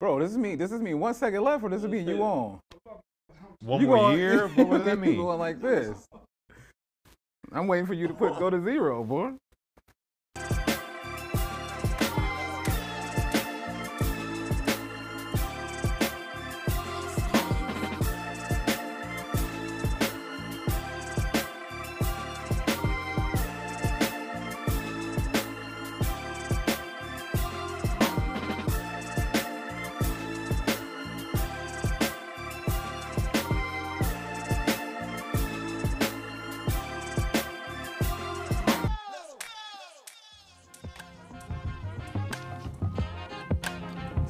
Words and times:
Bro, 0.00 0.20
this 0.20 0.30
is 0.30 0.38
me. 0.38 0.54
This 0.54 0.70
is 0.72 0.80
me. 0.80 0.94
One 0.94 1.12
second 1.14 1.42
left, 1.42 1.64
or 1.64 1.70
this 1.70 1.82
is 1.82 1.88
me. 1.88 2.00
You 2.00 2.22
on? 2.22 2.60
One 3.60 3.80
You 3.80 3.86
more 3.88 3.96
going- 3.96 4.18
year? 4.18 4.48
What 4.48 4.70
does 4.70 4.84
that 4.84 4.94
you 4.94 4.96
mean? 4.96 5.16
going 5.16 5.38
like 5.38 5.60
this? 5.60 6.06
I'm 7.52 7.66
waiting 7.66 7.86
for 7.86 7.94
you 7.94 8.06
to 8.06 8.14
put 8.14 8.38
go 8.38 8.50
to 8.50 8.62
zero, 8.62 9.02
boy. 9.02 9.32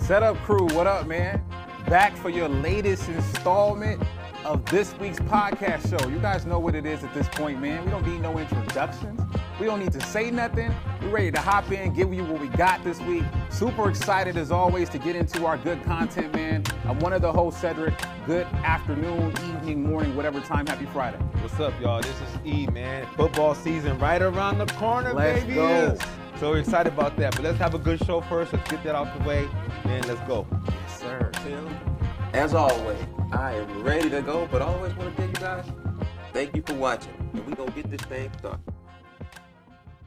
Setup 0.09 0.39
crew, 0.39 0.65
what 0.75 0.87
up, 0.87 1.07
man? 1.07 1.39
Back 1.87 2.17
for 2.17 2.31
your 2.31 2.49
latest 2.49 3.11
installment 3.11 4.03
of 4.43 4.65
this 4.65 4.95
week's 4.99 5.19
podcast 5.19 5.91
show. 5.91 6.09
You 6.09 6.19
guys 6.19 6.47
know 6.47 6.59
what 6.59 6.75
it 6.75 6.87
is 6.87 7.05
at 7.05 7.13
this 7.13 7.29
point, 7.29 7.61
man. 7.61 7.85
We 7.85 7.91
don't 7.91 8.07
need 8.07 8.23
no 8.23 8.39
introductions. 8.39 9.21
We 9.61 9.67
don't 9.67 9.81
need 9.81 9.93
to 9.93 10.01
say 10.01 10.31
nothing. 10.31 10.75
We're 11.03 11.11
ready 11.11 11.33
to 11.33 11.41
hop 11.41 11.71
in, 11.73 11.93
give 11.93 12.15
you 12.15 12.25
what 12.25 12.41
we 12.41 12.49
got 12.49 12.83
this 12.85 12.99
week. 13.03 13.23
Super 13.51 13.91
excited 13.91 14.39
as 14.39 14.51
always 14.51 14.89
to 14.89 14.99
get 14.99 15.15
into 15.15 15.45
our 15.45 15.59
good 15.59 15.85
content, 15.85 16.35
man. 16.35 16.65
I'm 16.87 16.99
one 17.01 17.13
of 17.13 17.21
the 17.21 17.31
hosts, 17.31 17.61
Cedric. 17.61 17.93
Good 18.25 18.47
afternoon, 18.65 19.33
evening, 19.33 19.83
morning, 19.83 20.17
whatever 20.17 20.41
time. 20.41 20.67
Happy 20.69 20.87
Friday. 20.87 21.19
What's 21.43 21.61
up, 21.61 21.79
y'all? 21.83 22.01
This 22.01 22.17
is 22.19 22.47
E, 22.47 22.67
man. 22.69 23.07
Football 23.15 23.55
season 23.55 23.99
right 23.99 24.23
around 24.23 24.57
the 24.57 24.67
corner, 24.69 25.13
Let's 25.13 25.43
baby. 25.43 25.57
go. 25.57 25.99
So 26.39 26.51
we're 26.51 26.61
excited 26.61 26.93
about 26.93 27.17
that. 27.17 27.35
But 27.35 27.43
let's 27.43 27.59
have 27.59 27.75
a 27.75 27.79
good 27.79 27.99
show 28.05 28.21
first. 28.21 28.53
Let's 28.53 28.71
get 28.71 28.85
that 28.85 28.95
out 28.95 29.19
the 29.19 29.29
way. 29.29 29.49
Man, 29.85 30.07
let's 30.07 30.21
go. 30.21 30.47
Yes, 30.67 31.01
sir. 31.01 31.33
Tim, 31.43 31.77
as 32.33 32.55
always, 32.55 32.99
I 33.33 33.55
am 33.55 33.83
ready 33.83 34.09
to 34.09 34.23
go, 34.23 34.47
but 34.47 34.63
I 34.63 34.67
always 34.67 34.95
want 34.95 35.17
to 35.17 35.17
tell 35.17 35.27
you 35.27 35.35
guys, 35.35 35.65
thank 36.33 36.55
you 36.55 36.63
for 36.65 36.75
watching. 36.75 37.13
And 37.35 37.45
we 37.45 37.55
going 37.55 37.73
to 37.73 37.75
get 37.75 37.91
this 37.91 38.01
thing 38.03 38.31
started. 38.39 38.61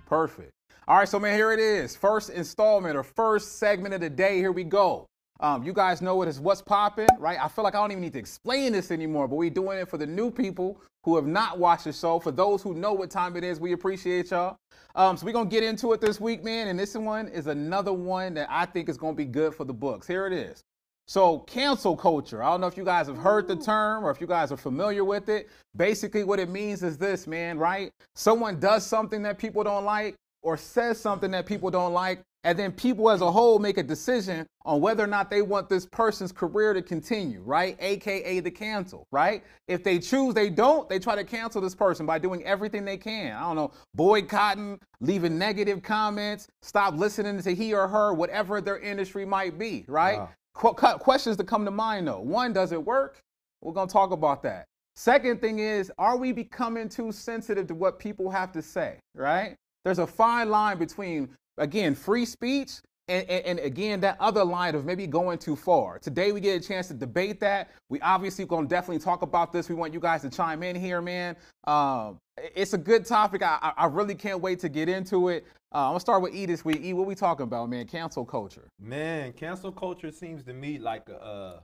Perfect. 0.05 0.53
All 0.87 0.99
right, 0.99 1.07
so 1.07 1.19
man, 1.19 1.35
here 1.35 1.51
it 1.51 1.59
is. 1.59 1.97
First 1.97 2.29
installment 2.29 2.95
or 2.95 3.03
first 3.03 3.59
segment 3.59 3.93
of 3.93 3.99
the 3.99 4.09
day. 4.09 4.37
Here 4.37 4.53
we 4.53 4.63
go. 4.63 5.07
Um, 5.41 5.63
you 5.63 5.73
guys 5.73 6.03
know 6.03 6.21
it 6.21 6.29
is 6.29 6.39
what's 6.39 6.61
popping, 6.61 7.07
right? 7.17 7.39
I 7.41 7.47
feel 7.47 7.63
like 7.63 7.73
I 7.73 7.79
don't 7.79 7.91
even 7.91 8.01
need 8.01 8.13
to 8.13 8.19
explain 8.19 8.73
this 8.73 8.91
anymore, 8.91 9.27
but 9.27 9.37
we're 9.37 9.49
doing 9.49 9.79
it 9.79 9.89
for 9.89 9.97
the 9.97 10.05
new 10.05 10.29
people 10.29 10.79
who 11.03 11.15
have 11.15 11.25
not 11.25 11.57
watched 11.57 11.85
the 11.85 11.93
show. 11.93 12.19
For 12.19 12.31
those 12.31 12.61
who 12.61 12.75
know 12.75 12.93
what 12.93 13.09
time 13.09 13.35
it 13.35 13.43
is, 13.43 13.59
we 13.59 13.73
appreciate 13.73 14.29
y'all. 14.29 14.57
Um, 14.93 15.17
so 15.17 15.25
we're 15.25 15.31
gonna 15.31 15.49
get 15.49 15.63
into 15.63 15.93
it 15.93 16.01
this 16.01 16.21
week, 16.21 16.43
man. 16.43 16.67
And 16.67 16.79
this 16.79 16.93
one 16.95 17.27
is 17.27 17.47
another 17.47 17.91
one 17.91 18.35
that 18.35 18.47
I 18.51 18.65
think 18.67 18.87
is 18.87 18.97
gonna 18.97 19.13
be 19.15 19.25
good 19.25 19.55
for 19.55 19.63
the 19.65 19.73
books. 19.73 20.05
Here 20.05 20.27
it 20.27 20.33
is. 20.33 20.61
So, 21.07 21.39
cancel 21.39 21.97
culture. 21.97 22.43
I 22.43 22.51
don't 22.51 22.61
know 22.61 22.67
if 22.67 22.77
you 22.77 22.85
guys 22.85 23.07
have 23.07 23.17
heard 23.17 23.47
the 23.47 23.55
term 23.55 24.05
or 24.05 24.11
if 24.11 24.21
you 24.21 24.27
guys 24.27 24.51
are 24.51 24.57
familiar 24.57 25.03
with 25.03 25.27
it. 25.27 25.49
Basically, 25.75 26.23
what 26.23 26.39
it 26.39 26.49
means 26.49 26.83
is 26.83 26.97
this, 26.97 27.25
man, 27.25 27.57
right? 27.57 27.91
Someone 28.15 28.59
does 28.59 28.85
something 28.85 29.23
that 29.23 29.39
people 29.39 29.63
don't 29.63 29.83
like 29.85 30.15
or 30.43 30.55
says 30.55 30.99
something 30.99 31.31
that 31.31 31.45
people 31.45 31.69
don't 31.71 31.93
like, 31.93 32.21
and 32.43 32.57
then 32.57 32.71
people 32.71 33.09
as 33.09 33.21
a 33.21 33.31
whole 33.31 33.59
make 33.59 33.77
a 33.77 33.83
decision 33.83 34.47
on 34.65 34.81
whether 34.81 35.03
or 35.03 35.07
not 35.07 35.29
they 35.29 35.41
want 35.41 35.69
this 35.69 35.85
person's 35.85 36.31
career 36.31 36.73
to 36.73 36.81
continue, 36.81 37.41
right? 37.41 37.75
AKA 37.79 38.39
the 38.39 38.51
cancel, 38.51 39.05
right? 39.11 39.43
If 39.67 39.83
they 39.83 39.99
choose 39.99 40.33
they 40.33 40.49
don't, 40.49 40.89
they 40.89 40.99
try 40.99 41.15
to 41.15 41.23
cancel 41.23 41.61
this 41.61 41.75
person 41.75 42.05
by 42.05 42.19
doing 42.19 42.43
everything 42.43 42.85
they 42.85 42.97
can. 42.97 43.35
I 43.35 43.41
don't 43.41 43.55
know, 43.55 43.71
boycotting, 43.93 44.79
leaving 44.99 45.37
negative 45.37 45.83
comments, 45.83 46.47
stop 46.61 46.95
listening 46.95 47.41
to 47.41 47.55
he 47.55 47.73
or 47.73 47.87
her, 47.87 48.13
whatever 48.13 48.61
their 48.61 48.79
industry 48.79 49.25
might 49.25 49.57
be, 49.57 49.85
right? 49.87 50.19
Wow. 50.19 50.29
Qu- 50.53 50.97
questions 50.97 51.37
to 51.37 51.43
come 51.43 51.65
to 51.65 51.71
mind 51.71 52.07
though. 52.07 52.19
One, 52.19 52.53
does 52.53 52.71
it 52.71 52.83
work? 52.83 53.19
We're 53.61 53.73
gonna 53.73 53.89
talk 53.89 54.11
about 54.11 54.43
that. 54.43 54.65
Second 54.95 55.39
thing 55.39 55.59
is, 55.59 55.91
are 55.97 56.17
we 56.17 56.31
becoming 56.31 56.89
too 56.89 57.11
sensitive 57.11 57.67
to 57.67 57.75
what 57.75 57.99
people 57.99 58.29
have 58.29 58.51
to 58.51 58.61
say, 58.61 58.97
right? 59.15 59.55
There's 59.85 59.99
a 59.99 60.07
fine 60.07 60.49
line 60.49 60.77
between, 60.77 61.29
again, 61.61 61.95
free 61.95 62.25
speech 62.25 62.81
and, 63.07 63.29
and, 63.29 63.45
and 63.45 63.59
again, 63.59 63.99
that 64.01 64.17
other 64.19 64.43
line 64.43 64.75
of 64.75 64.85
maybe 64.85 65.05
going 65.07 65.37
too 65.37 65.55
far. 65.55 65.99
Today, 65.99 66.31
we 66.31 66.39
get 66.39 66.63
a 66.63 66.67
chance 66.67 66.87
to 66.87 66.93
debate 66.93 67.39
that. 67.41 67.71
We 67.89 67.99
obviously 68.01 68.45
going 68.45 68.65
to 68.65 68.69
definitely 68.69 68.99
talk 69.03 69.21
about 69.21 69.51
this. 69.51 69.69
We 69.69 69.75
want 69.75 69.93
you 69.93 69.99
guys 69.99 70.21
to 70.21 70.29
chime 70.29 70.63
in 70.63 70.75
here, 70.75 71.01
man. 71.01 71.35
Um, 71.65 72.17
it's 72.55 72.73
a 72.73 72.77
good 72.77 73.05
topic. 73.05 73.43
I, 73.43 73.73
I 73.77 73.85
really 73.85 74.15
can't 74.15 74.39
wait 74.41 74.59
to 74.59 74.69
get 74.69 74.87
into 74.87 75.29
it. 75.29 75.45
Uh, 75.73 75.79
I'm 75.79 75.89
going 75.91 75.95
to 75.97 76.01
start 76.01 76.21
with 76.21 76.33
E 76.33 76.45
this 76.45 76.63
week. 76.65 76.81
E, 76.83 76.93
what 76.93 77.05
we 77.05 77.15
talking 77.15 77.43
about, 77.43 77.69
man? 77.69 77.85
Cancel 77.85 78.25
culture. 78.25 78.67
Man, 78.79 79.33
cancel 79.33 79.71
culture 79.71 80.11
seems 80.11 80.43
to 80.45 80.53
me 80.53 80.79
like 80.79 81.07
a 81.09 81.21
uh, 81.21 81.59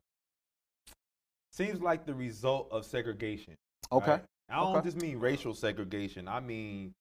seems 1.51 1.81
like 1.81 2.05
the 2.05 2.13
result 2.13 2.67
of 2.71 2.85
segregation. 2.85 3.55
Okay. 3.91 4.11
right? 4.11 4.23
I 4.49 4.55
don't 4.57 4.75
Okay. 4.75 4.85
just 4.85 4.97
mean 4.97 5.19
racial 5.19 5.53
segregation. 5.53 6.27
I 6.27 6.39
mean 6.39 6.93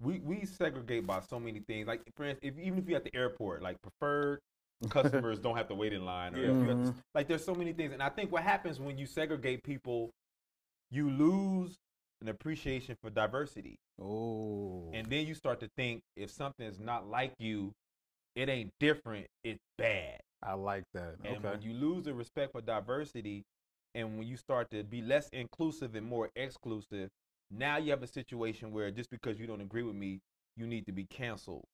we 0.00 0.20
we 0.20 0.44
segregate 0.44 1.06
by 1.06 1.20
so 1.20 1.38
many 1.40 1.60
things. 1.60 1.86
Like 1.86 2.02
for 2.16 2.24
instance, 2.24 2.54
if, 2.56 2.64
even 2.64 2.78
if 2.78 2.88
you're 2.88 2.96
at 2.98 3.04
the 3.04 3.14
airport, 3.14 3.62
like 3.62 3.76
preferred 3.82 4.40
customers 4.90 5.38
don't 5.42 5.56
have 5.56 5.68
to 5.68 5.74
wait 5.74 5.92
in 5.92 6.04
line. 6.04 6.34
Or 6.34 6.38
at 6.38 6.46
the- 6.46 6.74
Mhm. 6.74 6.94
like 7.14 7.26
there's 7.28 7.44
so 7.44 7.54
many 7.54 7.72
things. 7.72 7.92
And 7.92 8.02
I 8.02 8.08
think 8.08 8.30
what 8.30 8.42
happens 8.42 8.78
when 8.78 8.96
you 8.98 9.06
segregate 9.06 9.62
people, 9.64 10.10
you 10.90 11.10
lose 11.10 11.76
an 12.20 12.28
appreciation 12.28 12.96
for 13.02 13.10
diversity. 13.10 13.76
Oh. 14.00 14.90
And 14.92 15.06
then 15.08 15.26
you 15.26 15.34
start 15.34 15.60
to 15.60 15.68
think 15.76 16.00
if 16.16 16.30
something 16.30 16.66
is 16.66 16.78
not 16.80 17.08
like 17.08 17.32
you, 17.38 17.72
it 18.36 18.48
ain't 18.48 18.70
different, 18.80 19.26
it's 19.44 19.60
bad. 19.78 20.20
I 20.42 20.54
like 20.54 20.84
that. 20.94 21.16
And 21.24 21.38
Okay. 21.38 21.48
when 21.50 21.62
you 21.62 21.72
lose 21.72 22.04
the 22.04 22.14
respect 22.14 22.52
for 22.52 22.60
diversity, 22.60 23.42
and 23.94 24.16
when 24.18 24.28
you 24.28 24.36
start 24.36 24.70
to 24.70 24.84
be 24.84 25.02
less 25.02 25.28
inclusive 25.32 25.94
and 25.96 26.06
more 26.06 26.30
exclusive, 26.36 27.08
now 27.50 27.76
you 27.78 27.90
have 27.90 28.02
a 28.02 28.06
situation 28.06 28.72
where 28.72 28.90
just 28.90 29.10
because 29.10 29.38
you 29.38 29.46
don't 29.46 29.60
agree 29.60 29.82
with 29.82 29.96
me, 29.96 30.20
you 30.56 30.66
need 30.66 30.86
to 30.86 30.92
be 30.92 31.04
canceled. 31.04 31.64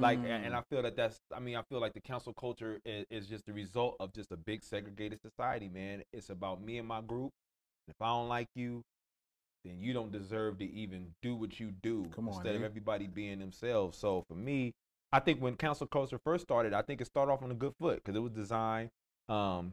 Like, 0.00 0.20
and 0.24 0.54
Mm. 0.54 0.58
I 0.58 0.62
feel 0.70 0.82
that 0.82 0.96
that's, 0.96 1.18
I 1.34 1.38
mean, 1.38 1.56
I 1.56 1.62
feel 1.62 1.80
like 1.80 1.92
the 1.92 2.00
cancel 2.00 2.32
culture 2.32 2.80
is, 2.84 3.06
is 3.10 3.26
just 3.28 3.46
the 3.46 3.52
result 3.52 3.96
of 4.00 4.12
just 4.12 4.32
a 4.32 4.36
big 4.36 4.64
segregated 4.64 5.20
society, 5.20 5.68
man. 5.68 6.02
It's 6.12 6.30
about 6.30 6.62
me 6.62 6.78
and 6.78 6.88
my 6.88 7.00
group. 7.02 7.30
If 7.88 7.94
I 8.00 8.08
don't 8.08 8.28
like 8.28 8.48
you, 8.54 8.82
then 9.64 9.80
you 9.80 9.92
don't 9.92 10.10
deserve 10.10 10.58
to 10.58 10.64
even 10.72 11.14
do 11.22 11.36
what 11.36 11.60
you 11.60 11.70
do 11.82 12.06
Come 12.14 12.28
on, 12.28 12.36
instead 12.36 12.56
of 12.56 12.62
everybody 12.62 13.06
being 13.06 13.38
themselves. 13.38 13.98
So 13.98 14.24
for 14.28 14.34
me, 14.34 14.72
I 15.12 15.20
think 15.20 15.40
when 15.40 15.56
cancel 15.56 15.86
culture 15.86 16.18
first 16.24 16.42
started, 16.44 16.72
I 16.72 16.82
think 16.82 17.00
it 17.00 17.06
started 17.06 17.32
off 17.32 17.42
on 17.42 17.50
a 17.50 17.54
good 17.54 17.74
foot 17.78 17.96
because 17.96 18.16
it 18.16 18.20
was 18.20 18.32
designed 18.32 18.90
um, 19.28 19.72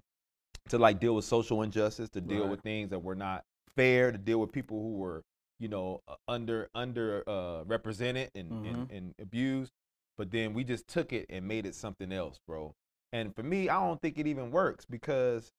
to 0.69 0.77
like 0.77 0.99
deal 0.99 1.15
with 1.15 1.25
social 1.25 1.61
injustice, 1.63 2.09
to 2.09 2.21
deal 2.21 2.41
Right. 2.41 2.51
with 2.51 2.61
things 2.61 2.89
that 2.91 2.99
were 2.99 3.15
not 3.15 3.43
fair, 3.75 4.11
to 4.11 4.17
deal 4.17 4.39
with 4.39 4.51
people 4.51 4.79
who 4.81 4.95
were, 4.97 5.23
you 5.59 5.67
know, 5.67 6.01
under 6.27 6.69
under 6.73 7.23
uh, 7.29 7.63
represented 7.65 8.31
and, 8.35 8.65
and, 8.65 8.89
Mhm. 8.89 8.91
and 8.97 9.15
abused. 9.19 9.71
But 10.17 10.31
then 10.31 10.53
we 10.53 10.63
just 10.63 10.87
took 10.87 11.13
it 11.13 11.25
and 11.29 11.47
made 11.47 11.65
it 11.65 11.75
something 11.75 12.11
else, 12.11 12.39
bro. 12.45 12.75
And 13.13 13.35
for 13.35 13.43
me, 13.43 13.69
I 13.69 13.75
don't 13.85 14.01
think 14.01 14.17
it 14.17 14.27
even 14.27 14.51
works 14.51 14.85
because 14.85 15.51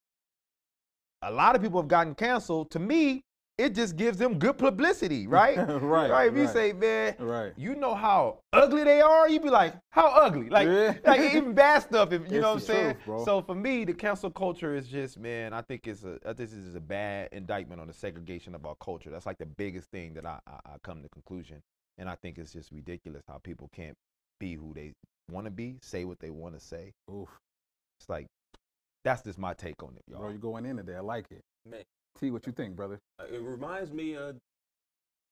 a 1.23 1.31
lot 1.31 1.55
of 1.57 1.63
people 1.63 1.81
have 1.81 1.89
gotten 1.89 2.15
canceled. 2.15 2.71
To 2.73 2.79
me, 2.79 3.25
it 3.61 3.75
just 3.75 3.97
gives 3.97 4.17
them 4.19 4.39
good 4.39 4.57
publicity, 4.59 5.27
right? 5.27 5.57
right. 5.83 6.11
right. 6.11 6.29
If 6.29 6.35
you 6.37 6.45
right, 6.45 6.53
say, 6.53 6.73
man, 6.73 7.15
right. 7.19 7.53
you 7.57 7.75
know 7.75 7.95
how 7.95 8.39
ugly 8.53 8.85
they 8.85 9.01
are, 9.01 9.29
you'd 9.29 9.43
be 9.43 9.51
like, 9.51 9.75
how 9.91 10.07
ugly? 10.07 10.49
Like, 10.49 10.67
Yeah. 10.67 10.95
like 11.05 11.21
even 11.21 11.53
bad 11.53 11.81
stuff. 11.81 12.13
If 12.13 12.23
you 12.23 12.27
It's 12.27 12.33
know 12.35 12.41
what 12.41 12.55
I'm 12.55 12.61
saying. 12.61 12.95
truth, 12.95 13.05
bro. 13.05 13.25
So 13.25 13.43
for 13.43 13.55
me, 13.55 13.85
the 13.85 13.93
cancel 13.95 14.31
culture 14.31 14.75
is 14.75 14.89
just, 14.89 15.19
man, 15.19 15.53
I 15.53 15.63
think 15.63 15.87
it's 15.87 16.05
a 16.05 16.19
I 16.25 16.33
think 16.33 16.51
this 16.51 16.55
is 16.55 16.75
a 16.75 16.81
bad 16.81 17.29
indictment 17.33 17.81
on 17.81 17.87
the 17.87 17.93
segregation 17.93 18.55
of 18.55 18.65
our 18.65 18.77
culture. 18.77 19.11
That's 19.11 19.27
like 19.27 19.39
the 19.39 19.47
biggest 19.47 19.91
thing 19.91 20.15
that 20.15 20.25
I 20.27 20.41
I, 20.47 20.53
I 20.65 20.77
come 20.83 21.03
to 21.03 21.09
conclusion, 21.11 21.63
and 21.99 22.09
I 22.09 22.15
think 22.17 22.39
it's 22.39 22.53
just 22.53 22.73
ridiculous 22.73 23.23
how 23.29 23.39
people 23.39 23.69
can't 23.75 23.97
be 24.39 24.55
who 24.55 24.73
they 24.75 24.93
want 25.31 25.47
to 25.47 25.51
be, 25.51 25.77
say 25.83 26.05
what 26.05 26.19
they 26.19 26.31
want 26.31 26.55
to 26.55 26.61
say. 26.61 26.93
Oof. 27.13 27.29
It's 28.01 28.09
like 28.09 28.27
that's 29.05 29.23
just 29.23 29.39
my 29.39 29.55
take 29.55 29.83
on 29.83 29.95
it, 29.97 30.03
y'all. 30.11 30.21
Bro, 30.21 30.31
you 30.31 30.39
going 30.39 30.67
in 30.67 30.77
today. 30.77 30.97
I 30.97 31.01
like 31.01 31.27
it. 31.31 31.43
Man, 31.69 31.83
T, 32.19 32.31
what 32.31 32.47
you 32.47 32.53
think, 32.53 32.77
brother? 32.77 32.99
uh, 33.19 33.25
it 33.33 33.41
reminds 33.43 33.93
me 33.93 34.15
of 34.17 34.37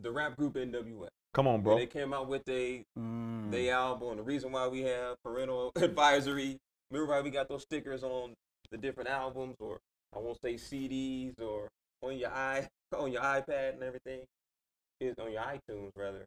the 0.01 0.11
rap 0.11 0.37
group 0.37 0.55
NWA. 0.55 1.09
Come 1.35 1.47
on, 1.47 1.55
When 1.57 1.63
bro. 1.63 1.77
They 1.79 1.87
came 1.87 2.13
out 2.13 2.29
with 2.29 2.49
a 2.49 2.85
Mm. 2.99 3.51
they 3.51 3.71
album. 3.71 4.11
And 4.11 4.19
the 4.21 4.23
reason 4.23 4.53
why 4.53 4.67
we 4.69 4.83
have 4.83 5.17
parental 5.23 5.73
advisory. 5.77 6.57
Remember 6.91 7.13
why 7.13 7.21
we 7.21 7.31
got 7.31 7.49
those 7.49 7.63
stickers 7.63 8.03
on 8.03 8.35
the 8.71 8.79
different 8.79 9.09
albums, 9.11 9.57
or 9.61 9.79
I 10.15 10.19
won't 10.19 10.39
say 10.43 10.55
CDs, 10.55 11.39
or 11.41 11.69
on 12.03 12.17
your 12.17 12.31
i 12.31 12.67
on 12.97 13.13
your 13.13 13.23
iPad 13.23 13.75
and 13.75 13.83
everything. 13.83 14.25
Is 15.01 15.15
on 15.19 15.31
your 15.33 15.43
iTunes 15.43 15.91
rather. 15.97 16.25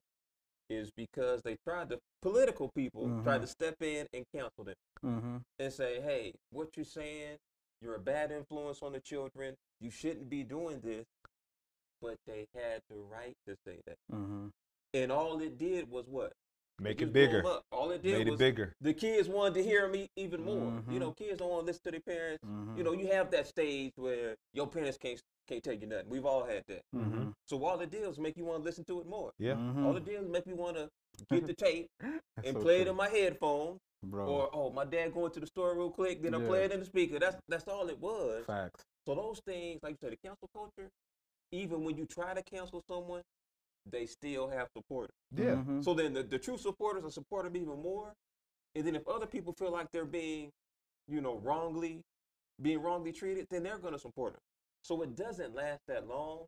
is 0.70 0.90
because 0.96 1.42
they 1.44 1.58
tried 1.68 1.90
to 1.90 2.00
political 2.22 2.70
people 2.74 3.22
tried 3.24 3.40
Mhm. 3.40 3.42
to 3.42 3.48
step 3.48 3.76
in 3.82 4.08
and 4.14 4.24
cancel 4.34 4.64
them 4.64 4.76
Mm-hmm. 5.04 5.38
and 5.60 5.74
say, 5.74 6.00
hey, 6.00 6.34
what 6.52 6.70
you're 6.78 6.86
saying, 6.86 7.36
you're 7.82 7.96
a 7.96 8.00
bad 8.00 8.32
influence 8.32 8.82
on 8.82 8.94
the 8.94 9.00
children. 9.00 9.56
You 9.80 9.90
shouldn't 9.92 10.30
be 10.30 10.44
doing 10.44 10.80
this. 10.84 11.06
But 12.02 12.16
they 12.26 12.48
had 12.56 12.82
the 12.90 12.96
right 12.98 13.36
to 13.48 13.56
say 13.66 13.78
that. 13.86 13.98
Mm-hmm. 14.12 14.48
And 14.96 15.12
all 15.12 15.40
it 15.40 15.58
did 15.58 15.90
was 15.90 16.06
what? 16.08 16.34
Make 16.80 16.98
Just 16.98 17.10
it 17.10 17.14
bigger. 17.14 17.44
All 17.72 17.92
it 17.92 18.02
did 18.02 18.18
Made 18.18 18.30
was 18.30 18.40
it 18.42 18.44
bigger. 18.44 18.74
the 18.82 18.94
kids 18.94 19.30
wanted 19.30 19.54
to 19.56 19.64
hear 19.64 19.88
me 19.88 20.10
even 20.16 20.44
more. 20.44 20.72
Mhm. 20.82 20.92
You 20.92 21.00
know, 21.00 21.12
kids 21.12 21.38
don't 21.38 21.50
want 21.50 21.62
to 21.62 21.66
listen 21.68 21.84
to 21.84 21.92
their 21.92 22.00
parents. 22.00 22.44
Mm-hmm. 22.44 22.78
You 22.78 22.84
know, 22.84 22.94
you 22.94 23.08
have 23.12 23.30
that 23.32 23.46
stage 23.48 23.92
where 23.98 24.36
your 24.54 24.66
parents 24.68 24.98
can't 24.98 25.22
can't 25.48 25.64
tell 25.64 25.74
you 25.74 25.86
nothing. 25.86 26.10
We've 26.10 26.26
all 26.26 26.44
had 26.44 26.64
that. 26.70 26.82
Mm-hmm. 26.96 27.30
So 27.46 27.64
all 27.64 27.80
it 27.82 27.92
did 27.92 28.08
was 28.08 28.18
make 28.18 28.36
you 28.36 28.46
want 28.46 28.62
to 28.62 28.64
listen 28.64 28.84
to 28.86 29.00
it 29.02 29.06
more. 29.08 29.32
Yeah. 29.38 29.58
All 29.86 29.96
it 29.96 30.06
did 30.06 30.22
was 30.22 30.30
make 30.30 30.48
me 30.48 30.54
want 30.54 30.78
to 30.78 30.90
get 31.30 31.46
the 31.48 31.54
tape 31.54 31.90
and 32.44 32.56
so 32.56 32.62
play 32.62 32.78
it 32.80 32.84
true. 32.84 32.92
in 32.92 32.98
my 32.98 33.10
headphone. 33.10 33.78
Bro. 34.04 34.26
Or 34.26 34.50
oh, 34.54 34.72
my 34.72 34.86
dad 34.86 35.14
going 35.14 35.32
to 35.32 35.40
the 35.40 35.48
store 35.48 35.76
real 35.76 35.90
quick, 35.92 36.22
then 36.22 36.34
I 36.34 36.40
Yeah. 36.40 36.48
play 36.48 36.66
it 36.66 36.72
in 36.72 36.80
the 36.80 36.86
speaker. 36.86 37.20
That's 37.20 37.38
that's 37.48 37.68
all 37.68 37.90
it 37.90 38.00
was. 38.00 38.46
Facts. 38.46 38.84
So 39.08 39.16
those 39.16 39.40
things, 39.46 39.80
like 39.84 39.94
you 39.94 39.98
said, 40.02 40.12
the 40.14 40.18
cancel 40.28 40.48
culture, 40.54 40.90
even 41.52 41.84
when 41.84 41.98
you 41.98 42.06
try 42.06 42.34
to 42.34 42.44
cancel 42.44 42.82
someone, 42.88 43.22
they 43.90 44.06
still 44.06 44.48
have 44.50 44.68
supporters. 44.76 45.16
Yeah. 45.36 45.56
Mhm. 45.56 45.84
So 45.84 45.94
then 45.94 46.14
the, 46.14 46.24
the 46.24 46.38
true 46.40 46.58
supporters 46.58 47.04
are 47.04 47.10
support 47.12 47.46
them 47.46 47.56
even 47.56 47.82
more. 47.82 48.14
And 48.76 48.86
then 48.86 48.96
if 48.96 49.08
other 49.08 49.26
people 49.26 49.54
feel 49.54 49.72
like 49.72 49.88
they're 49.92 50.06
being, 50.06 50.50
you 51.08 51.20
know, 51.20 51.38
wrongly, 51.40 52.02
being 52.62 52.82
wrongly 52.82 53.12
treated, 53.12 53.48
then 53.50 53.64
they're 53.64 53.80
gonna 53.80 54.00
support 54.00 54.34
them. 54.34 54.42
So 54.84 55.02
it 55.02 55.16
doesn't 55.16 55.54
last 55.56 55.82
that 55.88 56.08
long. 56.08 56.46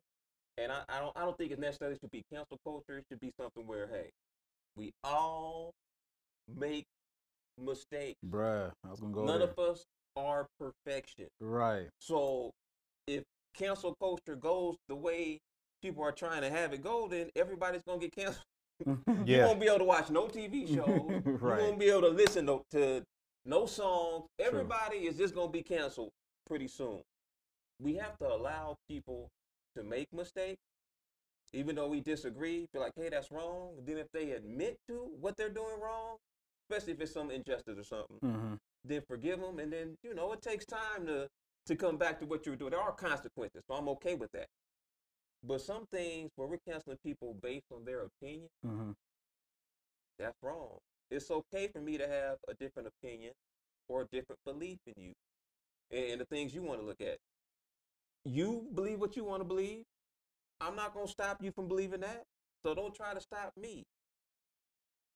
And 0.56 0.70
I, 0.70 0.84
I 0.88 1.00
don't 1.00 1.16
I 1.16 1.24
don't 1.24 1.36
think 1.36 1.50
it 1.50 1.58
necessarily 1.58 1.98
should 1.98 2.12
be 2.12 2.22
cancel 2.32 2.58
culture. 2.64 2.98
It 2.98 3.04
should 3.10 3.20
be 3.20 3.32
something 3.38 3.66
where, 3.66 3.88
hey, 3.88 4.10
we 4.76 4.92
all 5.02 5.72
make 6.48 6.84
mistakes. 7.58 8.18
Bruh, 8.28 8.70
I 8.84 8.90
was 8.90 9.00
gonna 9.00 9.12
go 9.12 9.24
None 9.24 9.40
there. 9.40 9.48
of 9.48 9.58
us 9.58 9.84
are 10.16 10.46
perfection. 10.58 11.26
Right. 11.40 11.88
So 12.00 12.52
if 13.06 13.22
cancel 13.54 13.94
culture 14.00 14.36
goes 14.36 14.76
the 14.88 14.94
way 14.94 15.38
people 15.82 16.02
are 16.02 16.12
trying 16.12 16.42
to 16.42 16.50
have 16.50 16.72
it 16.72 16.82
go, 16.82 17.08
then 17.08 17.30
everybody's 17.36 17.82
gonna 17.82 18.00
get 18.00 18.14
canceled. 18.14 18.44
You 19.24 19.38
won't 19.38 19.60
be 19.60 19.66
able 19.66 19.78
to 19.78 19.84
watch 19.84 20.10
no 20.10 20.26
TV 20.26 20.66
shows. 20.74 21.22
Right. 21.24 21.60
You 21.60 21.64
won't 21.66 21.78
be 21.78 21.86
able 21.90 22.02
to 22.02 22.08
listen 22.08 22.46
to, 22.46 22.62
to 22.72 23.02
no 23.44 23.66
songs. 23.66 24.26
Everybody 24.40 24.98
is 25.06 25.16
just 25.16 25.34
gonna 25.34 25.50
be 25.52 25.62
canceled 25.62 26.10
pretty 26.46 26.66
soon. 26.68 27.00
We 27.80 27.94
have 27.96 28.18
to 28.18 28.26
allow 28.26 28.76
people 28.88 29.28
to 29.76 29.82
make 29.84 30.12
mistakes, 30.12 30.60
even 31.52 31.76
though 31.76 31.86
we 31.88 32.00
disagree. 32.00 32.66
Be 32.72 32.78
like, 32.80 32.92
hey, 32.96 33.08
that's 33.10 33.30
wrong. 33.30 33.74
Then 33.86 33.98
if 33.98 34.06
they 34.12 34.32
admit 34.32 34.76
to 34.88 35.08
what 35.20 35.36
they're 35.36 35.48
doing 35.48 35.80
wrong, 35.80 36.16
especially 36.74 36.94
if 36.94 37.00
it's 37.00 37.12
some 37.12 37.30
injustice 37.30 37.78
or 37.78 37.84
something, 37.84 38.18
mm-hmm. 38.24 38.54
then 38.84 39.02
forgive 39.06 39.40
them. 39.40 39.58
And 39.58 39.72
then 39.72 39.96
you 40.02 40.14
know 40.14 40.32
it 40.32 40.42
takes 40.42 40.64
time 40.66 41.06
to 41.06 41.28
to 41.66 41.76
come 41.76 41.96
back 41.96 42.18
to 42.20 42.26
what 42.26 42.44
you 42.44 42.52
were 42.52 42.56
doing. 42.56 42.72
There 42.72 42.80
are 42.80 42.92
consequences, 42.92 43.62
so 43.68 43.74
I'm 43.74 43.88
okay 43.90 44.14
with 44.14 44.30
that. 44.32 44.46
But 45.42 45.60
some 45.60 45.86
things 45.86 46.30
where 46.36 46.48
we're 46.48 46.58
canceling 46.68 46.98
people 47.04 47.36
based 47.42 47.66
on 47.72 47.84
their 47.84 48.02
opinion, 48.02 48.48
Mm-hmm. 48.66 48.92
that's 50.18 50.36
wrong. 50.42 50.78
It's 51.10 51.30
okay 51.30 51.68
for 51.68 51.80
me 51.80 51.98
to 51.98 52.08
have 52.08 52.36
a 52.48 52.54
different 52.54 52.88
opinion 52.88 53.32
or 53.88 54.02
a 54.02 54.06
different 54.06 54.40
belief 54.44 54.78
in 54.86 54.94
you 54.96 55.12
and, 55.90 56.12
and 56.12 56.20
the 56.20 56.24
things 56.24 56.54
you 56.54 56.62
want 56.62 56.80
to 56.80 56.86
look 56.86 57.00
at. 57.00 57.18
You 58.24 58.66
believe 58.74 59.00
what 59.00 59.16
you 59.16 59.24
want 59.24 59.40
to 59.40 59.44
believe. 59.44 59.84
I'm 60.60 60.76
not 60.76 60.94
going 60.94 61.06
to 61.06 61.12
stop 61.12 61.42
you 61.42 61.52
from 61.52 61.68
believing 61.68 62.00
that. 62.00 62.24
So 62.64 62.74
don't 62.74 62.94
try 62.94 63.12
to 63.12 63.20
stop 63.20 63.52
me. 63.60 63.84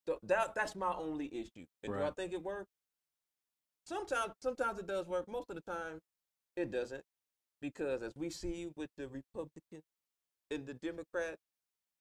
So 0.09 0.19
that 0.23 0.55
that's 0.55 0.75
my 0.75 0.95
only 0.99 1.27
issue. 1.27 1.67
And 1.83 1.93
do 1.93 2.03
I 2.03 2.11
think 2.13 2.33
it 2.33 2.43
works? 2.43 2.71
Sometimes 3.85 4.33
sometimes 4.41 4.79
it 4.79 4.87
does 4.87 5.07
work. 5.07 5.29
Most 5.29 5.51
of 5.51 5.57
the 5.57 5.61
time 5.61 5.99
it 6.57 6.71
doesn't. 6.71 7.03
Because 7.61 8.03
as 8.03 8.13
we 8.17 8.31
see 8.31 8.69
with 8.75 8.89
the 8.97 9.07
Republicans 9.09 9.83
and 10.51 10.67
the 10.67 10.73
Democrats, 10.73 11.37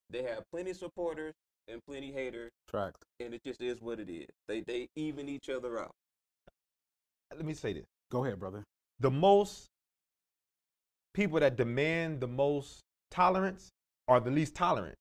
they 0.09 0.24
have 0.24 0.44
plenty 0.54 0.71
of 0.71 0.77
supporters 0.77 1.33
and 1.68 1.81
plenty 1.86 2.13
haters 2.13 2.51
Tracked. 2.69 3.04
and 3.19 3.33
it 3.33 3.42
just 3.44 3.62
is 3.62 3.81
what 3.81 4.00
it 4.00 4.09
is. 4.09 4.30
They 4.48 4.62
they 4.62 4.88
even 4.95 5.27
each 5.27 5.50
other 5.50 5.77
out. 5.77 5.92
Let 7.36 7.44
me 7.44 7.56
say 7.56 7.74
this. 7.74 7.86
Go 8.09 8.24
ahead, 8.24 8.39
brother. 8.39 8.63
The 9.01 9.12
most 9.12 9.68
people 11.13 11.42
that 11.42 11.57
demand 11.57 12.21
the 12.21 12.27
most 12.27 12.80
tolerance 13.12 13.68
are 14.07 14.21
the 14.21 14.31
least 14.31 14.56
tolerant. 14.56 14.95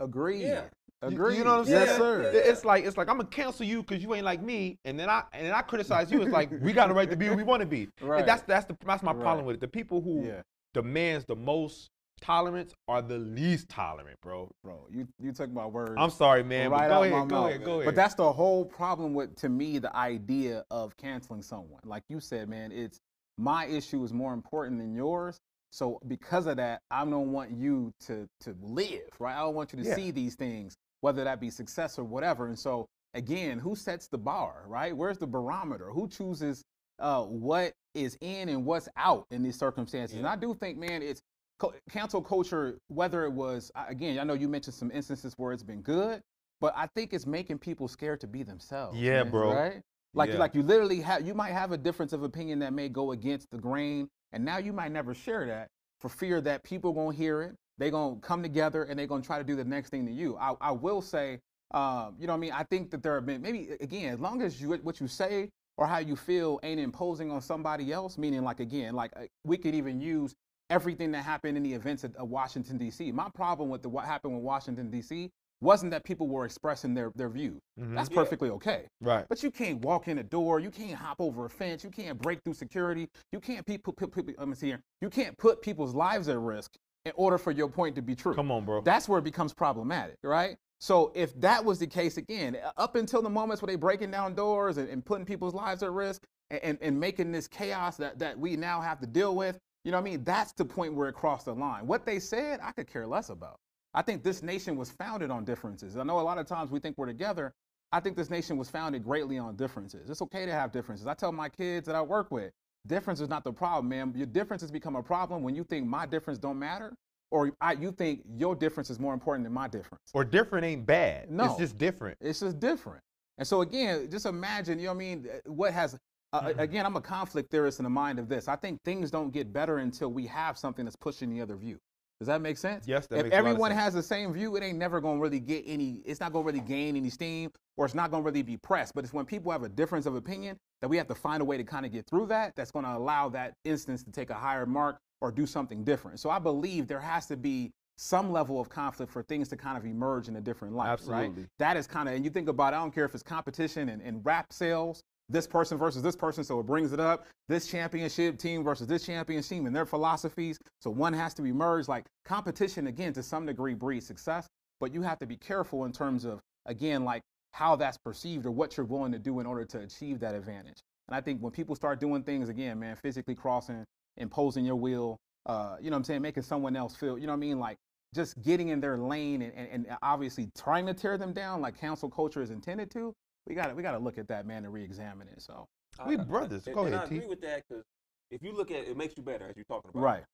Agreed. 0.00 0.40
Yeah. 0.40 0.64
You- 1.10 1.30
You 1.30 1.44
know 1.44 1.50
what 1.52 1.58
I'm 1.60 1.64
saying? 1.66 1.86
yes, 1.86 1.96
sir. 1.96 2.22
It's 2.32 2.64
like 2.64 2.84
it's 2.84 2.96
like 2.96 3.08
I'm 3.08 3.16
gonna 3.16 3.28
cancel 3.28 3.66
you 3.66 3.82
because 3.82 4.02
you 4.02 4.14
ain't 4.14 4.24
like 4.24 4.42
me, 4.42 4.78
and 4.84 4.98
then 4.98 5.08
I 5.10 5.24
and 5.32 5.46
then 5.46 5.52
I 5.52 5.62
criticize 5.62 6.10
you. 6.10 6.22
It's 6.22 6.32
like 6.32 6.50
we 6.60 6.72
got 6.72 6.90
a 6.90 6.94
right 6.94 7.10
to 7.10 7.16
be 7.16 7.26
who 7.26 7.34
we 7.34 7.42
want 7.42 7.60
to 7.60 7.66
be. 7.66 7.88
And 8.00 8.08
Right. 8.08 8.26
that's 8.26 8.42
that's 8.42 8.66
the 8.66 8.76
that's 8.84 9.02
my 9.02 9.12
problem 9.12 9.38
Right. 9.38 9.46
with 9.46 9.56
it. 9.56 9.60
The 9.60 9.68
people 9.68 10.00
who 10.00 10.24
Yeah, 10.26 10.42
demands 10.74 11.24
the 11.24 11.36
most 11.36 11.88
tolerance 12.20 12.72
are 12.86 13.02
the 13.02 13.18
least 13.18 13.68
tolerant, 13.68 14.16
bro. 14.22 14.48
bro. 14.62 14.86
You 14.90 15.08
you 15.18 15.32
took 15.32 15.50
my 15.50 15.66
words. 15.66 15.94
I'm 15.96 16.10
sorry, 16.10 16.44
man. 16.44 16.70
right 16.70 16.88
go 16.88 17.02
ahead, 17.02 17.28
go 17.28 17.36
mouth. 17.40 17.48
ahead, 17.50 17.64
go 17.64 17.72
ahead. 17.80 17.86
But 17.86 17.94
that's 17.96 18.14
the 18.14 18.30
whole 18.32 18.64
problem 18.64 19.12
with, 19.12 19.34
to 19.36 19.48
me, 19.48 19.78
the 19.78 19.94
idea 19.96 20.64
of 20.70 20.96
canceling 20.96 21.42
someone. 21.42 21.80
Like 21.84 22.04
you 22.08 22.20
said, 22.20 22.48
man, 22.48 22.70
it's 22.70 23.00
my 23.38 23.66
issue 23.66 24.04
is 24.04 24.12
more 24.12 24.32
important 24.34 24.78
than 24.78 24.94
yours. 24.94 25.40
So 25.72 25.98
because 26.06 26.46
of 26.46 26.58
that, 26.58 26.80
I 26.90 27.04
don't 27.04 27.32
want 27.32 27.50
you 27.50 27.92
to 28.06 28.28
to 28.42 28.54
live, 28.62 29.08
right? 29.18 29.34
I 29.34 29.40
don't 29.40 29.54
want 29.54 29.72
you 29.72 29.82
to 29.82 29.88
Yeah. 29.88 29.94
see 29.96 30.10
these 30.12 30.36
things, 30.36 30.76
whether 31.02 31.22
that 31.24 31.40
be 31.40 31.50
success 31.50 31.98
or 31.98 32.04
whatever. 32.04 32.46
And 32.46 32.58
so 32.58 32.86
again, 33.12 33.58
who 33.58 33.76
sets 33.76 34.08
the 34.08 34.16
bar, 34.16 34.64
right? 34.66 34.96
Where's 34.96 35.18
the 35.18 35.26
barometer? 35.26 35.90
Who 35.90 36.08
chooses 36.08 36.62
uh, 36.98 37.24
what 37.24 37.72
is 37.94 38.16
in 38.20 38.48
and 38.48 38.64
what's 38.64 38.88
out 38.96 39.26
in 39.30 39.42
these 39.42 39.58
circumstances? 39.58 40.16
And 40.16 40.26
I 40.26 40.36
do 40.36 40.54
think, 40.54 40.78
man, 40.78 41.02
it's 41.02 41.20
co- 41.58 41.74
cancel 41.90 42.22
culture. 42.22 42.78
Whether 42.88 43.24
it 43.24 43.32
was 43.32 43.70
again, 43.88 44.18
I 44.18 44.24
know 44.24 44.34
you 44.34 44.48
mentioned 44.48 44.74
some 44.74 44.90
instances 44.92 45.34
where 45.36 45.52
it's 45.52 45.64
been 45.64 45.82
good, 45.82 46.22
but 46.60 46.72
I 46.76 46.86
think 46.94 47.12
it's 47.12 47.26
making 47.26 47.58
people 47.58 47.88
scared 47.88 48.20
to 48.20 48.26
be 48.28 48.44
themselves. 48.44 48.98
Yeah, 48.98 49.24
man, 49.24 49.30
bro. 49.30 49.52
Right? 49.52 49.82
Like, 50.14 50.30
Yeah. 50.30 50.38
like 50.38 50.54
you 50.54 50.62
literally 50.62 51.00
have, 51.00 51.26
you 51.26 51.34
might 51.34 51.52
have 51.52 51.72
a 51.72 51.78
difference 51.78 52.12
of 52.12 52.22
opinion 52.22 52.60
that 52.60 52.72
may 52.72 52.88
go 52.88 53.10
against 53.12 53.50
the 53.50 53.58
grain, 53.58 54.08
and 54.30 54.44
now 54.44 54.58
you 54.58 54.72
might 54.72 54.92
never 54.92 55.14
share 55.14 55.46
that 55.46 55.68
for 55.98 56.08
fear 56.08 56.40
that 56.42 56.62
people 56.62 56.94
won't 56.94 57.16
hear 57.16 57.42
it. 57.42 57.56
They 57.82 57.90
gonna 57.90 58.14
come 58.20 58.44
together 58.44 58.84
and 58.84 58.96
they're 58.96 59.08
gonna 59.08 59.24
try 59.24 59.38
to 59.38 59.44
do 59.44 59.56
the 59.56 59.64
next 59.64 59.90
thing 59.90 60.06
to 60.06 60.12
you. 60.12 60.36
I, 60.36 60.54
I 60.60 60.70
will 60.70 61.02
say, 61.02 61.40
um, 61.72 62.14
you 62.16 62.28
know, 62.28 62.32
what 62.32 62.36
I 62.36 62.40
mean, 62.40 62.52
I 62.52 62.62
think 62.62 62.92
that 62.92 63.02
there 63.02 63.16
have 63.16 63.26
been 63.26 63.42
maybe 63.42 63.70
again, 63.80 64.14
as 64.14 64.20
long 64.20 64.40
as 64.40 64.60
you 64.60 64.70
what 64.84 65.00
you 65.00 65.08
say 65.08 65.48
or 65.76 65.88
how 65.88 65.98
you 65.98 66.14
feel 66.14 66.60
ain't 66.62 66.78
imposing 66.78 67.32
on 67.32 67.40
somebody 67.40 67.90
else. 67.92 68.16
Meaning, 68.16 68.44
like 68.44 68.60
again, 68.60 68.94
like 68.94 69.10
uh, 69.16 69.22
we 69.44 69.56
could 69.56 69.74
even 69.74 70.00
use 70.00 70.32
everything 70.70 71.10
that 71.10 71.24
happened 71.24 71.56
in 71.56 71.64
the 71.64 71.72
events 71.72 72.04
of, 72.04 72.14
of 72.14 72.28
Washington 72.28 72.78
D.C. 72.78 73.10
My 73.10 73.28
problem 73.34 73.68
with 73.68 73.82
the, 73.82 73.88
what 73.88 74.04
happened 74.04 74.34
with 74.34 74.44
Washington 74.44 74.88
D.C. 74.88 75.28
wasn't 75.60 75.90
that 75.90 76.04
people 76.04 76.28
were 76.28 76.44
expressing 76.44 76.94
their 76.94 77.10
their 77.16 77.30
views. 77.30 77.58
Mhm. 77.80 77.96
That's 77.96 78.10
Yeah. 78.10 78.14
perfectly 78.14 78.50
okay. 78.50 78.86
right. 79.00 79.26
But 79.28 79.42
you 79.42 79.50
can't 79.50 79.80
walk 79.80 80.06
in 80.06 80.18
a 80.18 80.22
door. 80.22 80.60
You 80.60 80.70
can't 80.70 80.94
hop 80.94 81.20
over 81.20 81.46
a 81.46 81.50
fence. 81.50 81.82
You 81.82 81.90
can't 81.90 82.16
break 82.16 82.38
through 82.44 82.54
security. 82.54 83.08
You 83.32 83.40
can't 83.40 83.66
pe- 83.66 83.78
put, 83.78 83.96
put, 83.96 84.12
put, 84.12 84.38
let 84.38 84.46
me 84.46 84.54
see 84.54 84.68
here. 84.68 84.80
You 85.00 85.10
can't 85.10 85.36
put 85.36 85.62
people's 85.62 85.96
lives 85.96 86.28
at 86.28 86.38
risk 86.38 86.70
in 87.04 87.12
order 87.16 87.38
for 87.38 87.50
your 87.50 87.68
point 87.68 87.96
to 87.96 88.02
be 88.02 88.14
true. 88.14 88.34
Come 88.34 88.50
on, 88.50 88.64
bro. 88.64 88.80
That's 88.80 89.08
where 89.08 89.18
it 89.18 89.24
becomes 89.24 89.52
problematic, 89.52 90.16
right? 90.22 90.56
So 90.80 91.12
if 91.14 91.38
that 91.40 91.64
was 91.64 91.78
the 91.78 91.86
case 91.86 92.16
again, 92.16 92.56
uh, 92.56 92.72
up 92.76 92.96
until 92.96 93.22
the 93.22 93.30
moments 93.30 93.62
where 93.62 93.68
they 93.68 93.76
breaking 93.76 94.10
down 94.10 94.34
doors 94.34 94.78
and, 94.78 94.88
and 94.88 95.04
putting 95.04 95.24
people's 95.24 95.54
lives 95.54 95.82
at 95.82 95.92
risk 95.92 96.22
and, 96.50 96.60
and, 96.62 96.78
and 96.80 96.98
making 96.98 97.32
this 97.32 97.46
chaos 97.46 97.96
that, 97.98 98.18
that 98.18 98.38
we 98.38 98.56
now 98.56 98.80
have 98.80 99.00
to 99.00 99.06
deal 99.06 99.36
with, 99.36 99.58
you 99.84 99.90
know 99.90 99.98
what 99.98 100.08
I 100.08 100.10
mean? 100.10 100.24
That's 100.24 100.52
the 100.52 100.64
point 100.64 100.94
where 100.94 101.08
it 101.08 101.14
crossed 101.14 101.46
the 101.46 101.54
line. 101.54 101.86
What 101.86 102.06
they 102.06 102.18
said, 102.18 102.60
I 102.62 102.72
could 102.72 102.86
care 102.86 103.06
less 103.06 103.30
about. 103.30 103.56
I 103.94 104.02
think 104.02 104.22
this 104.22 104.42
nation 104.42 104.76
was 104.76 104.90
founded 104.90 105.30
on 105.30 105.44
differences. 105.44 105.96
I 105.96 106.02
know 106.02 106.18
a 106.18 106.22
lot 106.22 106.38
of 106.38 106.46
times 106.46 106.70
we 106.70 106.80
think 106.80 106.96
we're 106.98 107.06
together. 107.06 107.52
I 107.92 108.00
think 108.00 108.16
this 108.16 108.30
nation 108.30 108.56
was 108.56 108.70
founded 108.70 109.04
greatly 109.04 109.38
on 109.38 109.54
differences. 109.54 110.08
It's 110.08 110.22
okay 110.22 110.46
to 110.46 110.52
have 110.52 110.72
differences. 110.72 111.06
I 111.06 111.14
tell 111.14 111.30
my 111.30 111.48
kids 111.48 111.86
that 111.86 111.94
I 111.94 112.00
work 112.00 112.30
with, 112.30 112.52
difference 112.86 113.20
is 113.20 113.28
not 113.28 113.44
the 113.44 113.52
problem, 113.52 113.88
man. 113.88 114.12
Your 114.16 114.26
differences 114.26 114.70
become 114.70 114.96
a 114.96 115.02
problem 115.02 115.42
when 115.42 115.54
you 115.54 115.64
think 115.64 115.86
my 115.86 116.06
difference 116.06 116.38
don't 116.38 116.58
matter, 116.58 116.94
or 117.30 117.52
I, 117.60 117.72
you 117.72 117.92
think 117.92 118.22
your 118.36 118.54
difference 118.54 118.90
is 118.90 118.98
more 118.98 119.14
important 119.14 119.44
than 119.44 119.52
my 119.52 119.68
difference. 119.68 120.02
or 120.12 120.24
different 120.24 120.64
ain't 120.64 120.86
bad. 120.86 121.30
No. 121.30 121.44
It's 121.44 121.56
just 121.56 121.78
different. 121.78 122.18
It's 122.20 122.40
just 122.40 122.60
different. 122.60 123.00
And 123.38 123.46
so 123.48 123.62
again, 123.62 124.08
just 124.10 124.26
imagine, 124.26 124.78
you 124.78 124.86
know 124.86 124.92
what 124.92 124.96
I 124.96 124.98
mean? 124.98 125.28
What 125.46 125.72
has 125.72 125.98
uh, 126.32 126.52
again? 126.58 126.86
I'm 126.86 126.96
a 126.96 127.00
conflict 127.00 127.50
theorist 127.50 127.78
in 127.78 127.84
the 127.84 127.90
mind 127.90 128.18
of 128.18 128.28
this. 128.28 128.48
I 128.48 128.56
think 128.56 128.80
things 128.84 129.10
don't 129.10 129.30
get 129.32 129.52
better 129.52 129.78
until 129.78 130.10
we 130.10 130.26
have 130.26 130.56
something 130.58 130.84
that's 130.84 130.96
pushing 130.96 131.30
the 131.30 131.40
other 131.40 131.56
view. 131.56 131.78
Does 132.22 132.28
that 132.28 132.40
make 132.40 132.56
sense? 132.56 132.86
Yes, 132.86 133.08
that 133.08 133.16
if 133.16 133.24
makes 133.24 133.32
a 133.32 133.36
lot 133.36 133.40
of 133.40 133.46
everyone 133.48 133.70
has 133.72 133.94
the 133.94 134.02
same 134.02 134.32
view, 134.32 134.54
it 134.54 134.62
ain't 134.62 134.78
never 134.78 135.00
gonna 135.00 135.18
really 135.18 135.40
get 135.40 135.64
any. 135.66 136.02
It's 136.04 136.20
not 136.20 136.32
gonna 136.32 136.44
really 136.44 136.60
gain 136.60 136.94
any 136.94 137.10
steam, 137.10 137.50
or 137.76 137.84
it's 137.84 137.96
not 137.96 138.12
gonna 138.12 138.22
really 138.22 138.42
be 138.42 138.56
pressed. 138.56 138.94
But 138.94 139.02
it's 139.02 139.12
when 139.12 139.26
people 139.26 139.50
have 139.50 139.64
a 139.64 139.68
difference 139.68 140.06
of 140.06 140.14
opinion 140.14 140.56
that 140.80 140.88
we 140.88 140.96
have 140.96 141.08
to 141.08 141.16
find 141.16 141.42
a 141.42 141.44
way 141.44 141.56
to 141.56 141.64
kind 141.64 141.84
of 141.84 141.90
get 141.90 142.06
through 142.06 142.26
that. 142.26 142.54
That's 142.54 142.70
gonna 142.70 142.96
allow 142.96 143.28
that 143.30 143.54
instance 143.64 144.04
to 144.04 144.12
take 144.12 144.30
a 144.30 144.34
higher 144.34 144.66
mark 144.66 145.00
or 145.20 145.32
do 145.32 145.46
something 145.46 145.82
different. 145.82 146.20
So 146.20 146.30
I 146.30 146.38
believe 146.38 146.86
there 146.86 147.00
has 147.00 147.26
to 147.26 147.36
be 147.36 147.72
some 147.96 148.30
level 148.30 148.60
of 148.60 148.68
conflict 148.68 149.10
for 149.10 149.24
things 149.24 149.48
to 149.48 149.56
kind 149.56 149.76
of 149.76 149.84
emerge 149.84 150.28
in 150.28 150.36
a 150.36 150.40
different 150.40 150.74
light, 150.74 150.86
right? 150.86 150.92
Absolutely. 150.92 151.46
That 151.58 151.76
is 151.76 151.88
kind 151.88 152.08
of, 152.08 152.14
and 152.14 152.24
you 152.24 152.30
think 152.30 152.48
about, 152.48 152.72
I 152.72 152.78
don't 152.78 152.94
care 152.94 153.04
if 153.04 153.14
it's 153.14 153.22
competition 153.22 153.88
and, 153.88 154.00
and 154.00 154.24
rap 154.24 154.52
sales, 154.52 155.02
this 155.32 155.46
person 155.46 155.78
versus 155.78 156.02
this 156.02 156.14
person, 156.14 156.44
so 156.44 156.60
it 156.60 156.66
brings 156.66 156.92
it 156.92 157.00
up. 157.00 157.26
This 157.48 157.66
championship 157.66 158.38
team 158.38 158.62
versus 158.62 158.86
this 158.86 159.04
championship 159.04 159.48
team 159.48 159.66
and 159.66 159.74
their 159.74 159.86
philosophies. 159.86 160.58
So 160.80 160.90
one 160.90 161.12
has 161.12 161.34
to 161.34 161.42
be 161.42 161.52
merged. 161.52 161.88
Like 161.88 162.04
competition, 162.24 162.86
again, 162.86 163.12
to 163.14 163.22
some 163.22 163.46
degree 163.46 163.74
breeds 163.74 164.06
success, 164.06 164.46
but 164.80 164.92
you 164.92 165.02
have 165.02 165.18
to 165.18 165.26
be 165.26 165.36
careful 165.36 165.84
in 165.84 165.92
terms 165.92 166.24
of, 166.24 166.40
again, 166.66 167.04
like 167.04 167.22
how 167.52 167.76
that's 167.76 167.98
perceived 167.98 168.46
or 168.46 168.50
what 168.50 168.76
you're 168.76 168.86
willing 168.86 169.12
to 169.12 169.18
do 169.18 169.40
in 169.40 169.46
order 169.46 169.64
to 169.64 169.80
achieve 169.80 170.20
that 170.20 170.34
advantage. 170.34 170.78
And 171.08 171.16
I 171.16 171.20
think 171.20 171.40
when 171.40 171.52
people 171.52 171.74
start 171.74 172.00
doing 172.00 172.22
things 172.22 172.48
again, 172.48 172.78
man, 172.78 172.96
physically 172.96 173.34
crossing, 173.34 173.84
imposing 174.16 174.64
your 174.64 174.76
will, 174.76 175.16
uh, 175.46 175.76
you 175.80 175.90
know 175.90 175.94
what 175.94 175.98
I'm 175.98 176.04
saying, 176.04 176.22
making 176.22 176.44
someone 176.44 176.76
else 176.76 176.94
feel, 176.94 177.18
you 177.18 177.26
know 177.26 177.32
what 177.32 177.38
I 177.38 177.40
mean, 177.40 177.58
like 177.58 177.76
just 178.14 178.40
getting 178.42 178.68
in 178.68 178.80
their 178.80 178.98
lane 178.98 179.42
and, 179.42 179.52
and, 179.54 179.68
and 179.86 179.96
obviously 180.02 180.50
trying 180.56 180.86
to 180.86 180.94
tear 180.94 181.18
them 181.18 181.32
down 181.32 181.60
like 181.60 181.78
cancel 181.78 182.08
culture 182.08 182.42
is 182.42 182.50
intended 182.50 182.90
to, 182.92 183.12
we 183.46 183.54
got 183.54 183.68
to 183.68 183.74
we 183.74 183.82
got 183.82 183.92
to 183.92 183.98
look 183.98 184.18
at 184.18 184.28
that 184.28 184.46
man 184.46 184.64
and 184.64 184.72
re-examine 184.72 185.28
it. 185.28 185.40
So 185.42 185.66
We 186.06 186.16
I- 186.16 186.20
I- 186.20 186.24
brothers. 186.24 186.66
And, 186.66 186.74
Go 186.76 186.84
and 186.84 186.94
ahead, 186.94 187.06
I 187.06 187.08
T. 187.08 187.16
agree 187.16 187.28
with 187.28 187.40
that 187.42 187.62
because 187.68 187.84
if 188.30 188.42
you 188.42 188.52
look 188.52 188.70
at 188.70 188.78
it, 188.78 188.88
it 188.88 188.96
makes 188.96 189.16
you 189.16 189.22
better 189.22 189.46
as 189.48 189.56
you're 189.56 189.64
talking 189.64 189.90
about. 189.90 190.02
right, 190.02 190.24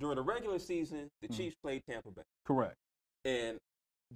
During 0.00 0.16
the 0.16 0.22
regular 0.22 0.58
season, 0.58 1.08
the 1.20 1.28
Mhm. 1.28 1.36
Chiefs 1.36 1.56
played 1.62 1.82
Tampa 1.88 2.10
Bay, 2.10 2.22
correct. 2.44 2.76
and 3.24 3.58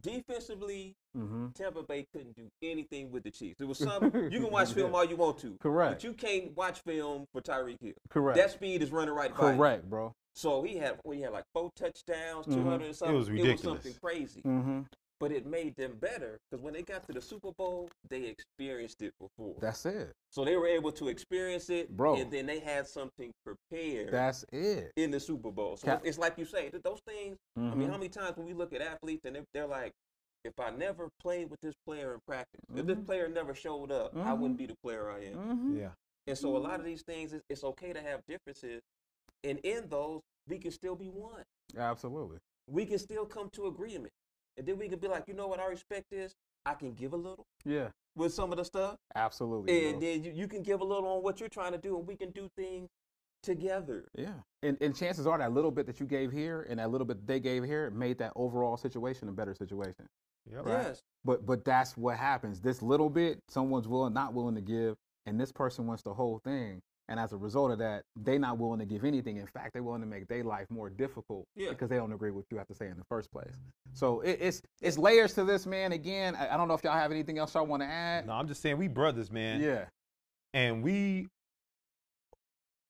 defensively, 0.01 0.95
Mm-hmm. 1.17 1.51
Tampa 1.51 1.85
Bay 1.85 2.05
couldn't 2.13 2.35
do 2.35 2.49
anything 2.61 3.13
with 3.13 3.23
the 3.23 3.31
Chiefs. 3.31 3.59
There 3.59 3.69
was 3.69 3.79
some 3.79 4.03
you 4.33 4.41
can 4.41 4.51
watch 4.51 4.73
film 4.73 4.93
all 4.97 5.05
you 5.05 5.15
want 5.15 5.39
to, 5.39 5.57
Correct. 5.61 5.93
but 5.95 6.05
you 6.05 6.13
can't 6.13 6.57
watch 6.57 6.81
film 6.81 7.27
for 7.33 7.41
Tyreek 7.41 7.81
Hill. 7.81 7.93
Correct. 8.11 8.37
That 8.37 8.51
speed 8.51 8.83
is 8.83 8.91
running 8.91 9.15
right 9.15 9.31
by. 9.31 9.55
correct, 9.55 9.89
bro. 9.89 10.13
So 10.35 10.65
he 10.65 10.77
had 10.79 10.99
we 11.05 11.21
had 11.21 11.31
like 11.33 11.45
four 11.53 11.71
touchdowns, 11.77 12.47
Mhm. 12.47 12.55
two 12.55 12.65
hundred 12.65 12.97
something. 12.97 13.15
It 13.15 13.19
was 13.19 13.31
ridiculous. 13.31 13.61
something 13.63 13.95
crazy. 14.03 14.43
Mm-hmm. 14.43 14.81
But 15.25 15.33
it 15.33 15.47
made 15.47 15.75
them 15.77 15.97
better 16.03 16.39
because 16.51 16.63
when 16.63 16.75
they 16.75 16.83
got 16.83 17.07
to 17.07 17.15
the 17.15 17.21
Super 17.23 17.51
Bowl, 17.57 17.89
they 18.11 18.25
experienced 18.25 19.01
it 19.01 19.15
before. 19.19 19.55
That's 19.59 19.87
it. 19.87 20.13
so 20.31 20.45
they 20.45 20.55
were 20.59 20.67
able 20.67 20.93
to 20.93 21.09
experience 21.09 21.71
it, 21.71 21.89
Bro. 21.97 22.17
and 22.17 22.31
then 22.31 22.45
they 22.45 22.59
had 22.59 22.87
something 22.87 23.31
prepared 23.43 24.13
That's 24.13 24.45
it. 24.53 24.93
in 24.99 25.11
the 25.11 25.19
Super 25.19 25.51
Bowl. 25.51 25.79
So 25.79 25.87
Cap- 25.87 26.03
it's 26.05 26.19
like 26.19 26.37
you 26.37 26.45
say, 26.45 26.69
th- 26.69 26.83
those 26.83 27.01
things. 27.07 27.39
I 27.57 27.61
Mhm. 27.61 27.77
mean, 27.77 27.89
how 27.89 27.97
many 27.97 28.11
times 28.11 28.37
when 28.37 28.47
we 28.47 28.53
look 28.53 28.75
at 28.75 28.83
athletes 28.83 29.25
and 29.25 29.35
they're, 29.37 29.45
they're 29.55 29.67
like, 29.67 29.93
if 30.45 30.53
I 30.61 30.69
never 30.73 31.09
played 31.21 31.49
with 31.49 31.61
this 31.63 31.75
player 31.87 32.13
in 32.13 32.21
practice, 32.27 32.61
if 32.77 32.85
this 32.85 32.99
Mhm. 32.99 33.07
player 33.07 33.27
never 33.29 33.55
showed 33.55 33.91
up, 33.91 34.15
I 34.15 34.19
Mhm. 34.33 34.39
wouldn't 34.41 34.59
be 34.59 34.67
the 34.67 34.77
player 34.83 35.09
I 35.11 35.25
am. 35.25 35.37
Mhm. 35.73 35.79
Yeah. 35.81 35.93
And 36.27 36.37
so 36.37 36.55
a 36.55 36.59
lot 36.59 36.81
of 36.81 36.85
these 36.85 37.03
things, 37.03 37.33
it's, 37.33 37.45
it's 37.49 37.65
okay 37.65 37.95
to 37.95 38.03
have 38.03 38.21
differences, 38.27 38.83
and 39.43 39.59
in 39.61 39.89
those, 39.89 40.21
we 40.49 40.59
can 40.59 40.71
still 40.71 40.97
be 40.97 41.09
one. 41.09 41.45
Absolutely. 41.79 42.41
We 42.67 42.85
can 42.85 42.99
still 42.99 43.25
come 43.25 43.49
to 43.51 43.67
agreement, 43.69 44.13
and 44.57 44.67
then 44.67 44.79
we 44.79 44.89
can 44.89 44.99
be 44.99 45.09
like, 45.09 45.25
you 45.29 45.35
know 45.35 45.47
what, 45.47 45.61
I 45.61 45.67
respect 45.67 46.07
this. 46.11 46.35
I 46.67 46.75
can 46.75 46.95
give 46.95 47.13
a 47.13 47.17
little 47.17 47.45
Yeah. 47.65 47.89
with 48.17 48.33
some 48.33 48.51
of 48.53 48.59
the 48.59 48.65
stuff, 48.65 48.97
Absolutely. 49.15 49.87
and 49.89 50.01
bro. 50.01 50.09
then 50.09 50.25
you, 50.25 50.33
you 50.33 50.49
can 50.49 50.63
give 50.63 50.81
a 50.81 50.85
little 50.85 51.09
on 51.09 51.23
what 51.23 51.41
you're 51.41 51.49
trying 51.49 51.73
to 51.73 51.79
do, 51.79 51.99
and 51.99 52.07
we 52.07 52.17
can 52.17 52.31
do 52.31 52.49
things 52.57 52.89
together. 53.43 54.07
Yeah. 54.17 54.33
And, 54.63 54.79
and 54.81 54.97
chances 54.97 55.27
are 55.27 55.37
that 55.39 55.53
little 55.53 55.71
bit 55.71 55.87
that 55.87 56.01
you 56.01 56.07
gave 56.07 56.33
here 56.33 56.67
and 56.71 56.79
that 56.79 56.91
little 56.91 57.07
bit 57.07 57.27
they 57.27 57.41
gave 57.41 57.65
here 57.65 57.91
made 57.91 58.17
that 58.19 58.33
overall 58.37 58.77
situation 58.79 59.29
a 59.29 59.33
better 59.33 59.55
situation. 59.55 60.07
Yep. 60.51 60.65
Right. 60.67 60.83
Yes. 60.87 61.03
But 61.25 61.45
but 61.47 61.65
that's 61.65 61.97
what 61.97 62.17
happens. 62.17 62.61
This 62.61 62.81
little 62.83 63.11
bit, 63.11 63.39
someone's 63.49 63.89
willing, 63.89 64.15
not 64.15 64.33
willing 64.35 64.55
to 64.55 64.61
give, 64.63 64.95
and 65.27 65.39
this 65.41 65.53
person 65.53 65.87
wants 65.87 66.03
the 66.03 66.15
whole 66.15 66.39
thing. 66.45 66.81
And 67.09 67.21
as 67.21 67.33
a 67.35 67.37
result 67.37 67.71
of 67.71 67.79
that, 67.81 68.05
they're 68.17 68.39
not 68.39 68.57
willing 68.59 68.79
to 68.79 68.87
give 68.87 69.05
anything. 69.05 69.37
In 69.37 69.47
fact, 69.47 69.75
they're 69.75 69.83
willing 69.83 70.01
to 70.01 70.07
make 70.07 70.27
their 70.27 70.43
life 70.43 70.67
more 70.71 70.89
difficult 70.89 71.47
Yeah. 71.55 71.69
because 71.69 71.91
they 71.91 71.97
don't 71.97 72.13
agree 72.13 72.31
with 72.31 72.45
what 72.45 72.47
you 72.51 72.57
have 72.57 72.67
to 72.69 72.75
say 72.75 72.89
in 72.89 72.97
the 72.97 73.05
first 73.05 73.31
place. 73.31 73.53
So 73.93 74.21
it, 74.23 74.39
it's 74.41 74.63
it's 74.81 74.97
layers 74.97 75.35
to 75.35 75.45
this, 75.45 75.67
man. 75.67 75.93
Again, 75.93 76.35
I, 76.35 76.55
I 76.55 76.57
don't 76.57 76.67
know 76.67 76.75
if 76.75 76.83
y'all 76.83 76.95
have 76.95 77.13
anything 77.13 77.39
else 77.39 77.55
y'all 77.55 77.67
want 77.67 77.83
to 77.83 77.87
add. 77.87 78.27
No, 78.27 78.33
I'm 78.33 78.49
just 78.49 78.63
saying 78.63 78.79
we 78.79 78.89
brothers, 78.89 79.31
man. 79.31 79.61
Yeah, 79.61 79.85
And 80.55 80.83
we 80.83 81.29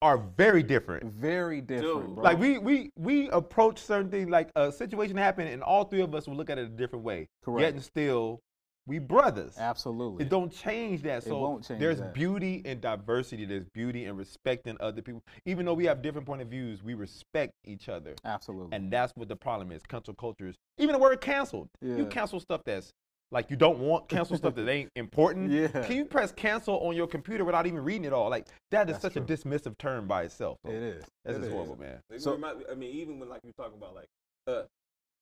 are 0.02 0.18
very 0.18 0.62
different. 0.62 1.04
very 1.12 1.60
different, 1.60 2.06
Dude. 2.06 2.14
bro. 2.16 2.24
Like 2.24 2.38
we 2.38 2.58
we 2.58 2.90
we 2.96 3.30
approach 3.30 3.78
certain 3.80 4.10
things 4.10 4.28
like 4.28 4.50
a 4.54 4.70
situation 4.70 5.16
happened 5.16 5.48
and 5.48 5.62
all 5.62 5.84
three 5.84 6.02
of 6.02 6.14
us 6.14 6.28
will 6.28 6.36
look 6.36 6.50
at 6.50 6.58
it 6.58 6.66
a 6.66 6.68
different 6.68 7.04
way. 7.04 7.20
Yet 7.20 7.28
correct. 7.44 7.74
and 7.74 7.82
still 7.82 8.40
we 8.86 8.98
brothers. 8.98 9.56
Absolutely. 9.58 10.24
It 10.24 10.28
don't 10.28 10.52
change 10.52 11.02
that. 11.02 11.18
It 11.18 11.28
So 11.28 11.38
won't 11.38 11.64
change 11.66 11.80
there's 11.80 11.98
that. 12.00 12.12
beauty 12.12 12.62
in 12.64 12.80
diversity. 12.80 13.44
There's 13.46 13.64
beauty 13.64 14.04
in 14.04 14.16
respecting 14.16 14.76
other 14.80 15.00
people. 15.00 15.22
Even 15.46 15.64
though 15.64 15.74
we 15.74 15.86
have 15.86 16.02
different 16.02 16.26
point 16.26 16.42
of 16.42 16.48
views, 16.48 16.82
we 16.82 16.94
respect 16.94 17.52
each 17.64 17.88
other. 17.88 18.14
Absolutely. 18.24 18.76
And 18.76 18.90
that's 18.92 19.12
what 19.16 19.28
the 19.28 19.36
problem 19.36 19.72
is. 19.72 19.82
Cancel 19.84 20.14
cultures. 20.14 20.54
even 20.78 20.92
the 20.92 20.98
word 20.98 21.20
canceled. 21.20 21.68
Yeah. 21.80 21.96
You 21.96 22.06
cancel 22.06 22.40
stuff 22.40 22.60
that's 22.64 22.90
like 23.32 23.50
you 23.50 23.56
don't 23.56 23.78
want 23.78 24.08
cancel 24.08 24.36
stuff 24.36 24.54
that 24.54 24.68
ain't 24.68 24.90
important. 24.96 25.50
Yeah. 25.50 25.68
Can 25.68 25.96
you 25.96 26.04
press 26.04 26.30
cancel 26.30 26.78
on 26.86 26.94
your 26.94 27.06
computer 27.06 27.44
without 27.44 27.66
even 27.66 27.80
reading 27.82 28.04
it 28.04 28.12
all? 28.12 28.28
Like 28.28 28.46
that 28.70 28.90
is 28.90 28.98
That's 28.98 29.14
such 29.14 29.16
a 29.16 29.20
dismissive 29.22 29.78
term 29.78 30.06
by 30.06 30.24
itself. 30.24 30.58
it 30.66 30.72
is. 30.74 31.04
That's 31.24 31.38
It 31.38 31.40
just 31.40 31.48
is. 31.48 31.52
horrible, 31.54 31.76
man. 31.78 32.00
It 32.10 32.20
So- 32.20 32.36
me- 32.36 32.48
I 32.70 32.74
mean, 32.74 32.94
even 32.94 33.18
when 33.18 33.28
like 33.30 33.40
you 33.44 33.52
talking 33.56 33.78
about 33.78 33.94
like 33.94 34.06
uh, 34.46 34.64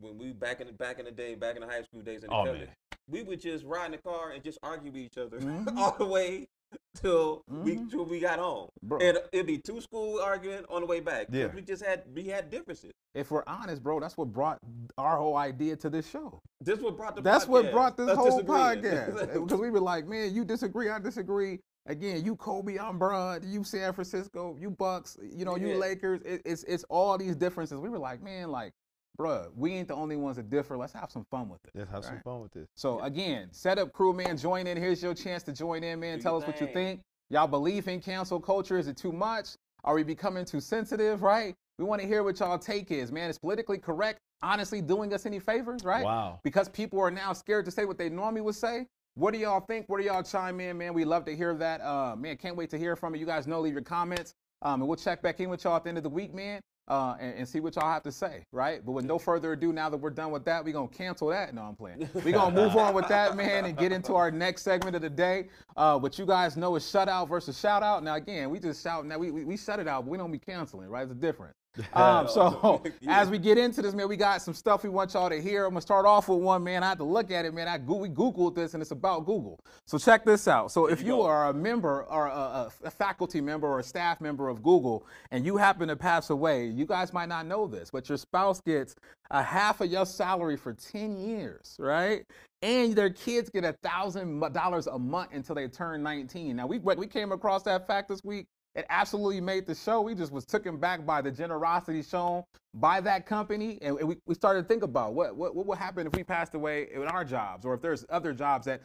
when 0.01 0.19
we 0.19 0.33
back 0.33 0.61
in 0.61 0.67
the 0.67 0.73
back 0.73 0.99
in 0.99 1.05
the 1.05 1.13
day, 1.13 1.37
back 1.37 1.55
in 1.55 1.61
the 1.63 1.69
high 1.69 1.83
school 1.83 2.01
days 2.03 2.25
in 2.25 2.31
the 2.31 2.35
Oh, 2.35 2.45
covenant, 2.45 2.67
man. 2.71 2.92
We 3.09 3.23
would 3.23 3.41
just 3.41 3.65
ride 3.65 3.87
in 3.87 3.93
the 3.93 3.99
car 3.99 4.31
and 4.31 4.43
just 4.43 4.59
argue 4.63 4.91
with 4.93 5.01
each 5.01 5.19
other 5.19 5.39
Mhm. 5.41 5.77
all 5.77 5.97
the 5.99 6.07
way 6.07 6.49
till 6.97 7.43
we 7.49 7.77
Mhm. 7.77 7.91
till 7.91 8.05
we 8.05 8.21
got 8.21 8.39
home. 8.39 8.69
Bro. 8.83 9.01
And 9.01 9.19
it'd 9.33 9.47
be 9.47 9.59
two 9.59 9.81
school 9.81 10.21
arguing 10.21 10.65
on 10.71 10.81
the 10.83 10.87
way 10.87 11.01
back. 11.01 11.27
Yeah. 11.31 11.49
we 11.55 11.63
just 11.63 11.85
had 11.85 12.05
we 12.15 12.25
had 12.25 12.51
differences. 12.51 12.93
If 13.15 13.31
we're 13.31 13.45
honest, 13.47 13.83
bro, 13.83 14.01
that's 14.01 14.17
what 14.17 14.33
brought 14.33 14.59
our 14.97 15.19
whole 15.19 15.37
idea 15.37 15.77
to 15.77 15.91
this 15.91 16.09
show. 16.09 16.41
This 16.63 16.81
what 16.81 16.97
brought 16.97 17.15
the 17.17 17.23
That's 17.23 17.47
what 17.47 17.71
brought 17.71 17.97
this 17.99 18.09
us 18.09 18.17
whole 18.17 18.43
podcast. 18.43 19.35
Because 19.45 19.61
we 19.61 19.69
were 19.71 19.81
like, 19.81 20.07
man, 20.07 20.35
you 20.35 20.45
disagree, 20.45 20.89
I 20.89 20.99
disagree. 20.99 21.61
Again, 21.87 22.25
you 22.25 22.37
Kobe, 22.37 22.79
I'm 22.79 22.97
Bron, 22.99 23.41
you 23.45 23.65
San 23.65 23.93
Francisco, 23.93 24.57
you 24.59 24.71
Bucks, 24.71 25.19
you 25.21 25.45
know, 25.45 25.57
you 25.57 25.71
Yeah. 25.71 25.77
Lakers. 25.77 26.23
It, 26.23 26.41
it's 26.47 26.63
it's 26.65 26.85
all 26.85 27.19
these 27.19 27.35
differences. 27.37 27.79
We 27.79 27.89
were 27.91 27.99
like, 27.99 28.23
man, 28.23 28.51
like, 28.51 28.73
bruh, 29.19 29.49
we 29.57 29.73
ain't 29.73 29.89
the 29.89 29.95
only 29.95 30.17
ones 30.17 30.37
that 30.37 30.51
differ. 30.51 30.77
Let's 30.77 30.93
have 30.93 31.11
some 31.11 31.25
fun 31.31 31.49
with 31.49 31.61
it. 31.65 31.71
Let's 31.75 31.91
have 31.91 32.05
some 32.05 32.21
fun 32.23 32.41
with 32.41 32.53
this. 32.53 32.69
So 32.75 33.01
again, 33.01 33.49
set 33.53 33.79
up 33.79 33.93
crew, 33.93 34.13
man, 34.13 34.37
join 34.37 34.67
in. 34.67 34.77
Here's 34.77 35.03
your 35.03 35.15
chance 35.15 35.43
to 35.45 35.53
join 35.53 35.85
in, 35.85 36.01
man. 36.01 36.19
Do 36.19 36.23
Tell 36.23 36.33
your 36.35 36.43
us 36.43 36.47
what 36.47 36.61
you 36.61 36.67
think. 36.73 37.01
Y'all 37.31 37.47
believe 37.47 37.89
in 37.89 38.01
cancel 38.01 38.41
culture? 38.41 38.79
Is 38.79 38.89
it 38.89 38.97
too 38.97 39.13
much? 39.13 39.51
Are 39.85 39.95
we 39.95 40.03
becoming 40.03 40.45
too 40.45 40.61
sensitive? 40.61 41.23
Right? 41.23 41.55
We 41.79 41.85
want 41.85 42.01
to 42.03 42.07
hear 42.07 42.23
what 42.23 42.39
y'all 42.39 42.59
take 42.59 42.91
is, 42.91 43.11
man. 43.11 43.31
Is 43.31 43.39
politically 43.39 43.79
correct 43.79 44.19
honestly 44.43 44.81
doing 44.83 45.13
us 45.15 45.25
any 45.25 45.39
favors? 45.39 45.85
Right? 45.85 46.05
Wow. 46.05 46.41
because 46.43 46.69
people 46.69 47.01
are 47.01 47.11
now 47.11 47.33
scared 47.33 47.65
to 47.65 47.71
say 47.71 47.85
what 47.85 47.99
they 47.99 48.09
normally 48.09 48.43
would 48.43 48.55
say. 48.55 48.87
What 49.15 49.35
do 49.35 49.39
y'all 49.39 49.61
think? 49.61 49.89
What 49.89 49.99
do 50.01 50.07
y'all 50.07 50.23
chime 50.23 50.59
in, 50.61 50.79
man? 50.79 50.95
We 50.95 51.05
love 51.05 51.25
to 51.27 51.37
hear 51.37 51.55
that. 51.55 51.83
Uh, 51.83 52.17
man, 52.17 52.37
can't 52.39 52.57
wait 52.57 52.71
to 52.71 52.79
hear 52.79 52.97
from 52.97 53.15
you. 53.15 53.21
You 53.21 53.27
guys 53.27 53.47
know, 53.47 53.61
leave 53.61 53.75
your 53.75 53.83
comments. 53.83 54.35
Um, 54.63 54.81
and 54.81 54.89
we'll 54.89 54.97
check 54.97 55.23
back 55.23 55.41
in 55.41 55.51
with 55.51 55.65
y'all 55.65 55.77
at 55.77 55.83
the 55.83 55.89
end 55.89 55.99
of 55.99 56.05
the 56.05 56.11
week, 56.11 56.33
man, 56.33 56.61
uh, 56.89 57.17
and, 57.21 57.35
and 57.39 57.49
see 57.49 57.61
what 57.61 57.77
y'all 57.77 57.91
have 57.91 58.03
to 58.03 58.13
say, 58.13 58.45
right? 58.53 58.85
But 58.85 58.93
with 58.93 59.05
no 59.05 59.19
further 59.19 59.53
ado, 59.53 59.73
now 59.73 59.89
that 59.89 59.97
we're 59.97 60.11
done 60.11 60.31
with 60.31 60.45
that, 60.47 60.65
we're 60.65 60.73
to 60.73 60.89
cancel 60.89 61.29
that. 61.29 61.55
No, 61.55 61.63
I'm 61.63 61.77
playing. 61.77 62.09
We're 62.15 62.33
to 62.33 62.51
move 62.51 62.77
on 62.77 62.95
with 62.95 63.09
that, 63.09 63.37
man, 63.37 63.65
and 63.65 63.77
get 63.77 63.93
into 63.93 64.15
our 64.15 64.31
next 64.31 64.63
segment 64.63 64.97
of 64.97 65.03
the 65.03 65.11
day. 65.11 65.49
Uh, 65.77 65.99
what 65.99 66.19
you 66.19 66.27
guys 66.27 66.57
know 66.57 66.75
is 66.77 66.85
shutout 66.85 67.29
versus 67.29 67.59
shout 67.59 67.83
out. 67.83 68.03
Now, 68.03 68.17
again, 68.17 68.51
we 68.51 68.59
just 68.59 68.83
shout. 68.83 69.07
Now, 69.07 69.19
we, 69.19 69.31
we, 69.31 69.45
we 69.45 69.57
shut 69.57 69.79
it 69.79 69.89
out, 69.89 70.05
but 70.05 70.11
we 70.11 70.19
don't 70.19 70.33
be 70.33 70.39
canceling, 70.39 70.89
right? 70.89 71.07
It's 71.07 71.15
different. 71.15 71.55
Um, 71.95 72.29
so 72.29 72.83
Yeah. 73.01 73.21
as 73.21 73.31
we 73.31 73.39
get 73.39 73.57
into 73.59 73.81
this, 73.83 73.95
man, 73.95 74.09
we 74.09 74.17
got 74.17 74.43
some 74.43 74.55
stuff 74.55 74.83
we 74.83 74.91
want 74.91 75.15
y'all 75.15 75.31
to 75.31 75.41
hear. 75.41 75.65
I'm 75.65 75.71
gonna 75.73 75.81
start 75.81 76.05
off 76.05 76.29
with 76.29 76.39
one, 76.41 76.63
man. 76.63 76.83
I 76.83 76.91
had 76.91 76.99
to 76.99 77.05
look 77.05 77.31
at 77.31 77.45
it, 77.45 77.55
man. 77.55 77.67
I 77.69 77.79
we 77.79 78.09
googled 78.09 78.55
this, 78.55 78.75
and 78.75 78.83
it's 78.83 78.91
about 78.91 79.25
Google. 79.25 79.59
So 79.87 79.97
check 79.99 80.25
this 80.25 80.47
out. 80.49 80.71
So 80.71 80.87
if 80.87 81.01
you 81.01 81.13
you 81.13 81.21
are 81.23 81.49
a 81.51 81.55
member 81.55 82.05
or 82.05 82.27
a, 82.29 82.31
a- 82.31 82.73
a 82.85 82.91
faculty 82.91 83.41
member 83.41 83.67
or 83.67 83.79
a 83.81 83.83
staff 83.83 84.21
member 84.21 84.49
of 84.49 84.63
Google, 84.63 85.07
and 85.31 85.45
you 85.45 85.57
happen 85.57 85.89
to 85.89 85.97
pass 85.97 86.31
away, 86.31 86.67
you 86.67 86.87
guys 86.87 87.13
might 87.13 87.29
not 87.29 87.47
know 87.47 87.67
this, 87.67 87.91
but 87.91 88.09
your 88.09 88.19
spouse 88.19 88.61
gets 88.61 88.95
a 89.31 89.43
half 89.43 89.81
of 89.81 89.91
your 89.91 90.07
salary 90.07 90.57
for 90.57 90.73
10 90.75 91.17
years, 91.17 91.77
right? 91.79 92.25
And 92.63 92.95
their 92.95 93.11
kids 93.11 93.51
get 93.51 93.65
a 93.65 93.75
thousand 93.83 94.41
dollars 94.53 94.87
a 94.87 94.99
month 94.99 95.31
until 95.33 95.55
they 95.55 95.69
turn 95.69 96.03
19. 96.03 96.57
Now 96.57 96.67
we 96.67 96.79
we 96.79 97.07
came 97.07 97.33
across 97.33 97.63
that 97.65 97.87
fact 97.87 98.09
this 98.09 98.23
week. 98.25 98.47
It 98.75 98.87
absolutely 98.89 99.41
made 99.41 99.67
the 99.67 99.75
show. 99.75 100.01
We 100.01 100.15
just 100.15 100.33
was 100.33 100.47
taken 100.47 100.79
back 100.79 101.05
by 101.05 101.21
the 101.21 101.31
generosity 101.31 102.03
shown 102.03 102.43
by 102.75 103.03
that 103.03 103.27
company, 103.27 103.79
and 103.83 103.95
we, 103.97 104.17
we 104.27 104.35
started 104.35 104.63
to 104.63 104.69
think 104.69 104.83
about 104.83 105.13
what, 105.13 105.37
what 105.37 105.55
what 105.55 105.67
would 105.67 105.77
happen 105.77 106.07
if 106.07 106.15
we 106.15 106.25
passed 106.25 106.55
away 106.55 106.89
in 106.95 107.03
our 107.03 107.25
jobs, 107.25 107.67
or 107.67 107.75
if 107.75 107.83
there's 107.83 108.07
other 108.09 108.33
jobs 108.33 108.65
that 108.65 108.81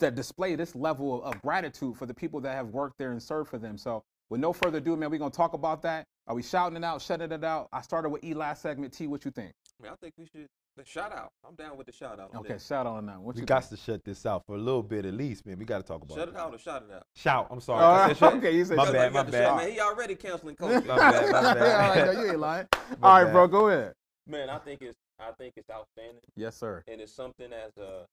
that 0.00 0.16
display 0.16 0.56
this 0.56 0.74
level 0.74 1.22
of, 1.22 1.34
of 1.34 1.42
gratitude 1.42 1.96
for 1.96 2.06
the 2.06 2.14
people 2.14 2.40
that 2.40 2.54
have 2.54 2.68
worked 2.68 2.98
there 2.98 3.12
and 3.12 3.22
served 3.22 3.48
for 3.48 3.58
them. 3.58 3.78
So, 3.78 4.02
with 4.28 4.40
no 4.40 4.52
further 4.52 4.78
ado, 4.78 4.96
man, 4.96 5.08
we're 5.08 5.18
gonna 5.18 5.30
talk 5.30 5.52
about 5.52 5.82
that. 5.82 6.04
Are 6.26 6.34
we 6.34 6.42
shouting 6.42 6.76
it 6.76 6.84
out, 6.84 7.00
shutting 7.00 7.30
it 7.30 7.44
out? 7.44 7.68
I 7.72 7.80
started 7.80 8.08
with 8.08 8.24
E 8.24 8.34
last 8.34 8.60
segment. 8.60 8.92
T, 8.92 9.06
what 9.06 9.24
you 9.24 9.30
think? 9.30 9.52
I, 9.80 9.84
mean, 9.84 9.92
I 9.92 9.96
think 10.02 10.14
we 10.18 10.26
should 10.26 10.48
the 10.78 10.84
shout 10.84 11.12
out. 11.12 11.32
I'm 11.46 11.54
down 11.54 11.76
with 11.76 11.86
the 11.86 11.92
shout 11.92 12.18
out. 12.18 12.30
Okay, 12.34 12.56
shout 12.58 12.86
out 12.86 12.96
on 12.96 13.06
that. 13.06 13.20
What 13.20 13.34
We 13.34 13.40
you 13.42 13.46
got 13.46 13.64
think? 13.64 13.78
to 13.80 13.84
shut 13.84 14.04
this 14.04 14.24
out 14.24 14.44
for 14.46 14.54
a 14.56 14.58
little 14.58 14.82
bit 14.82 15.04
at 15.04 15.14
least, 15.14 15.44
man. 15.46 15.58
We 15.58 15.64
got 15.64 15.78
to 15.78 15.82
talk 15.84 16.02
about 16.02 16.16
Shut 16.16 16.28
it 16.28 16.36
out 16.36 16.54
or 16.54 16.58
shout 16.58 16.84
it 16.88 16.94
out. 16.94 17.02
Shout. 17.14 17.46
I'm 17.50 17.60
sorry. 17.60 17.84
All 17.84 17.90
I 17.94 18.00
right, 18.00 18.08
said 18.08 18.18
shut- 18.18 18.34
okay, 18.36 18.56
you 18.56 18.64
said 18.64 18.76
My 18.76 18.84
shut 18.84 18.94
bad, 18.94 19.04
You 19.08 19.10
my 19.14 19.22
got 19.22 19.30
the 19.30 19.38
shout, 19.38 19.56
bad. 19.58 19.64
Man, 19.64 19.72
he 19.74 19.80
already 19.80 20.14
canceling 20.14 20.56
culture. 20.56 20.80
My 20.86 20.96
bad, 20.96 21.32
my 21.32 21.54
bad. 21.54 21.56
All 21.98 22.06
right, 22.06 22.14
no, 22.14 22.20
you 22.22 22.30
ain't 22.30 22.40
lying. 22.40 22.66
My 23.00 23.08
All 23.08 23.14
right, 23.18 23.24
bad. 23.24 23.32
bro, 23.32 23.46
go 23.48 23.68
ahead. 23.68 23.92
Man, 24.26 24.48
I 24.50 24.58
think 24.58 24.82
it's 24.82 24.98
I 25.20 25.32
think 25.32 25.54
it's 25.56 25.68
outstanding, 25.70 26.20
Yes, 26.36 26.56
sir. 26.56 26.84
and 26.86 27.00
it's 27.00 27.12
something 27.12 27.52
as 27.52 27.76
a, 27.76 28.04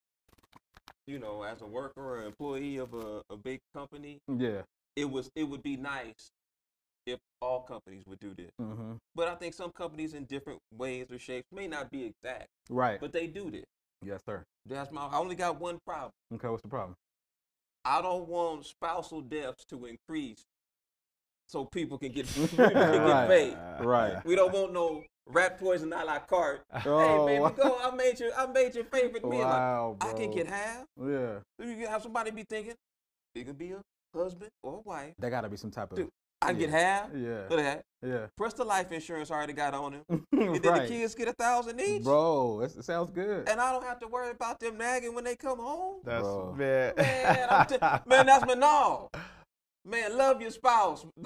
you 1.08 1.20
know, 1.20 1.44
as 1.44 1.62
a 1.62 1.66
worker 1.68 2.02
or 2.02 2.24
employee 2.26 2.78
of 2.78 2.94
a, 2.94 3.22
a 3.30 3.38
big 3.38 3.60
company, 3.76 4.20
Yeah. 4.28 4.62
it 4.96 5.10
was 5.10 5.30
it 5.36 5.44
would 5.44 5.62
be 5.62 5.78
nice 5.78 6.32
if 7.06 7.20
all 7.42 7.62
companies 7.62 8.04
would 8.08 8.20
do 8.20 8.34
this. 8.36 8.52
Mm-hmm. 8.62 8.94
But 9.16 9.28
I 9.28 9.36
think 9.36 9.54
some 9.54 9.72
companies 9.72 10.14
in 10.14 10.26
different 10.26 10.60
ways 10.76 11.08
or 11.12 11.20
shapes 11.20 11.48
may 11.52 11.68
not 11.68 11.92
be 11.92 12.04
exact, 12.06 12.48
Right. 12.70 13.00
but 13.00 13.12
they 13.14 13.28
do 13.28 13.52
this. 13.52 13.66
yes, 14.04 14.22
sir. 14.26 14.44
That's 14.66 14.92
my. 14.92 15.06
I 15.06 15.18
only 15.18 15.36
got 15.36 15.60
one 15.60 15.78
problem. 15.86 16.12
Okay, 16.34 16.48
what's 16.48 16.64
the 16.64 16.70
problem? 16.70 16.96
I 17.84 18.02
don't 18.02 18.28
want 18.28 18.66
spousal 18.66 19.22
deaths 19.22 19.64
to 19.66 19.86
increase, 19.86 20.44
so 21.48 21.66
people 21.66 21.98
can 22.00 22.12
get 22.12 22.26
can 22.56 22.72
get 22.72 23.28
paid. 23.28 23.58
Right. 23.82 24.26
We 24.26 24.36
don't 24.36 24.52
want 24.52 24.74
no 24.74 25.04
rat 25.28 25.60
poison 25.60 25.94
a 25.94 26.04
la 26.04 26.20
carte. 26.20 26.62
Oh, 26.86 27.28
Hey, 27.28 27.38
baby, 27.40 27.56
go! 27.56 27.78
I 27.82 27.96
made 27.96 28.20
your 28.20 28.32
I 28.36 28.48
made 28.48 28.74
your 28.74 28.86
favorite 28.86 29.24
meal. 29.24 29.42
Like, 29.42 29.50
Wow, 29.52 29.98
I 30.02 30.14
can 30.14 30.32
get 30.32 30.48
half. 30.48 30.86
Yeah. 31.00 31.40
You 31.60 31.88
have 31.88 32.02
somebody 32.02 32.32
be 32.32 32.44
thinking, 32.44 32.74
it 33.36 33.46
could 33.46 33.58
be 33.58 33.72
a 33.74 33.82
husband 34.18 34.50
or 34.64 34.78
a 34.78 34.80
wife. 34.80 35.14
There 35.20 35.30
gotta 35.30 35.50
be 35.50 35.58
some 35.58 35.70
type 35.72 35.92
of. 35.92 35.98
Dude, 35.98 36.10
I 36.46 36.52
can 36.52 36.60
get 36.60 36.70
half 36.70 37.10
Yeah. 37.16 37.30
of 37.50 37.50
that. 37.58 37.82
Yeah. 38.06 38.28
Plus 38.38 38.54
the 38.54 38.64
life 38.64 38.92
insurance 38.92 39.32
already 39.32 39.54
got 39.54 39.74
on 39.74 39.94
him. 39.94 40.04
And 40.32 40.56
then 40.56 40.72
right. 40.74 40.82
the 40.84 40.88
kids 40.88 41.16
get 41.16 41.28
a 41.28 41.34
thousand 41.34 41.80
each. 41.82 42.04
Bro, 42.04 42.62
it 42.62 42.84
sounds 42.84 43.10
good. 43.12 43.50
And 43.50 43.60
I 43.60 43.72
don't 43.72 43.84
have 43.84 44.00
to 44.02 44.08
worry 44.08 44.30
about 44.32 44.60
them 44.60 44.78
nagging 44.78 45.16
when 45.16 45.24
they 45.24 45.36
come 45.36 45.58
home. 45.60 46.02
That's 46.04 46.22
Bro. 46.22 46.54
man. 46.58 46.94
Man, 46.98 47.48
I'm 47.50 47.66
t- 47.66 47.78
man, 48.06 48.26
that's 48.28 48.46
no. 48.56 49.10
Man, 49.86 50.18
love 50.18 50.42
your 50.42 50.52
spouse. 50.52 51.06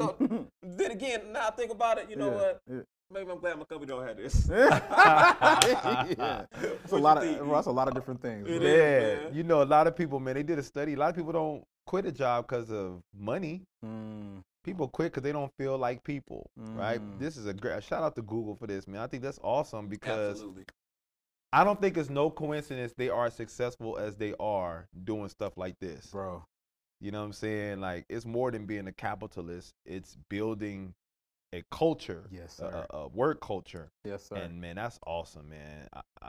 Then 0.61 0.91
again, 0.91 1.31
now 1.33 1.47
I 1.47 1.51
think 1.51 1.71
about 1.71 1.97
it, 1.97 2.09
you 2.09 2.15
know 2.15 2.29
Yeah, 2.31 2.35
what? 2.35 2.61
yeah. 2.69 2.79
Maybe 3.11 3.31
I'm 3.31 3.39
glad 3.39 3.57
my 3.57 3.63
company 3.65 3.87
don't 3.87 4.05
have 4.07 4.17
this. 4.17 4.47
yeah. 4.51 6.45
That's 6.61 6.91
a 6.91 6.95
lot 6.97 7.17
of 7.17 7.23
think? 7.23 7.39
bro, 7.39 7.53
that's 7.55 7.67
a 7.67 7.71
lot 7.71 7.87
of 7.87 7.93
different 7.95 8.21
things. 8.21 8.47
It 8.47 8.59
bro. 8.59 8.67
is. 8.67 8.77
yeah, 8.77 9.23
man. 9.25 9.35
you 9.35 9.43
know, 9.43 9.63
a 9.63 9.65
lot 9.65 9.87
of 9.87 9.95
people, 9.95 10.19
man, 10.19 10.35
they 10.35 10.43
did 10.43 10.59
a 10.59 10.63
study. 10.63 10.93
A 10.93 10.97
lot 10.97 11.09
of 11.09 11.15
people 11.15 11.31
don't 11.31 11.63
quit 11.87 12.05
a 12.05 12.11
job 12.11 12.47
because 12.47 12.69
of 12.71 13.01
money. 13.17 13.63
Mm, 13.85 14.41
People 14.63 14.87
quit 14.89 15.11
because 15.11 15.23
they 15.23 15.31
don't 15.31 15.51
feel 15.57 15.77
like 15.77 16.03
people, 16.03 16.49
right? 16.57 16.99
Mm. 16.99 17.17
This 17.19 17.37
is 17.37 17.45
a 17.45 17.53
great 17.53 17.83
shout 17.83 18.03
out 18.03 18.15
to 18.15 18.21
Google 18.21 18.55
for 18.55 18.67
this, 18.67 18.87
man. 18.87 19.01
I 19.01 19.07
think 19.07 19.23
that's 19.23 19.39
awesome 19.41 19.87
because 19.87 20.31
Absolutely. 20.37 20.65
I 21.51 21.63
don't 21.63 21.81
think 21.81 21.97
it's 21.97 22.09
no 22.09 22.29
coincidence 22.29 22.93
they 22.95 23.09
are 23.09 23.27
as 23.27 23.33
successful 23.33 23.97
as 23.97 24.15
they 24.17 24.33
are 24.39 24.87
doing 25.03 25.29
stuff 25.29 25.57
like 25.57 25.79
this. 25.79 26.07
bro. 26.07 26.43
You 27.01 27.11
know 27.11 27.19
what 27.19 27.25
I'm 27.27 27.33
saying? 27.33 27.79
Like 27.79 28.05
it's 28.09 28.25
more 28.25 28.51
than 28.51 28.65
being 28.65 28.87
a 28.87 28.91
capitalist. 28.91 29.73
It's 29.85 30.17
building 30.29 30.93
a 31.53 31.63
culture, 31.71 32.25
Yes, 32.29 32.59
a, 32.59 32.69
sir. 32.71 32.85
a- 32.91 32.95
a 32.97 33.07
work 33.07 33.41
culture. 33.41 33.89
Yes, 34.03 34.25
sir. 34.25 34.35
And 34.35 34.59
man, 34.61 34.75
that's 34.75 34.99
awesome, 35.07 35.49
man. 35.49 35.87
I, 35.93 36.01
I, 36.21 36.27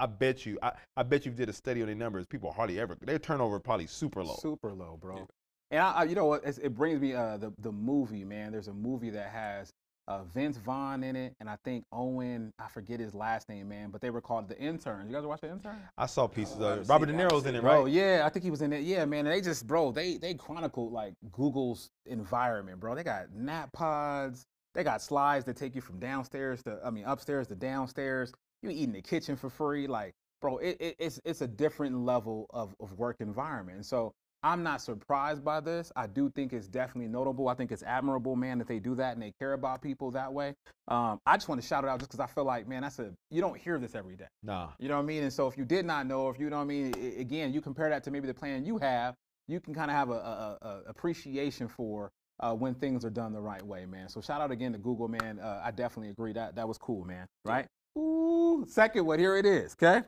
I 0.00 0.06
bet 0.06 0.44
you, 0.46 0.58
I, 0.62 0.72
I 0.96 1.02
bet 1.04 1.24
you 1.26 1.32
did 1.32 1.48
a 1.48 1.52
study 1.52 1.80
on 1.80 1.86
their 1.86 1.96
numbers. 1.96 2.26
People 2.26 2.52
hardly 2.52 2.78
ever 2.78 2.96
their 3.00 3.18
turnover 3.18 3.58
probably 3.58 3.86
super 3.86 4.22
low. 4.22 4.36
Super 4.40 4.72
low, 4.72 4.98
bro. 5.00 5.26
And 5.72 5.80
I, 5.80 5.92
I, 5.92 6.04
you 6.04 6.14
know 6.14 6.26
what? 6.26 6.44
It 6.44 6.74
brings 6.74 7.00
me 7.00 7.14
uh 7.14 7.38
the 7.38 7.52
the 7.58 7.72
movie, 7.72 8.24
man. 8.24 8.52
There's 8.52 8.68
a 8.68 8.74
movie 8.74 9.10
that 9.10 9.30
has 9.30 9.72
uh 10.08 10.24
Vince 10.24 10.58
Vaughn 10.58 11.02
in 11.02 11.16
it, 11.16 11.34
and 11.40 11.48
I 11.48 11.56
think 11.64 11.84
Owen. 11.92 12.52
I 12.58 12.68
forget 12.68 13.00
his 13.00 13.14
last 13.14 13.48
name, 13.48 13.68
man. 13.68 13.90
But 13.90 14.02
they 14.02 14.10
were 14.10 14.20
called 14.20 14.48
the 14.48 14.58
Interns. 14.58 15.08
You 15.08 15.16
guys 15.16 15.24
watch 15.24 15.40
the 15.40 15.50
Intern? 15.50 15.78
I 15.98 16.06
saw 16.06 16.26
pieces 16.28 16.58
Oh, 16.60 16.64
of 16.64 16.78
it. 16.80 16.88
Robert 16.88 17.06
De 17.06 17.12
seen 17.12 17.20
it. 17.20 17.22
I 17.22 17.22
haven't 17.22 17.38
Niro's 17.38 17.46
in 17.46 17.54
it, 17.54 17.58
it. 17.58 17.62
Bro, 17.62 17.86
yeah, 17.86 18.22
I 18.24 18.28
think 18.28 18.44
he 18.44 18.50
was 18.50 18.62
in 18.62 18.72
it. 18.72 18.82
Yeah, 18.82 19.04
man. 19.06 19.26
And 19.26 19.34
they 19.34 19.40
just, 19.40 19.66
bro, 19.66 19.92
they 19.92 20.18
they 20.18 20.34
chronicled 20.34 20.92
like 20.92 21.14
Google's 21.32 21.90
environment, 22.06 22.78
bro. 22.80 22.94
They 22.94 23.04
got 23.04 23.32
nap 23.32 23.72
pods. 23.72 24.44
They 24.74 24.84
got 24.84 25.02
slides 25.02 25.44
that 25.46 25.56
take 25.56 25.74
you 25.74 25.82
from 25.82 25.98
downstairs 25.98 26.62
to, 26.64 26.80
I 26.84 26.90
mean, 26.90 27.04
upstairs 27.04 27.46
to 27.48 27.54
downstairs. 27.54 28.32
You 28.62 28.70
eat 28.70 28.84
in 28.84 28.92
the 28.92 29.02
kitchen 29.02 29.36
for 29.36 29.50
free, 29.50 29.86
like, 29.86 30.12
bro. 30.40 30.58
It, 30.58 30.76
it, 30.80 30.96
it's 30.98 31.20
it's 31.24 31.40
a 31.42 31.48
different 31.48 31.96
level 32.04 32.46
of 32.50 32.74
of 32.80 32.92
work 32.98 33.16
environment. 33.20 33.76
And 33.76 33.86
so 33.86 34.12
I'm 34.42 34.62
not 34.62 34.80
surprised 34.80 35.44
by 35.44 35.60
this. 35.60 35.92
I 35.94 36.06
do 36.06 36.30
think 36.30 36.52
it's 36.52 36.66
definitely 36.66 37.08
notable. 37.08 37.48
I 37.48 37.54
think 37.54 37.70
it's 37.70 37.82
admirable, 37.82 38.34
man, 38.36 38.58
that 38.58 38.66
they 38.66 38.78
do 38.80 38.94
that 38.96 39.12
and 39.14 39.22
they 39.22 39.32
care 39.38 39.52
about 39.52 39.82
people 39.82 40.10
that 40.12 40.32
way. 40.32 40.54
Um, 40.88 41.18
I 41.26 41.36
just 41.36 41.48
want 41.48 41.60
to 41.60 41.66
shout 41.66 41.84
it 41.84 41.88
out 41.88 42.00
just 42.00 42.10
because 42.10 42.20
I 42.22 42.26
feel 42.26 42.44
like, 42.44 42.66
man, 42.66 42.82
that's 42.82 42.98
a 42.98 43.12
you 43.30 43.40
don't 43.40 43.56
hear 43.56 43.78
this 43.78 43.94
every 43.94 44.16
day. 44.16 44.26
Nah. 44.42 44.70
You 44.78 44.88
know 44.88 44.96
what 44.96 45.02
I 45.02 45.06
mean? 45.06 45.22
And 45.22 45.32
so 45.32 45.46
if 45.46 45.56
you 45.56 45.64
did 45.64 45.84
not 45.86 46.06
know, 46.06 46.28
if 46.28 46.38
you 46.40 46.50
know 46.50 46.56
what 46.56 46.62
I 46.62 46.66
mean, 46.66 46.92
i- 46.96 47.20
again, 47.20 47.52
you 47.52 47.60
compare 47.60 47.88
that 47.90 48.02
to 48.04 48.10
maybe 48.10 48.26
the 48.26 48.34
plan 48.34 48.64
you 48.64 48.78
have, 48.78 49.14
you 49.48 49.60
can 49.60 49.74
kind 49.74 49.90
of 49.90 49.96
have 49.96 50.10
a, 50.10 50.14
a, 50.14 50.58
a 50.62 50.80
appreciation 50.86 51.68
for 51.68 52.10
uh, 52.40 52.52
when 52.52 52.74
things 52.74 53.04
are 53.04 53.10
done 53.10 53.32
the 53.32 53.40
right 53.40 53.62
way, 53.62 53.86
man. 53.86 54.08
So 54.08 54.20
shout 54.20 54.40
out 54.40 54.50
again 54.50 54.72
to 54.72 54.78
Google, 54.78 55.06
man. 55.06 55.38
Uh, 55.38 55.60
I 55.64 55.70
definitely 55.70 56.10
agree 56.10 56.32
that 56.32 56.56
that 56.56 56.66
was 56.66 56.78
cool, 56.78 57.04
man. 57.04 57.26
Right? 57.44 57.66
Ooh, 57.98 58.64
second 58.68 59.04
one, 59.06 59.18
here 59.18 59.36
it 59.36 59.46
is. 59.46 59.74
Okay, 59.80 60.02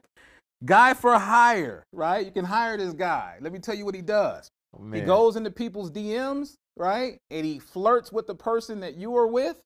guy 0.65 0.95
for 0.95 1.19
hire, 1.19 1.85
right? 1.93 2.25
You 2.25 2.33
can 2.33 2.45
hire 2.45 2.77
this 2.77 2.93
guy. 2.93 3.37
Let 3.41 3.53
me 3.53 3.59
tell 3.59 3.75
you 3.75 3.85
what 3.85 3.95
he 3.95 4.03
does. 4.03 4.49
Oh, 4.77 4.91
He 4.93 5.01
goes 5.01 5.37
into 5.37 5.51
people's 5.51 5.91
DMs, 5.91 6.55
right? 6.77 7.19
And 7.31 7.47
he 7.47 7.59
flirts 7.59 8.13
with 8.13 8.27
the 8.27 8.35
person 8.35 8.81
that 8.81 8.97
you 8.97 9.17
are 9.17 9.27
with, 9.27 9.61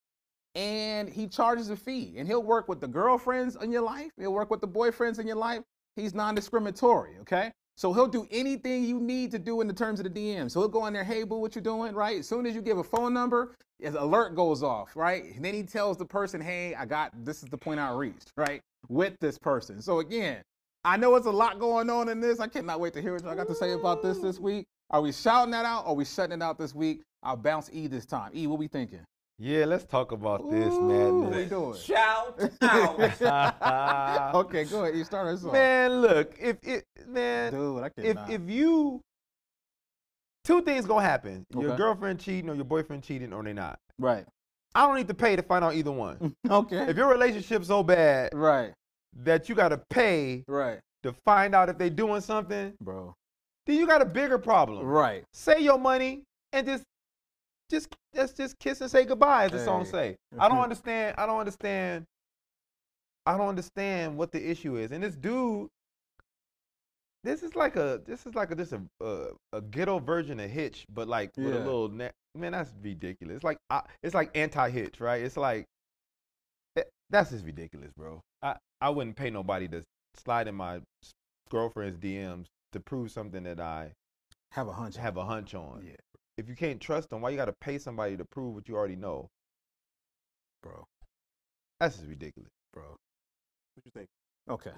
and 0.54 1.08
he 1.08 1.26
charges 1.26 1.70
a 1.70 1.76
fee. 1.76 2.14
And 2.18 2.26
he'll 2.26 2.42
work 2.42 2.68
with 2.68 2.80
the 2.80 2.88
girlfriends 2.88 3.56
in 3.56 3.70
your 3.70 3.82
life, 3.82 4.10
he'll 4.18 4.32
work 4.32 4.50
with 4.50 4.60
the 4.60 4.68
boyfriends 4.68 5.18
in 5.18 5.26
your 5.26 5.36
life. 5.36 5.62
He's 5.96 6.14
non 6.14 6.34
discriminatory, 6.34 7.18
okay? 7.20 7.50
So 7.76 7.92
he'll 7.92 8.08
do 8.08 8.26
anything 8.30 8.84
you 8.84 8.98
need 8.98 9.30
to 9.30 9.38
do 9.38 9.60
in 9.60 9.68
the 9.68 9.72
terms 9.72 10.00
of 10.00 10.04
the 10.04 10.10
DM. 10.10 10.50
So 10.50 10.60
he'll 10.60 10.68
go 10.68 10.86
in 10.86 10.92
there, 10.92 11.04
hey, 11.04 11.22
boo, 11.22 11.38
what 11.38 11.54
you 11.54 11.60
doing, 11.60 11.94
right? 11.94 12.18
As 12.18 12.28
soon 12.28 12.44
as 12.44 12.54
you 12.54 12.60
give 12.60 12.78
a 12.78 12.84
phone 12.84 13.14
number, 13.14 13.54
his 13.78 13.94
alert 13.94 14.34
goes 14.34 14.64
off, 14.64 14.96
right? 14.96 15.24
And 15.24 15.44
then 15.44 15.54
he 15.54 15.62
tells 15.62 15.96
the 15.96 16.04
person, 16.04 16.40
hey, 16.40 16.74
I 16.74 16.86
got, 16.86 17.12
this 17.24 17.42
is 17.42 17.48
the 17.48 17.56
point 17.56 17.78
I 17.78 17.92
reached, 17.92 18.32
right? 18.36 18.60
With 18.88 19.14
this 19.20 19.38
person. 19.38 19.80
So 19.80 20.00
again, 20.00 20.42
I 20.84 20.96
know 20.96 21.14
it's 21.16 21.26
a 21.26 21.30
lot 21.30 21.58
going 21.58 21.90
on 21.90 22.08
in 22.08 22.20
this. 22.20 22.40
I 22.40 22.46
cannot 22.46 22.80
wait 22.80 22.92
to 22.94 23.02
hear 23.02 23.12
what 23.14 23.22
y'all 23.24 23.34
got 23.34 23.48
to 23.48 23.54
say 23.54 23.72
about 23.72 24.02
this 24.02 24.18
this 24.18 24.38
week. 24.38 24.66
Are 24.90 25.00
we 25.02 25.12
shouting 25.12 25.50
that 25.52 25.64
out 25.64 25.84
or 25.84 25.88
are 25.90 25.94
we 25.94 26.04
shutting 26.04 26.40
it 26.40 26.42
out 26.42 26.58
this 26.58 26.74
week? 26.74 27.02
I'll 27.22 27.36
bounce 27.36 27.68
E 27.72 27.86
this 27.88 28.06
time. 28.06 28.30
E, 28.34 28.46
what 28.46 28.58
we 28.58 28.68
thinking? 28.68 29.00
Yeah, 29.40 29.66
let's 29.66 29.84
talk 29.84 30.10
about 30.12 30.50
this, 30.50 30.72
Ooh, 30.74 30.80
What 30.80 31.12
we 31.14 31.30
madness. 31.30 31.50
doing? 31.50 31.76
Shout 31.76 32.52
out. 32.62 34.34
okay, 34.34 34.64
go 34.64 34.82
ahead. 34.84 34.96
You 34.96 35.04
start 35.04 35.28
us 35.28 35.44
off. 35.44 35.52
man, 35.52 36.00
look, 36.00 36.34
if 36.40 36.56
it, 36.62 36.84
man, 37.06 37.52
Dude, 37.52 37.82
I 37.82 37.86
if 37.86 37.94
cannot. 38.16 38.30
if 38.30 38.40
you, 38.48 39.00
two 40.44 40.62
things 40.62 40.86
gonna 40.86 41.02
happen: 41.04 41.44
your 41.56 41.76
girlfriend 41.76 42.18
cheating 42.18 42.50
or 42.50 42.54
your 42.54 42.64
boyfriend 42.64 43.02
cheating, 43.04 43.32
or 43.32 43.42
they 43.42 43.52
not. 43.52 43.78
right. 43.98 44.24
I 44.74 44.86
don't 44.86 44.96
need 44.96 45.08
to 45.08 45.14
pay 45.14 45.34
to 45.34 45.42
find 45.42 45.64
out 45.64 45.74
either 45.74 45.90
one. 45.92 46.34
Okay. 46.50 46.88
if 46.90 46.96
your 46.96 47.08
relationship's 47.08 47.68
so 47.68 47.82
bad 47.82 48.30
right. 48.34 48.72
That 49.24 49.48
you 49.48 49.54
gotta 49.54 49.78
pay 49.90 50.44
Right. 50.48 50.80
to 51.02 51.12
find 51.12 51.54
out 51.54 51.68
if 51.68 51.78
they 51.78 51.90
doing 51.90 52.20
something, 52.20 52.74
Bro. 52.80 53.14
then 53.66 53.76
you 53.76 53.86
got 53.86 54.02
a 54.02 54.06
bigger 54.06 54.38
problem. 54.38 54.84
Right. 54.86 55.24
Save 55.32 55.60
your 55.60 55.78
money 55.78 56.22
and 56.52 56.66
just, 56.66 56.84
just, 57.70 57.88
let's 58.14 58.32
just 58.32 58.58
kiss 58.58 58.80
and 58.80 58.90
say 58.90 59.04
goodbye, 59.04 59.44
as 59.44 59.52
the 59.52 59.64
song 59.64 59.84
say. 59.84 60.16
I 60.38 60.48
don't 60.48 60.58
understand. 60.60 61.14
I 61.18 61.26
don't 61.26 61.38
understand. 61.40 62.04
I 63.26 63.36
don't 63.36 63.48
understand 63.48 64.16
what 64.16 64.32
the 64.32 64.50
issue 64.50 64.76
is. 64.76 64.90
And 64.90 65.02
this 65.02 65.14
dude, 65.14 65.68
this 67.24 67.42
is 67.42 67.54
like 67.54 67.76
a, 67.76 68.00
this 68.06 68.24
is 68.24 68.34
like 68.34 68.50
a, 68.50 68.54
just 68.54 68.72
a, 68.72 68.80
a, 69.04 69.26
a 69.52 69.60
ghetto 69.60 69.98
version 69.98 70.40
of 70.40 70.48
Hitch, 70.48 70.86
but 70.94 71.08
like 71.08 71.32
with 71.36 71.54
a 71.54 71.58
little, 71.58 71.88
na- 71.88 72.08
man, 72.34 72.52
that's 72.52 72.72
ridiculous. 72.82 73.34
It's 73.36 73.44
like, 73.44 73.58
I, 73.68 73.82
it's 74.02 74.14
like 74.14 74.30
anti-Hitch, 74.34 75.00
right? 75.00 75.22
It's 75.22 75.36
like, 75.36 75.66
eh, 76.76 76.82
that's 77.10 77.30
just 77.30 77.44
ridiculous, 77.44 77.90
bro. 77.94 78.22
I, 78.80 78.86
I 78.86 78.90
wouldn't 78.90 79.16
pay 79.16 79.30
nobody 79.30 79.68
to 79.68 79.84
slide 80.16 80.48
in 80.48 80.54
my 80.54 80.80
girlfriend's 81.50 81.98
DMs 81.98 82.46
to 82.72 82.80
prove 82.80 83.10
something 83.10 83.42
that 83.44 83.60
I 83.60 83.92
Have 84.52 84.68
a 84.68 84.72
hunch. 84.72 84.96
have 84.96 85.16
a 85.16 85.24
hunch 85.24 85.54
on. 85.54 85.82
Yeah, 85.86 85.96
If 86.36 86.48
you 86.48 86.54
can't 86.54 86.80
trust 86.80 87.10
them, 87.10 87.20
why 87.20 87.30
you 87.30 87.36
got 87.36 87.46
to 87.46 87.54
pay 87.60 87.78
somebody 87.78 88.16
to 88.16 88.24
prove 88.24 88.54
what 88.54 88.68
you 88.68 88.76
already 88.76 88.96
know? 88.96 89.28
bro. 90.62 90.84
That's 91.80 91.96
just 91.96 92.08
ridiculous. 92.08 92.50
Bro. 92.72 92.82
What 92.84 93.84
you 93.84 93.92
think? 93.94 94.08
Okay. 94.50 94.70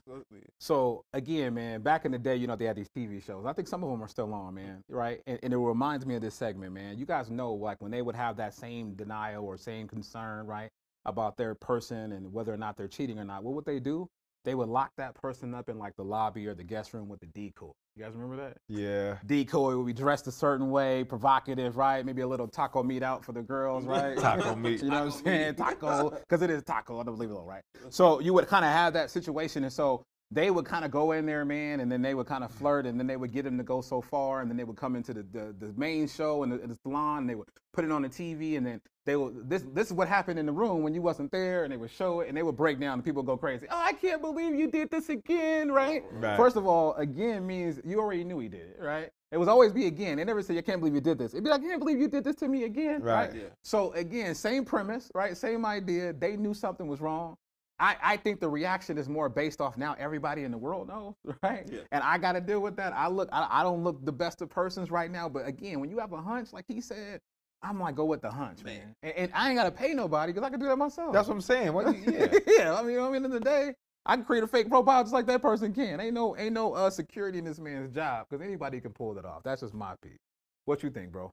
So 0.59 1.05
again, 1.13 1.55
man, 1.55 1.81
back 1.81 2.05
in 2.05 2.13
the 2.13 2.19
day, 2.19 2.37
you 2.37 2.47
know, 2.47 2.57
they 2.57 2.65
had 2.65 2.77
these 2.77 2.91
TV 2.97 3.25
shows. 3.25 3.47
I 3.47 3.53
think 3.53 3.69
some 3.69 3.85
of 3.85 3.91
them 3.91 4.03
are 4.03 4.09
still 4.09 4.35
on, 4.35 4.55
mm-hmm. 4.55 4.67
man. 4.67 4.83
Right? 4.89 5.21
And, 5.27 5.39
and 5.43 5.53
it 5.53 5.57
reminds 5.57 6.05
me 6.05 6.17
of 6.17 6.23
this 6.23 6.35
segment, 6.35 6.73
man. 6.73 6.99
You 6.99 7.07
guys 7.07 7.31
know, 7.31 7.55
like, 7.55 7.81
when 7.81 7.91
they 7.91 8.03
would 8.03 8.17
have 8.17 8.37
that 8.39 8.53
same 8.55 8.95
denial 8.95 9.45
or 9.45 9.57
same 9.57 9.87
concern, 9.89 10.47
right, 10.47 10.71
about 11.05 11.37
their 11.37 11.55
person 11.55 12.13
and 12.13 12.33
whether 12.33 12.53
or 12.53 12.57
not 12.57 12.77
they're 12.77 12.89
cheating 12.89 13.19
or 13.19 13.25
not. 13.25 13.43
What 13.43 13.55
would 13.55 13.65
they 13.65 13.81
do? 13.81 14.09
They 14.45 14.55
would 14.55 14.69
lock 14.69 14.93
that 14.97 15.15
person 15.15 15.55
up 15.55 15.69
in 15.69 15.79
like 15.79 15.97
the 15.97 16.05
lobby 16.05 16.47
or 16.47 16.55
the 16.55 16.65
guest 16.65 16.95
room 16.95 17.09
with 17.09 17.21
the 17.21 17.27
decoy. 17.27 17.73
You 17.97 18.05
guys 18.05 18.15
remember 18.15 18.37
that? 18.37 18.57
Yeah. 18.69 19.19
Decoy 19.27 19.77
would 19.77 19.87
be 19.87 19.93
dressed 19.93 20.27
a 20.29 20.33
certain 20.33 20.71
way, 20.71 21.05
provocative, 21.05 21.77
right? 21.77 22.05
Maybe 22.07 22.23
a 22.23 22.27
little 22.27 22.49
taco 22.49 22.83
meat 22.83 23.03
out 23.03 23.23
for 23.25 23.33
the 23.33 23.43
girls, 23.43 23.85
right? 23.85 24.17
Taco 24.17 24.55
meat. 24.57 24.83
You 24.83 24.89
know 24.89 25.05
what 25.05 25.15
I'm 25.15 25.23
saying? 25.25 25.49
meat. 25.49 25.57
Taco, 25.59 26.11
because 26.11 26.41
it 26.41 26.49
is 26.49 26.63
taco. 26.63 27.01
I 27.01 27.03
don't 27.03 27.17
believe 27.17 27.31
it, 27.31 27.35
all 27.35 27.45
right? 27.45 27.63
So 27.91 28.21
you 28.21 28.33
would 28.33 28.47
kind 28.47 28.65
of 28.65 28.71
have 28.71 28.93
that 28.95 29.11
situation, 29.11 29.65
and 29.65 29.73
so 29.73 30.03
they 30.33 30.51
would 30.51 30.65
kind 30.65 30.85
of 30.85 30.91
go 30.91 31.13
in 31.13 31.27
there, 31.27 31.45
man, 31.45 31.81
and 31.81 31.91
then 31.91 32.03
they 32.03 32.15
would 32.15 32.27
kind 32.27 32.45
of 32.45 32.53
flirt, 32.53 32.87
and 32.87 32.99
then 32.99 33.07
they 33.07 33.17
would 33.17 33.33
get 33.33 33.45
him 33.47 33.59
to 33.59 33.65
go 33.65 33.81
so 33.81 34.01
far, 34.01 34.41
and 34.41 34.51
then 34.51 34.57
they 34.57 34.65
would 34.65 34.77
come 34.77 34.95
into 34.97 35.13
the 35.13 35.23
the, 35.33 35.55
the 35.59 35.73
main 35.77 36.07
show 36.07 36.43
and 36.43 36.53
the, 36.53 36.59
the 36.59 36.77
salon, 36.83 37.19
and 37.19 37.31
they 37.31 37.35
would 37.35 37.49
put 37.73 37.85
it 37.85 37.91
on 37.91 38.03
the 38.03 38.09
TV, 38.09 38.57
and 38.57 38.65
then 38.67 38.81
they 39.07 39.17
would 39.17 39.49
this 39.51 39.65
this 39.75 39.89
is 39.89 39.93
what 39.93 40.07
happened 40.09 40.39
in 40.39 40.47
the 40.47 40.53
room 40.53 40.83
when 40.83 40.95
you 40.95 41.03
wasn't 41.03 41.31
there, 41.33 41.65
and 41.65 41.73
they 41.73 41.77
would 41.77 41.91
show 41.91 42.21
it, 42.21 42.29
and 42.29 42.37
they 42.37 42.43
would 42.43 42.57
break 42.57 42.79
down, 42.79 42.95
and 42.95 43.05
people 43.05 43.23
would 43.23 43.27
go 43.27 43.37
crazy. 43.37 43.67
Oh, 43.71 43.77
I 43.77 43.93
can't 43.93 44.21
believe 44.23 44.55
you 44.55 44.71
did 44.71 44.91
this 44.91 45.09
again, 45.09 45.73
right? 45.73 46.05
Right. 46.13 46.37
First 46.37 46.57
of 46.57 46.67
all, 46.67 46.95
again 46.95 47.47
means 47.47 47.81
you 47.85 47.99
already 47.99 48.23
knew 48.25 48.39
he 48.39 48.49
did 48.49 48.61
it, 48.69 48.77
right? 48.81 49.11
It 49.33 49.39
was 49.39 49.47
always 49.49 49.73
be 49.73 49.87
again. 49.87 50.17
They 50.17 50.25
never 50.25 50.43
say, 50.43 50.59
I 50.59 50.63
can't 50.63 50.81
believe 50.81 50.95
you 50.95 51.01
did 51.01 51.17
this. 51.17 51.35
It'd 51.35 51.45
be 51.45 51.51
like, 51.51 51.61
I 51.61 51.65
can't 51.65 51.79
believe 51.79 51.99
you 52.01 52.09
did 52.09 52.25
this 52.25 52.35
to 52.37 52.49
me 52.49 52.65
again, 52.65 53.01
Right. 53.01 53.29
right? 53.31 53.35
Yeah. 53.35 53.43
So 53.63 53.93
again, 53.93 54.35
same 54.35 54.65
premise, 54.65 55.09
right? 55.15 55.37
Same 55.37 55.65
idea. 55.65 56.13
They 56.13 56.37
knew 56.37 56.53
something 56.53 56.89
was 56.89 57.01
wrong. 57.01 57.37
I, 57.81 57.97
I 58.03 58.17
think 58.19 58.41
the 58.41 58.49
reaction 58.49 58.99
is 58.99 59.09
more 59.09 59.29
based 59.29 59.61
off 59.61 59.79
now 59.79 59.97
everybody 59.99 60.45
in 60.45 60.51
the 60.51 60.59
world 60.59 60.89
knows, 60.89 61.15
right? 61.43 61.67
Yeah. 61.73 61.81
And 61.93 62.05
I 62.05 62.19
got 62.19 62.33
to 62.33 62.41
deal 62.41 62.61
with 62.61 62.77
that. 62.77 62.93
I 62.93 63.09
look, 63.09 63.29
I, 63.33 63.49
I 63.51 63.63
don't 63.63 63.83
look 63.83 64.05
the 64.05 64.13
best 64.13 64.43
of 64.43 64.51
persons 64.51 64.91
right 64.91 65.11
now, 65.11 65.29
but 65.29 65.47
again, 65.47 65.81
when 65.81 65.91
you 65.91 65.99
have 65.99 66.13
a 66.13 66.21
hunch, 66.21 66.53
like 66.53 66.67
he 66.69 66.81
said, 66.81 67.21
I'm 67.63 67.81
like, 67.81 67.95
go 67.95 68.05
with 68.05 68.23
the 68.23 68.31
hunch, 68.31 68.63
man. 68.65 68.79
Man. 68.79 68.95
And, 69.03 69.13
and 69.17 69.33
I 69.35 69.49
ain't 69.49 69.59
got 69.59 69.65
to 69.65 69.71
pay 69.71 69.95
nobody 69.95 70.33
because 70.33 70.47
I 70.47 70.51
can 70.51 70.61
do 70.61 70.67
that 70.67 70.77
myself. 70.77 71.13
That's 71.13 71.29
what 71.29 71.35
I'm 71.35 71.41
saying. 71.41 71.73
What 71.73 71.87
yeah. 72.07 72.29
yeah, 72.47 72.75
I 72.75 72.83
mean, 72.83 72.99
I 72.99 73.11
mean, 73.11 73.25
in 73.25 73.31
the 73.31 73.41
day, 73.41 73.75
I 74.07 74.17
can 74.17 74.25
create 74.25 74.45
a 74.45 74.47
fake 74.47 74.69
profile 74.69 75.03
just 75.03 75.13
like 75.13 75.27
that 75.27 75.43
person 75.43 75.73
can. 75.73 76.01
Ain't 76.01 76.15
no, 76.15 76.37
ain't 76.37 76.55
no 76.55 76.75
uh, 76.75 76.91
security 76.91 77.39
in 77.39 77.45
this 77.45 77.59
man's 77.59 77.95
job 77.95 78.27
because 78.29 78.45
anybody 78.45 78.81
can 78.81 78.93
pull 78.93 79.15
that 79.15 79.25
off. 79.25 79.43
That's 79.43 79.61
just 79.63 79.75
my 79.75 79.95
piece. 80.03 80.19
What 80.65 80.83
you 80.83 80.91
think, 80.91 81.13
bro? 81.13 81.31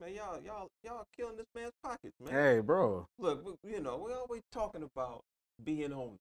Man, 0.00 0.14
y'all, 0.14 0.40
y'all, 0.44 0.68
y'all 0.84 1.06
killing 1.16 1.36
this 1.36 1.46
man's 1.54 1.72
pockets, 1.82 2.14
man. 2.24 2.32
Hey, 2.32 2.60
bro. 2.60 3.06
Look, 3.18 3.44
we- 3.62 3.72
you 3.72 3.80
know, 3.80 3.98
we're 3.98 4.16
always 4.16 4.42
talking 4.52 4.82
about 4.82 5.22
being 5.64 5.92
owner. 5.92 6.16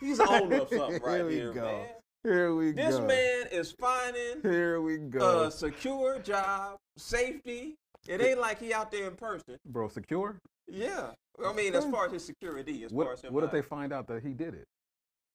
He's 0.00 0.20
owner 0.20 0.62
of 0.62 0.68
something 0.68 1.02
right 1.02 1.16
Here 1.18 1.26
we 1.26 1.34
here, 1.34 1.52
go. 1.52 1.62
man. 1.64 1.86
Here 2.22 2.54
we 2.54 2.72
This 2.72 2.96
go. 2.96 3.06
This 3.06 3.08
man 3.08 3.46
is 3.60 3.72
finding 3.72 4.42
Here 4.42 4.80
we 4.80 4.98
go. 4.98 5.44
a 5.44 5.50
secure 5.50 6.18
job, 6.18 6.76
safety. 6.96 7.74
It 8.06 8.20
ain't 8.22 8.38
like 8.40 8.60
he 8.60 8.72
out 8.72 8.90
there 8.90 9.08
in 9.08 9.14
person. 9.16 9.56
bro, 9.66 9.88
secure? 9.88 10.36
Yeah. 10.68 11.10
I 11.44 11.52
mean, 11.52 11.74
as 11.74 11.84
far 11.86 12.06
as 12.06 12.12
his 12.12 12.24
security, 12.24 12.84
as 12.84 12.90
far 12.92 12.98
What, 12.98 13.12
as 13.14 13.22
him. 13.22 13.32
what 13.32 13.44
if 13.44 13.50
they 13.50 13.62
find 13.62 13.92
out 13.92 14.06
that 14.08 14.22
he 14.22 14.30
did 14.34 14.54
it 14.54 14.66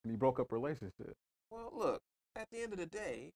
and 0.04 0.12
he 0.12 0.16
broke 0.18 0.40
up 0.40 0.52
relationship? 0.52 1.14
Well, 1.52 1.72
look. 1.76 2.02
At 2.38 2.48
the 2.52 2.62
end 2.64 2.74
of 2.74 2.80
the 2.80 2.86
day, 2.86 3.30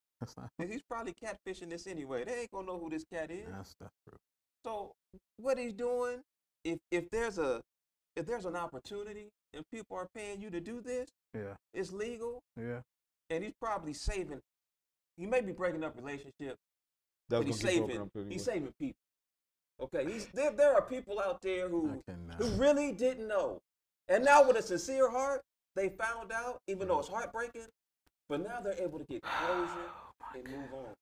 he's 0.58 0.82
probably 0.90 1.14
catfishing 1.14 1.70
this 1.70 1.88
anyway. 1.88 2.26
They 2.26 2.42
ain't 2.42 2.52
gonna 2.52 2.68
know 2.68 2.78
who 2.78 2.90
this 2.90 3.06
cat 3.14 3.32
is. 3.32 3.46
That's 3.50 3.74
that's 3.80 3.94
true. 4.06 4.18
So 4.66 4.92
what 5.38 5.58
he's 5.58 5.72
doing, 5.72 6.20
if 6.66 6.80
if 6.92 7.10
there's 7.10 7.38
a 7.38 7.62
if 8.18 8.26
there's 8.26 8.44
an 8.46 8.58
opportunity 8.58 9.30
and 9.54 9.64
people 9.72 9.98
are 9.98 10.08
paying 10.16 10.42
you 10.42 10.50
to 10.50 10.60
do 10.60 10.82
this, 10.82 11.10
Yeah, 11.34 11.56
it's 11.74 11.92
legal, 11.92 12.42
yeah. 12.60 12.82
and 13.30 13.44
he's 13.44 13.54
probably 13.60 13.94
saving. 13.94 14.42
He 15.18 15.26
may 15.26 15.42
be 15.42 15.52
breaking 15.52 15.84
up 15.84 15.96
relationships, 15.96 16.60
That's 17.30 17.44
but 17.44 17.48
he's 17.48 17.62
gonna 17.62 17.72
keep 17.74 17.80
broken 17.80 17.90
saving. 17.90 18.02
up 18.02 18.14
pretty 18.14 18.30
He's 18.34 18.44
saving 18.44 18.74
people. 18.80 19.00
Okay, 19.82 20.12
he's 20.12 20.26
there. 20.34 20.52
There 20.52 20.74
are 20.76 20.82
people 20.82 21.20
out 21.20 21.42
there 21.42 21.70
who 21.70 22.02
who 22.38 22.50
really 22.52 22.92
didn't 22.92 23.28
know, 23.28 23.62
and 24.08 24.24
now 24.26 24.46
with 24.46 24.58
a 24.58 24.62
sincere 24.62 25.10
heart, 25.10 25.42
they 25.76 25.90
found 25.90 26.32
out, 26.32 26.60
even 26.68 26.88
though 26.88 27.00
it's 27.00 27.08
heartbreaking. 27.10 27.68
But 28.28 28.42
now 28.44 28.60
they're 28.62 28.80
able 28.82 29.00
to 29.00 29.06
get 29.06 29.22
closure 29.24 29.72
Oh 30.22 30.26
and 30.36 30.44
move 30.48 30.74
on. 30.74 30.94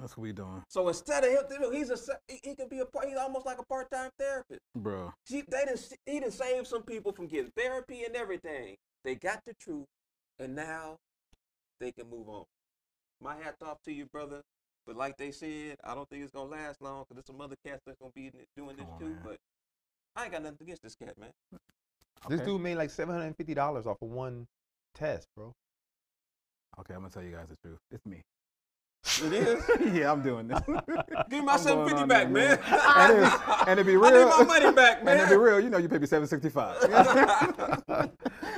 That's 0.00 0.16
what 0.16 0.22
we 0.24 0.32
doing, 0.32 0.62
So 0.68 0.88
instead 0.88 1.22
of 1.24 1.30
him, 1.30 1.72
he's 1.72 1.90
a 1.90 1.96
he, 2.26 2.40
he 2.42 2.54
can 2.56 2.68
be 2.68 2.80
a 2.80 2.84
part. 2.84 3.06
He's 3.06 3.16
almost 3.16 3.46
like 3.46 3.58
a 3.58 3.64
part-time 3.64 4.10
therapist. 4.18 4.60
bro. 4.74 5.12
He, 5.28 5.42
they 5.42 5.64
didn't, 5.66 5.88
he 6.04 6.18
didn't 6.20 6.32
save 6.32 6.66
some 6.66 6.82
people 6.82 7.12
from 7.12 7.28
getting 7.28 7.52
therapy 7.56 8.02
and 8.04 8.16
everything. 8.16 8.76
They 9.04 9.14
got 9.14 9.40
the 9.46 9.54
truth, 9.54 9.86
and 10.40 10.56
now 10.56 10.96
they 11.80 11.92
can 11.92 12.10
move 12.10 12.28
on. 12.28 12.44
My 13.22 13.36
hat's 13.36 13.62
off 13.62 13.78
to 13.84 13.92
you, 13.92 14.06
brother. 14.06 14.40
But 14.86 14.96
like 14.96 15.16
they 15.16 15.30
said, 15.30 15.76
I 15.84 15.94
don't 15.94 16.08
think 16.10 16.22
it's 16.24 16.32
gonna 16.32 16.50
last 16.50 16.82
long 16.82 17.04
because 17.04 17.14
there's 17.14 17.26
some 17.26 17.40
other 17.40 17.56
cats 17.64 17.80
that's 17.86 17.98
gonna 17.98 18.12
be 18.14 18.26
in 18.26 18.34
it- 18.34 18.48
doing 18.56 18.76
this 18.76 18.86
on, 18.90 18.98
too. 18.98 19.06
man. 19.10 19.20
But 19.24 19.36
I 20.16 20.24
ain't 20.24 20.32
got 20.32 20.42
nothing 20.42 20.58
against 20.62 20.82
this 20.82 20.94
cat, 20.96 21.16
man. 21.16 21.30
This 22.28 22.40
dude 22.40 22.60
made 22.60 22.76
like 22.76 22.90
seven 22.90 23.14
hundred 23.14 23.28
and 23.28 23.36
fifty 23.36 23.54
dollars 23.54 23.86
off 23.86 24.02
of 24.02 24.08
one 24.08 24.46
test, 24.94 25.28
bro. 25.36 25.52
Okay, 26.80 26.94
I'm 26.94 27.00
gonna 27.00 27.10
tell 27.12 27.22
you 27.22 27.30
guys 27.30 27.46
the 27.48 27.56
truth. 27.56 27.78
It's 27.92 28.04
me. 28.04 28.22
It 29.22 29.32
is. 29.32 29.64
yeah, 29.94 30.10
I'm 30.10 30.22
doing 30.22 30.48
this. 30.48 30.60
Give 30.66 31.40
me 31.40 31.40
my 31.42 31.52
I'm 31.54 31.58
seven 31.58 31.78
going 31.78 31.88
fifty 31.90 32.02
on 32.02 32.08
back, 32.08 32.32
there, 32.32 32.58
man. 32.58 32.58
and, 32.66 33.68
and 33.68 33.78
to 33.78 33.84
be 33.84 33.96
real, 33.96 34.06
I 34.06 34.10
need 34.10 34.24
my 34.24 34.44
money 34.60 34.72
back, 34.74 34.98
And 35.00 35.08
to 35.08 35.14
man. 35.16 35.28
be 35.28 35.36
real, 35.36 35.60
you 35.60 35.70
know, 35.70 35.78
you 35.78 35.88
pay 35.88 35.98
me 35.98 36.06
seven 36.06 36.26
sixty 36.26 36.48
five. 36.48 36.76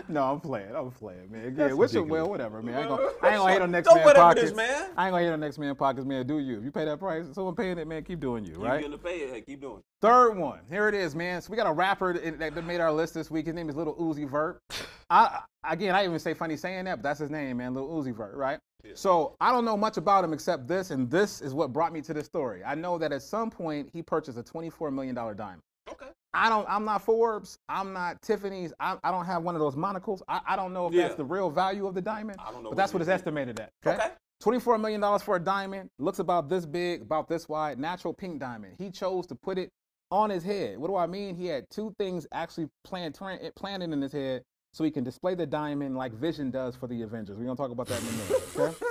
no, 0.08 0.24
I'm 0.32 0.40
playing. 0.40 0.74
I'm 0.74 0.90
playing, 0.90 1.30
man. 1.30 1.54
Yeah, 1.56 1.72
which 1.72 1.94
is 1.94 2.02
well, 2.02 2.28
whatever, 2.28 2.62
man. 2.62 2.74
I 2.74 2.80
ain't 2.80 2.88
gonna, 2.88 3.02
I 3.22 3.28
ain't 3.30 3.36
gonna 3.38 3.52
hate 3.52 3.62
on 3.62 3.70
next 3.70 3.88
Don't 3.88 4.04
man 4.04 4.14
pockets. 4.14 4.42
this, 4.46 4.54
man. 4.56 4.90
I 4.96 5.06
ain't 5.06 5.12
gonna 5.12 5.24
hate 5.24 5.30
on 5.32 5.40
next 5.40 5.58
man 5.58 5.74
pockets, 5.74 6.06
man. 6.06 6.26
Do 6.26 6.38
you? 6.38 6.58
If 6.58 6.64
you 6.64 6.70
pay 6.70 6.84
that 6.84 6.98
price, 6.98 7.26
someone 7.32 7.54
paying 7.54 7.78
it, 7.78 7.86
man. 7.86 8.02
Keep 8.04 8.20
doing 8.20 8.44
you, 8.44 8.54
right? 8.54 8.80
You're 8.80 8.90
gonna 8.90 8.98
pay 8.98 9.18
it? 9.20 9.30
Hey, 9.32 9.40
keep 9.42 9.60
doing. 9.60 9.78
it. 9.78 9.84
Third 10.00 10.36
one. 10.36 10.60
Here 10.70 10.88
it 10.88 10.94
is, 10.94 11.14
man. 11.14 11.42
So 11.42 11.50
we 11.50 11.56
got 11.56 11.66
a 11.66 11.72
rapper 11.72 12.12
that, 12.12 12.54
that 12.54 12.64
made 12.64 12.80
our 12.80 12.92
list 12.92 13.14
this 13.14 13.30
week. 13.30 13.46
His 13.46 13.54
name 13.54 13.68
is 13.68 13.76
Little 13.76 13.94
Uzi 13.96 14.28
Vert. 14.28 14.62
I 15.08 15.40
again, 15.68 15.94
I 15.94 16.04
even 16.04 16.18
say 16.18 16.34
funny 16.34 16.56
saying 16.56 16.84
that, 16.86 16.96
but 16.96 17.02
that's 17.02 17.20
his 17.20 17.30
name, 17.30 17.56
man. 17.58 17.74
Little 17.74 17.90
Uzi 18.02 18.14
Vert, 18.14 18.34
right? 18.36 18.58
Yeah. 18.84 18.92
So 18.94 19.34
I 19.40 19.52
don't 19.52 19.64
know 19.64 19.76
much 19.76 19.96
about 19.96 20.24
him 20.24 20.32
except 20.32 20.66
this, 20.68 20.90
and 20.90 21.10
this 21.10 21.40
is 21.40 21.54
what 21.54 21.72
brought 21.72 21.92
me 21.92 22.00
to 22.02 22.14
this 22.14 22.26
story. 22.26 22.62
I 22.64 22.74
know 22.74 22.98
that 22.98 23.12
at 23.12 23.22
some 23.22 23.50
point 23.50 23.88
he 23.92 24.02
purchased 24.02 24.38
a 24.38 24.42
$24 24.42 24.92
million 24.92 25.14
diamond. 25.14 25.60
Okay. 25.90 26.06
I 26.34 26.48
don't. 26.50 26.66
I'm 26.68 26.84
not 26.84 27.02
Forbes. 27.02 27.58
I'm 27.68 27.92
not 27.94 28.20
Tiffany's. 28.20 28.72
I, 28.78 28.98
I 29.02 29.10
don't 29.10 29.24
have 29.24 29.42
one 29.42 29.54
of 29.54 29.60
those 29.60 29.74
monocles. 29.76 30.22
I, 30.28 30.40
I 30.46 30.56
don't 30.56 30.72
know 30.74 30.86
if 30.86 30.92
Yeah. 30.92 31.04
that's 31.04 31.14
the 31.14 31.24
real 31.24 31.48
value 31.50 31.86
of 31.86 31.94
the 31.94 32.02
diamond. 32.02 32.38
I 32.46 32.50
don't 32.52 32.62
know 32.62 32.70
But 32.70 32.76
that's 32.76 32.92
what 32.92 33.00
it's 33.00 33.08
is. 33.08 33.14
estimated 33.14 33.58
at. 33.60 33.70
Okay. 33.86 34.08
$24 34.42 34.78
million 34.78 35.18
for 35.20 35.36
a 35.36 35.40
diamond. 35.40 35.88
Looks 35.98 36.18
about 36.18 36.50
this 36.50 36.66
big, 36.66 37.00
about 37.00 37.26
this 37.26 37.48
wide. 37.48 37.78
Natural 37.78 38.12
pink 38.12 38.38
diamond. 38.38 38.74
He 38.78 38.90
chose 38.90 39.26
to 39.28 39.34
put 39.34 39.56
it 39.56 39.70
on 40.10 40.28
his 40.28 40.44
head. 40.44 40.76
What 40.78 40.88
do 40.88 40.96
I 40.96 41.06
mean? 41.06 41.34
He 41.36 41.46
had 41.46 41.64
two 41.70 41.94
things 41.98 42.26
actually 42.32 42.68
planned, 42.84 43.18
eh, 43.22 43.50
planted 43.56 43.92
in 43.92 44.02
his 44.02 44.12
head 44.12 44.42
so 44.76 44.84
he 44.84 44.90
can 44.90 45.02
display 45.02 45.34
the 45.34 45.46
diamond 45.46 45.96
like 45.96 46.12
Vision 46.12 46.50
does 46.50 46.76
for 46.76 46.86
the 46.86 47.00
Avengers. 47.00 47.38
We're 47.38 47.46
going 47.46 47.56
to 47.56 47.62
talk 47.62 47.70
about 47.70 47.86
that 47.86 47.98
in 47.98 48.08
a 48.08 48.12
minute. 48.12 48.42
Okay? 48.56 48.76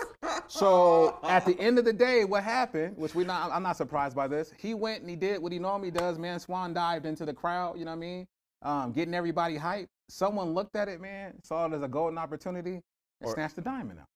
So 0.48 1.18
at 1.24 1.44
the 1.44 1.60
end 1.60 1.80
of 1.80 1.86
the 1.86 1.94
day, 1.94 2.24
what 2.24 2.44
happened, 2.44 2.96
which 2.98 3.16
we 3.16 3.24
not, 3.24 3.52
I'm 3.52 3.64
not 3.64 3.78
surprised 3.78 4.16
by 4.16 4.28
this. 4.28 4.54
He 4.60 4.76
went 4.76 5.02
and 5.02 5.10
he 5.10 5.16
did 5.16 5.42
what 5.42 5.52
he 5.52 5.58
normally 5.58 5.90
does, 5.90 6.20
man. 6.20 6.40
Swan 6.40 6.72
dived 6.72 7.08
into 7.08 7.26
the 7.26 7.34
crowd, 7.34 7.80
you 7.80 7.86
know 7.86 7.92
what 7.92 7.98
I 7.98 8.00
mean? 8.00 8.28
Um, 8.62 8.92
getting 8.92 9.16
everybody 9.16 9.58
hyped. 9.58 9.88
Someone 10.08 10.54
looked 10.54 10.76
at 10.76 10.88
it, 10.88 11.02
man, 11.02 11.34
saw 11.44 11.66
it 11.66 11.74
as 11.74 11.82
a 11.82 11.88
golden 11.88 12.20
opportunity, 12.20 12.74
and 12.74 12.84
Or- 13.24 13.34
snatched 13.34 13.56
the 13.56 13.64
diamond 13.64 14.00
out. 14.00 14.08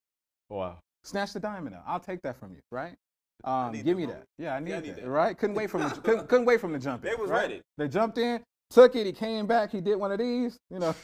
Wow. 0.50 0.78
Snatch 1.04 1.34
the 1.34 1.40
diamond 1.40 1.76
out. 1.76 1.84
I'll 1.88 2.00
take 2.00 2.22
that 2.22 2.38
from 2.40 2.54
you, 2.54 2.62
right? 2.72 2.96
Um, 3.44 3.72
give 3.74 3.98
me 3.98 4.06
homie. 4.06 4.10
that. 4.10 4.24
Yeah, 4.38 4.56
I 4.56 4.60
need, 4.60 4.74
I 4.74 4.80
need 4.82 4.90
that, 4.96 5.02
that. 5.02 5.10
Right? 5.10 5.36
Couldn't 5.38 5.56
wait 5.56 5.72
from 5.72 5.82
the, 5.82 5.90
couldn't, 5.90 6.30
couldn't 6.30 6.46
wait 6.46 6.62
from 6.62 6.74
the 6.74 6.80
jump. 6.80 7.02
They 7.04 7.12
in, 7.12 7.20
was 7.20 7.32
right? 7.32 7.42
ready. 7.42 7.62
They 7.78 7.88
jumped 7.88 8.18
in, 8.20 8.42
took 8.70 8.96
it. 8.96 9.06
He 9.06 9.12
came 9.12 9.48
back. 9.48 9.72
He 9.72 9.82
did 9.82 9.96
one 9.96 10.12
of 10.12 10.20
these. 10.20 10.58
You 10.70 10.80
know. 10.80 10.96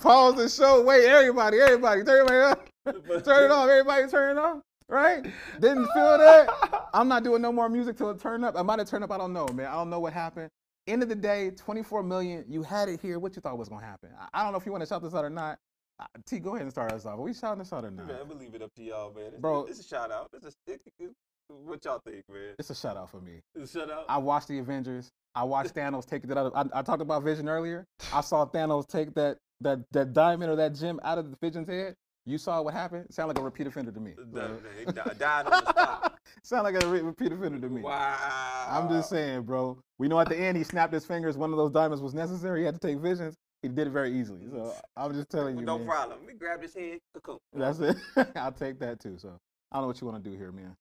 Pause 0.00 0.34
the 0.36 0.48
show. 0.48 0.82
Wait, 0.82 1.06
everybody, 1.06 1.58
everybody, 1.60 2.04
turn 2.04 2.26
it 2.26 2.32
up. 2.32 2.68
Turn 2.86 3.44
it 3.44 3.50
off. 3.50 3.68
Everybody, 3.68 4.08
turn 4.08 4.36
it 4.36 4.40
off. 4.40 4.60
Right? 4.88 5.22
Didn't 5.60 5.86
feel 5.92 6.16
that. 6.18 6.88
I'm 6.94 7.08
not 7.08 7.22
doing 7.22 7.42
no 7.42 7.52
more 7.52 7.68
music 7.68 7.96
till 7.96 8.10
it 8.10 8.20
turned 8.20 8.44
up. 8.44 8.56
I 8.56 8.62
might 8.62 8.78
have 8.78 8.88
turned 8.88 9.04
up. 9.04 9.10
I 9.10 9.18
don't 9.18 9.32
know, 9.34 9.46
man. 9.48 9.66
I 9.66 9.72
don't 9.74 9.90
know 9.90 10.00
what 10.00 10.12
happened. 10.12 10.48
End 10.86 11.02
of 11.02 11.10
the 11.10 11.14
day, 11.14 11.50
24 11.50 12.02
million. 12.02 12.44
You 12.48 12.62
had 12.62 12.88
it 12.88 13.00
here. 13.00 13.18
What 13.18 13.36
you 13.36 13.42
thought 13.42 13.58
was 13.58 13.68
gonna 13.68 13.84
happen? 13.84 14.10
I- 14.18 14.28
I 14.40 14.42
don't 14.44 14.52
know 14.52 14.58
if 14.58 14.64
you 14.64 14.72
want 14.72 14.82
to 14.82 14.86
shout 14.88 15.02
this 15.02 15.12
out 15.14 15.24
or 15.24 15.30
not. 15.30 15.58
Uh, 16.00 16.06
T, 16.24 16.38
go 16.38 16.50
ahead 16.50 16.62
and 16.62 16.70
start 16.70 16.92
us 16.92 17.04
off. 17.04 17.18
Are 17.18 17.22
we 17.22 17.34
shouting 17.34 17.58
this 17.58 17.72
out 17.72 17.84
or 17.84 17.90
not? 17.90 18.06
Man, 18.06 18.16
I'm 18.22 18.28
gonna 18.28 18.40
leave 18.40 18.54
it 18.54 18.62
up 18.62 18.72
to 18.76 18.82
y'all, 18.82 19.12
man. 19.12 19.26
It's, 19.26 19.36
Bro. 19.40 19.66
it's 19.66 19.80
a 19.80 19.82
shout 19.82 20.10
out. 20.12 20.30
It's 20.32 20.46
a, 20.46 20.72
it, 20.72 20.80
it, 21.00 21.10
what 21.48 21.84
y'all 21.84 22.00
think, 22.04 22.24
man? 22.32 22.54
It's 22.58 22.70
a 22.70 22.74
shutout 22.74 23.08
for 23.10 23.20
me. 23.20 23.40
It's 23.54 23.74
a 23.74 23.80
shout 23.80 23.90
out. 23.90 24.04
I 24.08 24.18
watched 24.18 24.48
the 24.48 24.58
Avengers. 24.58 25.10
I 25.34 25.44
watched 25.44 25.74
Thanos 25.74 26.04
take 26.06 26.26
that 26.26 26.36
out 26.36 26.46
of. 26.46 26.54
I, 26.54 26.80
I 26.80 26.82
talked 26.82 27.02
about 27.02 27.22
Vision 27.22 27.48
earlier. 27.48 27.84
I 28.12 28.20
saw 28.20 28.46
Thanos 28.46 28.86
take 28.86 29.14
that 29.14 29.38
that 29.60 29.80
that 29.92 30.12
diamond 30.12 30.50
or 30.50 30.56
that 30.56 30.74
gem 30.74 31.00
out 31.02 31.18
of 31.18 31.30
the 31.30 31.36
Vision's 31.40 31.68
head. 31.68 31.94
You 32.26 32.36
saw 32.36 32.60
what 32.60 32.74
happened. 32.74 33.06
Sound 33.10 33.28
like 33.28 33.38
a 33.38 33.42
repeat 33.42 33.66
offender 33.66 33.90
to 33.90 34.00
me. 34.00 34.12
Nah, 34.32 34.48
man, 34.48 34.58
he 34.78 34.84
di- 34.84 35.14
died 35.18 35.46
on 35.46 35.50
the 35.50 35.70
spot. 35.70 36.18
Sound 36.42 36.64
like 36.64 36.82
a 36.82 36.86
re- 36.86 37.00
repeat 37.00 37.32
offender 37.32 37.58
to 37.58 37.72
me. 37.72 37.80
Wow. 37.80 38.66
I'm 38.68 38.88
just 38.90 39.08
saying, 39.08 39.42
bro. 39.42 39.78
We 39.98 40.08
know 40.08 40.20
at 40.20 40.28
the 40.28 40.36
end 40.36 40.58
he 40.58 40.64
snapped 40.64 40.92
his 40.92 41.06
fingers. 41.06 41.38
One 41.38 41.52
of 41.52 41.56
those 41.56 41.70
diamonds 41.70 42.02
was 42.02 42.12
necessary. 42.12 42.60
He 42.60 42.66
had 42.66 42.74
to 42.74 42.80
take 42.80 42.98
visions. 42.98 43.34
He 43.62 43.68
did 43.68 43.86
it 43.86 43.90
very 43.90 44.12
easily. 44.12 44.40
So 44.50 44.74
I'm 44.96 45.14
just 45.14 45.30
telling 45.30 45.58
you, 45.58 45.64
no 45.64 45.78
man. 45.78 45.86
problem. 45.86 46.18
We 46.26 46.34
grabbed 46.34 46.62
his 46.62 46.74
head. 46.74 46.98
Cocoon. 47.14 47.38
That's 47.54 47.80
it. 47.80 47.96
I'll 48.36 48.52
take 48.52 48.78
that 48.80 49.00
too. 49.00 49.16
So 49.18 49.38
I 49.72 49.76
don't 49.76 49.84
know 49.84 49.88
what 49.88 50.00
you 50.00 50.06
want 50.06 50.22
to 50.22 50.30
do 50.30 50.36
here, 50.36 50.52
man. 50.52 50.76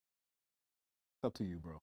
Up 1.27 1.33
to 1.33 1.43
you, 1.43 1.57
bro. 1.57 1.81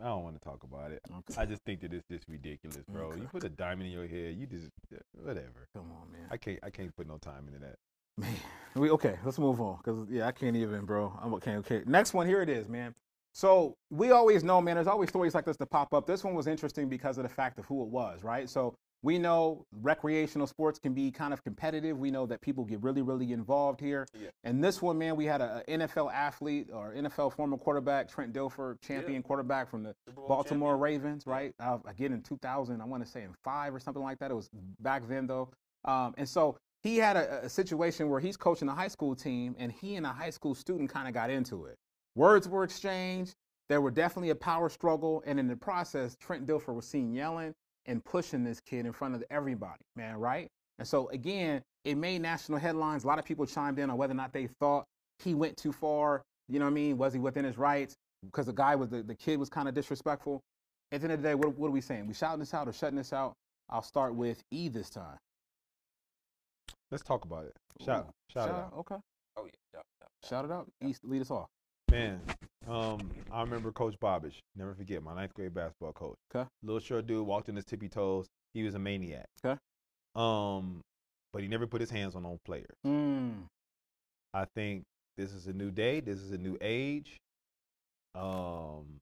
I 0.00 0.04
don't 0.06 0.24
want 0.24 0.40
to 0.40 0.40
talk 0.40 0.62
about 0.62 0.90
it. 0.90 1.02
Okay. 1.10 1.38
I 1.38 1.44
just 1.44 1.62
think 1.64 1.82
that 1.82 1.92
it's 1.92 2.06
just 2.10 2.24
ridiculous, 2.26 2.78
bro. 2.88 3.08
Okay. 3.08 3.20
You 3.20 3.28
put 3.30 3.44
a 3.44 3.50
diamond 3.50 3.88
in 3.88 3.92
your 3.92 4.06
head, 4.06 4.34
you 4.38 4.46
just 4.46 4.70
whatever. 5.12 5.68
Come 5.74 5.92
on, 5.92 6.10
man. 6.10 6.22
I 6.30 6.38
can't. 6.38 6.58
I 6.62 6.70
can't 6.70 6.96
put 6.96 7.06
no 7.06 7.18
time 7.18 7.48
into 7.48 7.58
that. 7.58 7.74
Man, 8.16 8.34
we 8.76 8.88
okay. 8.92 9.18
Let's 9.26 9.38
move 9.38 9.60
on 9.60 9.76
because 9.76 10.08
yeah, 10.08 10.26
I 10.26 10.32
can't 10.32 10.56
even, 10.56 10.86
bro. 10.86 11.12
I'm 11.22 11.34
okay. 11.34 11.56
Okay, 11.56 11.82
next 11.84 12.14
one. 12.14 12.26
Here 12.26 12.40
it 12.40 12.48
is, 12.48 12.66
man. 12.66 12.94
So 13.34 13.76
we 13.90 14.10
always 14.10 14.42
know, 14.42 14.62
man. 14.62 14.76
There's 14.76 14.86
always 14.86 15.10
stories 15.10 15.34
like 15.34 15.44
this 15.44 15.58
to 15.58 15.66
pop 15.66 15.92
up. 15.92 16.06
This 16.06 16.24
one 16.24 16.32
was 16.32 16.46
interesting 16.46 16.88
because 16.88 17.18
of 17.18 17.24
the 17.24 17.28
fact 17.28 17.58
of 17.58 17.66
who 17.66 17.82
it 17.82 17.88
was, 17.88 18.24
right? 18.24 18.48
So 18.48 18.74
we 19.02 19.18
know 19.18 19.66
recreational 19.82 20.46
sports 20.46 20.78
can 20.78 20.94
be 20.94 21.10
kind 21.10 21.32
of 21.32 21.42
competitive. 21.44 21.98
We 21.98 22.10
know 22.10 22.26
that 22.26 22.40
people 22.40 22.64
get 22.64 22.82
really, 22.82 23.02
really 23.02 23.32
involved 23.32 23.80
here. 23.80 24.06
Yeah. 24.18 24.28
And 24.44 24.62
this 24.62 24.80
one, 24.82 24.98
man, 24.98 25.16
we 25.16 25.26
had 25.26 25.40
a, 25.40 25.62
a 25.68 25.78
NFL 25.78 26.12
athlete 26.12 26.70
or 26.72 26.92
NFL 26.92 27.34
former 27.34 27.56
quarterback, 27.56 28.08
Trent 28.08 28.32
Dilfer, 28.32 28.80
champion 28.80 29.22
quarterback 29.22 29.70
from 29.70 29.82
the 29.82 29.94
Baltimore 30.28 30.72
champion. 30.72 30.80
Ravens, 30.80 31.26
right? 31.26 31.54
Uh, 31.60 31.78
again, 31.86 32.12
in 32.12 32.22
2000, 32.22 32.80
I 32.80 32.84
want 32.84 33.04
to 33.04 33.10
say 33.10 33.22
in 33.22 33.34
five 33.44 33.74
or 33.74 33.78
something 33.78 34.02
like 34.02 34.18
that. 34.18 34.30
It 34.30 34.34
was 34.34 34.50
back 34.80 35.06
then, 35.08 35.26
though. 35.26 35.50
Um, 35.84 36.14
and 36.16 36.28
so 36.28 36.56
he 36.82 36.96
had 36.96 37.16
a, 37.16 37.44
a 37.44 37.48
situation 37.48 38.08
where 38.08 38.20
he's 38.20 38.36
coaching 38.36 38.68
a 38.68 38.74
high 38.74 38.88
school 38.88 39.14
team, 39.14 39.54
and 39.58 39.70
he 39.70 39.96
and 39.96 40.06
a 40.06 40.12
high 40.12 40.30
school 40.30 40.54
student 40.54 40.90
kind 40.90 41.06
of 41.06 41.14
got 41.14 41.30
into 41.30 41.66
it. 41.66 41.76
Words 42.14 42.48
were 42.48 42.64
exchanged. 42.64 43.34
There 43.68 43.80
were 43.80 43.90
definitely 43.90 44.30
a 44.30 44.36
power 44.36 44.68
struggle, 44.68 45.22
and 45.26 45.38
in 45.38 45.48
the 45.48 45.56
process, 45.56 46.16
Trent 46.16 46.46
Dilfer 46.46 46.74
was 46.74 46.86
seen 46.86 47.12
yelling 47.12 47.54
and 47.86 48.04
pushing 48.04 48.44
this 48.44 48.60
kid 48.60 48.86
in 48.86 48.92
front 48.92 49.14
of 49.14 49.24
everybody, 49.30 49.80
man, 49.94 50.16
right? 50.16 50.48
And 50.78 50.86
so 50.86 51.08
again, 51.08 51.62
it 51.84 51.96
made 51.96 52.20
national 52.20 52.58
headlines. 52.58 53.04
A 53.04 53.06
lot 53.06 53.18
of 53.18 53.24
people 53.24 53.46
chimed 53.46 53.78
in 53.78 53.90
on 53.90 53.96
whether 53.96 54.12
or 54.12 54.16
not 54.16 54.32
they 54.32 54.48
thought 54.60 54.84
he 55.22 55.34
went 55.34 55.56
too 55.56 55.72
far. 55.72 56.22
You 56.48 56.58
know 56.58 56.66
what 56.66 56.72
I 56.72 56.74
mean? 56.74 56.98
Was 56.98 57.12
he 57.12 57.18
within 57.18 57.44
his 57.44 57.58
rights? 57.58 57.94
Because 58.24 58.46
the 58.46 58.52
guy 58.52 58.74
was 58.76 58.90
the, 58.90 59.02
the 59.02 59.14
kid 59.14 59.38
was 59.38 59.48
kind 59.48 59.68
of 59.68 59.74
disrespectful. 59.74 60.40
At 60.92 61.00
the 61.00 61.06
end 61.06 61.12
of 61.12 61.22
the 61.22 61.28
day, 61.28 61.34
what, 61.34 61.56
what 61.58 61.68
are 61.68 61.72
we 61.72 61.80
saying? 61.80 62.06
We 62.06 62.14
shouting 62.14 62.40
this 62.40 62.54
out 62.54 62.68
or 62.68 62.72
shutting 62.72 62.96
this 62.96 63.12
out? 63.12 63.34
I'll 63.70 63.82
start 63.82 64.14
with 64.14 64.42
E 64.50 64.68
this 64.68 64.90
time. 64.90 65.18
Let's 66.90 67.02
talk 67.02 67.24
about 67.24 67.46
it. 67.46 67.52
Shout, 67.84 68.06
Ooh, 68.08 68.32
shout, 68.32 68.48
it 68.48 68.54
out. 68.54 68.72
Okay. 68.78 68.94
Oh 69.36 69.44
yeah. 69.44 69.50
Shout, 69.74 69.84
shout, 70.00 70.08
shout. 70.22 70.28
Shout 70.30 70.44
it 70.44 70.50
out. 70.52 70.66
East, 70.84 71.00
lead 71.04 71.22
us 71.22 71.30
off. 71.30 71.48
Man, 71.90 72.20
um, 72.68 73.10
I 73.30 73.42
remember 73.42 73.72
Coach 73.72 73.94
Bobish. 74.00 74.40
Never 74.56 74.74
forget 74.74 75.02
my 75.02 75.14
ninth 75.14 75.34
grade 75.34 75.54
basketball 75.54 75.92
coach. 75.92 76.16
Okay. 76.34 76.48
Little 76.62 76.80
short 76.80 77.06
dude 77.06 77.26
walked 77.26 77.48
in 77.48 77.56
his 77.56 77.64
tippy 77.64 77.88
toes. 77.88 78.26
He 78.54 78.62
was 78.62 78.74
a 78.74 78.78
maniac. 78.78 79.26
Okay. 79.44 79.58
Um, 80.14 80.82
but 81.32 81.42
he 81.42 81.48
never 81.48 81.66
put 81.66 81.80
his 81.80 81.90
hands 81.90 82.14
on 82.14 82.22
no 82.22 82.38
players. 82.44 82.74
Mm. 82.86 83.44
I 84.32 84.46
think 84.54 84.84
this 85.16 85.32
is 85.32 85.46
a 85.46 85.52
new 85.52 85.70
day. 85.70 86.00
This 86.00 86.18
is 86.18 86.32
a 86.32 86.38
new 86.38 86.56
age. 86.60 87.16
Um, 88.14 89.00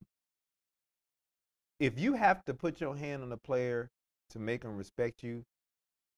if 1.79 1.99
you 1.99 2.15
have 2.15 2.45
to 2.47 2.55
put 2.55 2.81
your 2.81 2.97
hand 2.97 3.23
on 3.23 3.33
a 3.33 3.37
player 3.37 3.91
to 4.31 4.39
make 4.39 4.63
him 4.63 4.77
respect 4.77 5.23
you, 5.23 5.45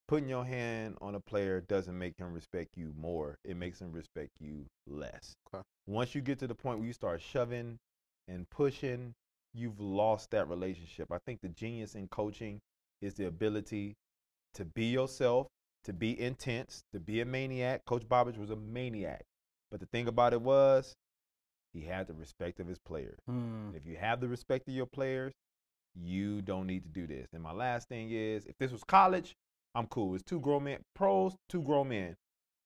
putting 0.08 0.28
your 0.28 0.44
hand 0.44 0.96
on 1.00 1.14
a 1.14 1.20
player 1.20 1.60
doesn't 1.60 1.98
make 1.98 2.16
him 2.18 2.32
respect 2.32 2.76
you 2.76 2.92
more. 2.98 3.38
It 3.44 3.56
makes 3.56 3.80
him 3.80 3.92
respect 3.92 4.30
you 4.40 4.66
less. 4.86 5.34
Okay. 5.52 5.62
Once 5.86 6.14
you 6.14 6.20
get 6.20 6.38
to 6.40 6.46
the 6.46 6.54
point 6.54 6.78
where 6.78 6.86
you 6.86 6.92
start 6.92 7.20
shoving 7.20 7.78
and 8.28 8.48
pushing, 8.50 9.14
you've 9.54 9.80
lost 9.80 10.30
that 10.30 10.48
relationship. 10.48 11.10
I 11.10 11.18
think 11.18 11.40
the 11.40 11.48
genius 11.48 11.94
in 11.94 12.08
coaching 12.08 12.60
is 13.02 13.14
the 13.14 13.26
ability 13.26 13.94
to 14.54 14.64
be 14.64 14.86
yourself, 14.86 15.48
to 15.84 15.92
be 15.92 16.18
intense, 16.20 16.82
to 16.92 17.00
be 17.00 17.20
a 17.20 17.24
maniac. 17.24 17.84
Coach 17.84 18.08
Bobbage 18.08 18.38
was 18.38 18.50
a 18.50 18.56
maniac. 18.56 19.22
But 19.70 19.80
the 19.80 19.86
thing 19.86 20.08
about 20.08 20.32
it 20.32 20.40
was, 20.40 20.94
he 21.72 21.82
had 21.82 22.06
the 22.06 22.14
respect 22.14 22.60
of 22.60 22.66
his 22.66 22.78
players. 22.78 23.18
Mm. 23.28 23.76
If 23.76 23.86
you 23.86 23.96
have 23.96 24.20
the 24.20 24.28
respect 24.28 24.68
of 24.68 24.74
your 24.74 24.86
players, 24.86 25.32
you 25.94 26.42
don't 26.42 26.66
need 26.66 26.84
to 26.84 26.88
do 26.88 27.06
this. 27.06 27.28
And 27.32 27.42
my 27.42 27.52
last 27.52 27.88
thing 27.88 28.10
is, 28.10 28.46
if 28.46 28.56
this 28.58 28.72
was 28.72 28.84
college, 28.84 29.34
I'm 29.76 29.86
cool. 29.88 30.14
It's 30.14 30.24
two 30.24 30.40
grown 30.40 30.64
men, 30.64 30.78
pros, 30.94 31.34
two 31.50 31.60
grown 31.60 31.90
men. 31.90 32.16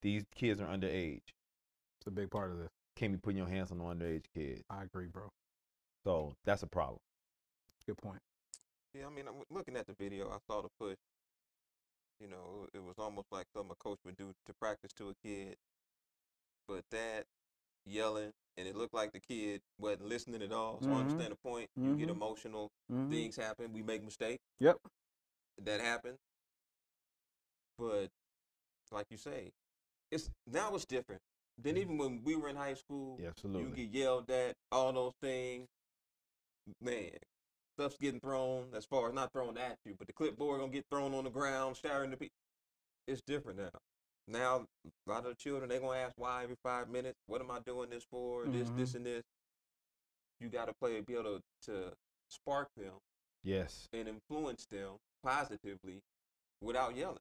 These 0.00 0.24
kids 0.32 0.60
are 0.60 0.66
underage. 0.66 1.34
It's 1.98 2.06
a 2.06 2.10
big 2.12 2.30
part 2.30 2.52
of 2.52 2.58
this. 2.58 2.70
Can't 2.94 3.10
be 3.10 3.18
putting 3.18 3.36
your 3.36 3.48
hands 3.48 3.72
on 3.72 3.78
the 3.78 3.84
underage 3.84 4.26
kids. 4.32 4.62
I 4.70 4.84
agree, 4.84 5.08
bro. 5.08 5.28
So 6.04 6.36
that's 6.44 6.62
a 6.62 6.68
problem. 6.68 7.00
Good 7.84 7.98
point. 7.98 8.20
Yeah, 8.94 9.06
I 9.06 9.10
mean, 9.10 9.26
I'm 9.26 9.42
looking 9.50 9.76
at 9.76 9.88
the 9.88 9.94
video. 9.98 10.28
I 10.30 10.38
saw 10.46 10.62
the 10.62 10.68
push. 10.78 10.96
You 12.20 12.28
know, 12.28 12.68
it 12.72 12.82
was 12.82 12.94
almost 12.96 13.26
like 13.32 13.46
something 13.56 13.72
a 13.72 13.82
coach 13.82 13.98
would 14.04 14.16
do 14.16 14.32
to 14.46 14.52
practice 14.60 14.92
to 14.98 15.08
a 15.08 15.14
kid. 15.26 15.56
But 16.68 16.84
that 16.92 17.24
yelling, 17.84 18.30
and 18.56 18.68
it 18.68 18.76
looked 18.76 18.94
like 18.94 19.10
the 19.12 19.20
kid 19.20 19.62
wasn't 19.80 20.06
listening 20.06 20.42
at 20.42 20.52
all. 20.52 20.80
So 20.80 20.90
I 20.90 20.92
Mhm. 20.92 21.00
understand 21.00 21.32
the 21.32 21.36
point. 21.36 21.70
You 21.76 21.96
get 21.96 22.08
Mhm. 22.08 22.12
emotional. 22.12 22.70
Mhm. 22.88 23.10
Things 23.10 23.34
happen. 23.36 23.72
We 23.72 23.82
make 23.82 24.04
mistakes. 24.04 24.44
Yep. 24.60 24.78
That 25.58 25.80
happens. 25.80 26.18
But 27.80 28.10
like 28.92 29.06
you 29.10 29.16
say, 29.16 29.52
it's 30.10 30.30
now 30.46 30.74
it's 30.74 30.84
different. 30.84 31.22
Than 31.62 31.76
even 31.76 31.98
when 31.98 32.20
we 32.24 32.36
were 32.36 32.48
in 32.48 32.56
high 32.56 32.74
school. 32.74 33.18
Yeah, 33.20 33.30
You 33.44 33.72
get 33.74 33.90
yelled 33.90 34.30
at, 34.30 34.54
all 34.70 34.92
those 34.92 35.12
things. 35.22 35.66
Man, 36.80 37.10
stuff's 37.76 37.96
getting 37.98 38.20
thrown 38.20 38.66
as 38.74 38.84
far 38.84 39.08
as 39.08 39.14
not 39.14 39.32
thrown 39.32 39.56
at 39.58 39.78
you, 39.84 39.94
but 39.98 40.06
the 40.06 40.12
clipboard 40.12 40.60
gonna 40.60 40.72
get 40.72 40.84
thrown 40.90 41.14
on 41.14 41.24
the 41.24 41.30
ground, 41.30 41.76
showering 41.76 42.10
the 42.10 42.16
people. 42.16 42.34
It's 43.06 43.22
different 43.22 43.58
now. 43.58 43.70
Now 44.28 44.66
a 45.06 45.10
lot 45.10 45.24
of 45.26 45.30
the 45.30 45.34
children 45.34 45.68
they 45.68 45.78
gonna 45.78 45.98
ask 45.98 46.14
why 46.16 46.44
every 46.44 46.56
five 46.62 46.88
minutes. 46.88 47.18
What 47.26 47.40
am 47.40 47.50
I 47.50 47.58
doing 47.60 47.90
this 47.90 48.04
for? 48.10 48.46
This, 48.46 48.68
Mhm. 48.68 48.76
this, 48.76 48.94
and 48.94 49.04
this. 49.06 49.24
You 50.38 50.48
gotta 50.48 50.72
play, 50.74 51.00
be 51.00 51.14
able 51.14 51.40
to, 51.40 51.42
to 51.72 51.92
spark 52.28 52.68
them 52.76 52.94
Yes. 53.42 53.88
and 53.92 54.08
influence 54.08 54.66
them 54.66 54.92
positively 55.22 56.00
without 56.62 56.94
yelling. 56.96 57.18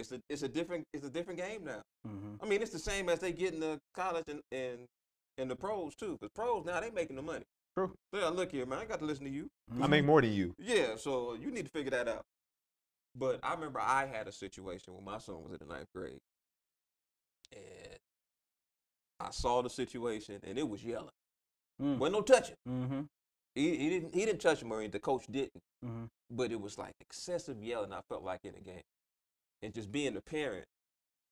It's 0.00 0.12
a 0.12 0.20
it's 0.28 0.42
a 0.42 0.48
different 0.48 0.86
it's 0.92 1.04
a 1.04 1.10
different 1.10 1.38
game 1.38 1.64
now. 1.64 1.82
Mm-hmm. 2.06 2.42
I 2.42 2.46
mean, 2.46 2.62
it's 2.62 2.72
the 2.72 2.78
same 2.78 3.08
as 3.08 3.20
they 3.20 3.32
get 3.32 3.54
in 3.54 3.60
the 3.60 3.78
college 3.94 4.24
and 4.28 4.40
and, 4.52 4.80
and 5.38 5.50
the 5.50 5.56
pros 5.56 5.94
too. 5.94 6.18
Because 6.20 6.32
pros 6.34 6.64
now 6.64 6.80
they 6.80 6.90
making 6.90 7.16
the 7.16 7.22
money. 7.22 7.44
True. 7.76 7.94
So 8.12 8.20
yeah, 8.20 8.28
look 8.28 8.50
here, 8.50 8.66
man. 8.66 8.80
I 8.80 8.84
got 8.84 8.98
to 8.98 9.04
listen 9.04 9.24
to 9.24 9.30
you. 9.30 9.48
I 9.80 9.86
make 9.86 10.04
more 10.04 10.20
than 10.20 10.32
you. 10.32 10.54
Yeah, 10.58 10.96
so 10.96 11.36
you 11.40 11.50
need 11.50 11.66
to 11.66 11.70
figure 11.70 11.90
that 11.92 12.08
out. 12.08 12.24
But 13.14 13.40
I 13.42 13.54
remember 13.54 13.80
I 13.80 14.06
had 14.06 14.26
a 14.26 14.32
situation 14.32 14.94
when 14.94 15.04
my 15.04 15.18
son 15.18 15.42
was 15.42 15.52
in 15.52 15.58
the 15.66 15.72
ninth 15.72 15.88
grade, 15.94 16.20
and 17.52 17.98
I 19.18 19.30
saw 19.30 19.62
the 19.62 19.70
situation, 19.70 20.40
and 20.46 20.58
it 20.58 20.68
was 20.68 20.84
yelling. 20.84 21.10
Mm. 21.80 21.98
Wasn't 21.98 22.16
no 22.16 22.22
touching. 22.22 22.56
Mm-hmm. 22.68 23.00
He, 23.54 23.76
he 23.76 23.88
didn't 23.90 24.14
he 24.14 24.24
didn't 24.24 24.40
touch 24.40 24.62
him 24.62 24.72
or 24.72 24.76
anything. 24.76 24.92
The 24.92 25.00
coach 25.00 25.24
didn't. 25.30 25.62
Mm-hmm. 25.84 26.04
But 26.30 26.52
it 26.52 26.60
was 26.60 26.78
like 26.78 26.94
excessive 27.00 27.62
yelling. 27.62 27.92
I 27.92 28.00
felt 28.08 28.22
like 28.22 28.40
in 28.44 28.52
the 28.52 28.60
game, 28.60 28.82
and 29.62 29.74
just 29.74 29.90
being 29.92 30.16
a 30.16 30.20
parent, 30.20 30.66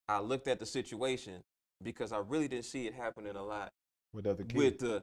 I 0.08 0.20
looked 0.20 0.48
at 0.48 0.58
the 0.58 0.66
situation 0.66 1.42
because 1.82 2.12
I 2.12 2.18
really 2.18 2.48
didn't 2.48 2.64
see 2.64 2.86
it 2.86 2.94
happening 2.94 3.36
a 3.36 3.42
lot 3.42 3.72
With 4.12 4.26
other 4.26 4.44
kids. 4.44 4.54
with 4.54 4.78
the 4.78 5.02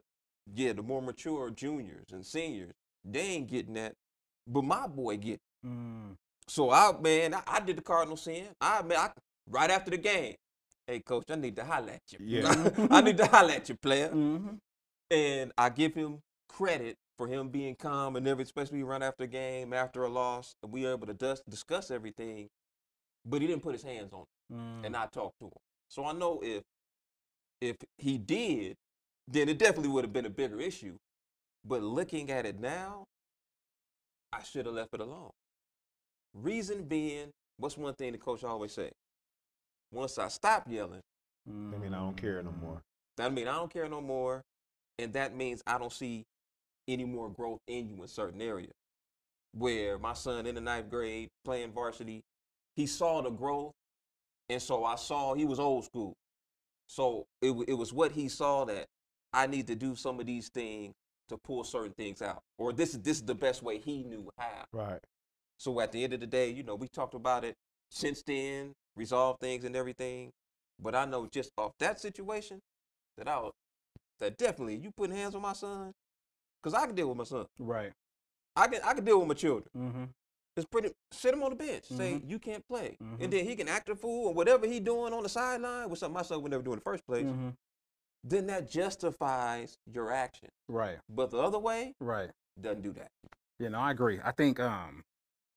yeah 0.54 0.72
the 0.72 0.82
more 0.82 1.02
mature 1.02 1.50
juniors 1.50 2.06
and 2.12 2.24
seniors. 2.24 2.72
They 3.04 3.20
ain't 3.20 3.48
getting 3.48 3.74
that, 3.74 3.94
but 4.46 4.64
my 4.64 4.86
boy 4.86 5.16
get. 5.16 5.40
Mm. 5.64 6.16
So 6.48 6.70
I 6.70 6.92
man, 7.00 7.34
I, 7.34 7.42
I 7.46 7.60
did 7.60 7.76
the 7.76 7.82
Cardinal 7.82 8.16
sin. 8.16 8.46
I 8.60 8.82
man, 8.82 8.98
I, 8.98 9.10
right 9.48 9.70
after 9.70 9.90
the 9.90 9.98
game. 9.98 10.34
Hey 10.86 11.00
coach, 11.00 11.24
I 11.30 11.36
need 11.36 11.56
to 11.56 11.64
holler 11.64 11.90
at 11.90 12.02
you. 12.10 12.18
Yeah. 12.20 12.70
I 12.90 13.00
need 13.00 13.16
to 13.16 13.26
holler 13.32 13.52
at 13.52 13.68
you, 13.68 13.76
player. 13.76 14.08
Mm-hmm. 14.08 14.54
And 15.10 15.52
I 15.56 15.68
give 15.70 15.94
him 15.94 16.18
credit 16.48 16.96
for 17.16 17.26
him 17.26 17.48
being 17.48 17.74
calm 17.74 18.16
and 18.16 18.26
every, 18.28 18.44
especially 18.44 18.82
right 18.82 19.02
after 19.02 19.24
a 19.24 19.28
game, 19.28 19.72
after 19.72 20.04
a 20.04 20.08
loss, 20.08 20.54
and 20.62 20.72
we 20.72 20.82
were 20.82 20.92
able 20.92 21.06
to 21.06 21.14
dus- 21.14 21.42
discuss 21.48 21.90
everything. 21.90 22.48
But 23.26 23.40
he 23.42 23.48
didn't 23.48 23.62
put 23.62 23.72
his 23.74 23.82
hands 23.82 24.12
on 24.12 24.22
it, 24.22 24.54
Mm. 24.54 24.86
and 24.86 24.96
I 24.96 25.06
talked 25.06 25.38
to 25.40 25.46
him. 25.46 25.52
So 25.88 26.04
I 26.04 26.12
know 26.12 26.40
if 26.42 26.62
if 27.60 27.76
he 27.98 28.18
did, 28.18 28.76
then 29.26 29.48
it 29.48 29.58
definitely 29.58 29.88
would 29.88 30.04
have 30.04 30.12
been 30.12 30.26
a 30.26 30.30
bigger 30.30 30.60
issue. 30.60 30.96
But 31.64 31.82
looking 31.82 32.30
at 32.30 32.46
it 32.46 32.60
now, 32.60 33.04
I 34.32 34.42
should 34.42 34.66
have 34.66 34.74
left 34.74 34.94
it 34.94 35.00
alone. 35.00 35.30
Reason 36.34 36.84
being, 36.84 37.30
what's 37.56 37.76
one 37.78 37.94
thing 37.94 38.12
the 38.12 38.18
coach 38.18 38.44
always 38.44 38.72
say? 38.72 38.90
Once 39.90 40.18
I 40.18 40.28
stop 40.28 40.66
yelling, 40.68 41.00
I 41.48 41.50
mean, 41.50 41.94
I 41.94 41.98
don't 41.98 42.16
care 42.16 42.42
no 42.42 42.52
more. 42.52 42.82
that 43.16 43.32
means 43.32 43.48
I 43.48 43.54
don't 43.54 43.72
care 43.72 43.88
no 43.88 44.00
more, 44.02 44.42
and 44.98 45.12
that 45.14 45.34
means 45.34 45.62
I 45.66 45.78
don't 45.78 45.92
see 45.92 46.24
any 46.86 47.04
more 47.04 47.30
growth 47.30 47.60
in 47.66 47.88
you 47.88 48.02
in 48.02 48.08
certain 48.08 48.42
areas. 48.42 48.74
Where 49.52 49.98
my 49.98 50.12
son 50.12 50.46
in 50.46 50.54
the 50.54 50.60
ninth 50.60 50.90
grade 50.90 51.28
playing 51.44 51.72
varsity, 51.72 52.22
he 52.76 52.86
saw 52.86 53.22
the 53.22 53.30
growth, 53.30 53.72
and 54.48 54.60
so 54.60 54.84
I 54.84 54.96
saw 54.96 55.34
he 55.34 55.46
was 55.46 55.58
old 55.58 55.84
school. 55.84 56.14
So 56.86 57.26
it 57.42 57.50
it 57.66 57.74
was 57.74 57.92
what 57.92 58.12
he 58.12 58.28
saw 58.28 58.64
that 58.66 58.86
I 59.32 59.46
need 59.46 59.66
to 59.68 59.74
do 59.74 59.96
some 59.96 60.20
of 60.20 60.26
these 60.26 60.48
things 60.48 60.94
to 61.28 61.36
pull 61.36 61.64
certain 61.64 61.92
things 61.92 62.22
out, 62.22 62.42
or 62.58 62.72
this 62.72 62.94
is 62.94 63.00
this 63.00 63.16
is 63.16 63.24
the 63.24 63.34
best 63.34 63.62
way 63.62 63.78
he 63.78 64.04
knew 64.04 64.28
how. 64.38 64.64
Right. 64.72 65.00
So 65.58 65.80
at 65.80 65.90
the 65.90 66.04
end 66.04 66.12
of 66.12 66.20
the 66.20 66.26
day, 66.26 66.50
you 66.50 66.62
know, 66.62 66.74
we 66.74 66.86
talked 66.88 67.14
about 67.14 67.44
it 67.44 67.54
since 67.90 68.22
then, 68.22 68.74
resolve 68.94 69.38
things 69.40 69.64
and 69.64 69.74
everything. 69.74 70.30
But 70.78 70.94
I 70.94 71.06
know 71.06 71.26
just 71.26 71.50
off 71.56 71.72
that 71.78 71.98
situation 71.98 72.60
that 73.16 73.26
I 73.26 73.38
was, 73.38 73.52
that 74.20 74.36
definitely 74.36 74.76
you 74.76 74.90
putting 74.94 75.16
hands 75.16 75.34
on 75.34 75.40
my 75.40 75.54
son, 75.54 75.92
cause 76.62 76.74
I 76.74 76.84
can 76.86 76.94
deal 76.94 77.08
with 77.08 77.16
my 77.16 77.24
son. 77.24 77.46
Right. 77.58 77.92
I 78.54 78.68
can 78.68 78.80
I 78.84 78.94
can 78.94 79.04
deal 79.04 79.18
with 79.18 79.28
my 79.28 79.34
children. 79.34 79.68
Mm-hmm. 79.76 80.04
It's 80.56 80.64
pretty 80.66 80.90
sit 81.12 81.34
him 81.34 81.42
on 81.42 81.50
the 81.50 81.56
bench, 81.56 81.84
say 81.84 82.14
Mhm. 82.14 82.30
you 82.30 82.38
can't 82.38 82.66
play, 82.66 82.96
Mhm. 83.02 83.20
and 83.22 83.32
then 83.32 83.44
he 83.44 83.54
can 83.56 83.68
act 83.68 83.90
a 83.90 83.94
fool 83.96 84.28
or 84.28 84.34
whatever 84.34 84.66
he 84.66 84.80
doing 84.80 85.12
on 85.12 85.22
the 85.22 85.28
sideline, 85.28 85.90
which 85.90 86.00
something 86.00 86.14
my 86.14 86.22
son 86.22 86.40
would 86.42 86.50
never 86.50 86.62
do 86.62 86.72
in 86.72 86.78
the 86.78 86.82
first 86.84 87.04
place. 87.06 87.26
Mm-hmm. 87.26 87.50
Then 88.24 88.46
that 88.46 88.68
justifies 88.68 89.78
your 89.86 90.10
action. 90.10 90.48
Right. 90.68 90.98
But 91.08 91.30
the 91.30 91.38
other 91.38 91.58
way 91.58 91.94
Right. 92.00 92.30
doesn't 92.58 92.82
do 92.82 92.92
that. 92.94 93.10
Yeah, 93.58 93.68
no, 93.68 93.78
I 93.80 93.90
agree. 93.90 94.18
I 94.24 94.32
think 94.32 94.58
um 94.58 95.04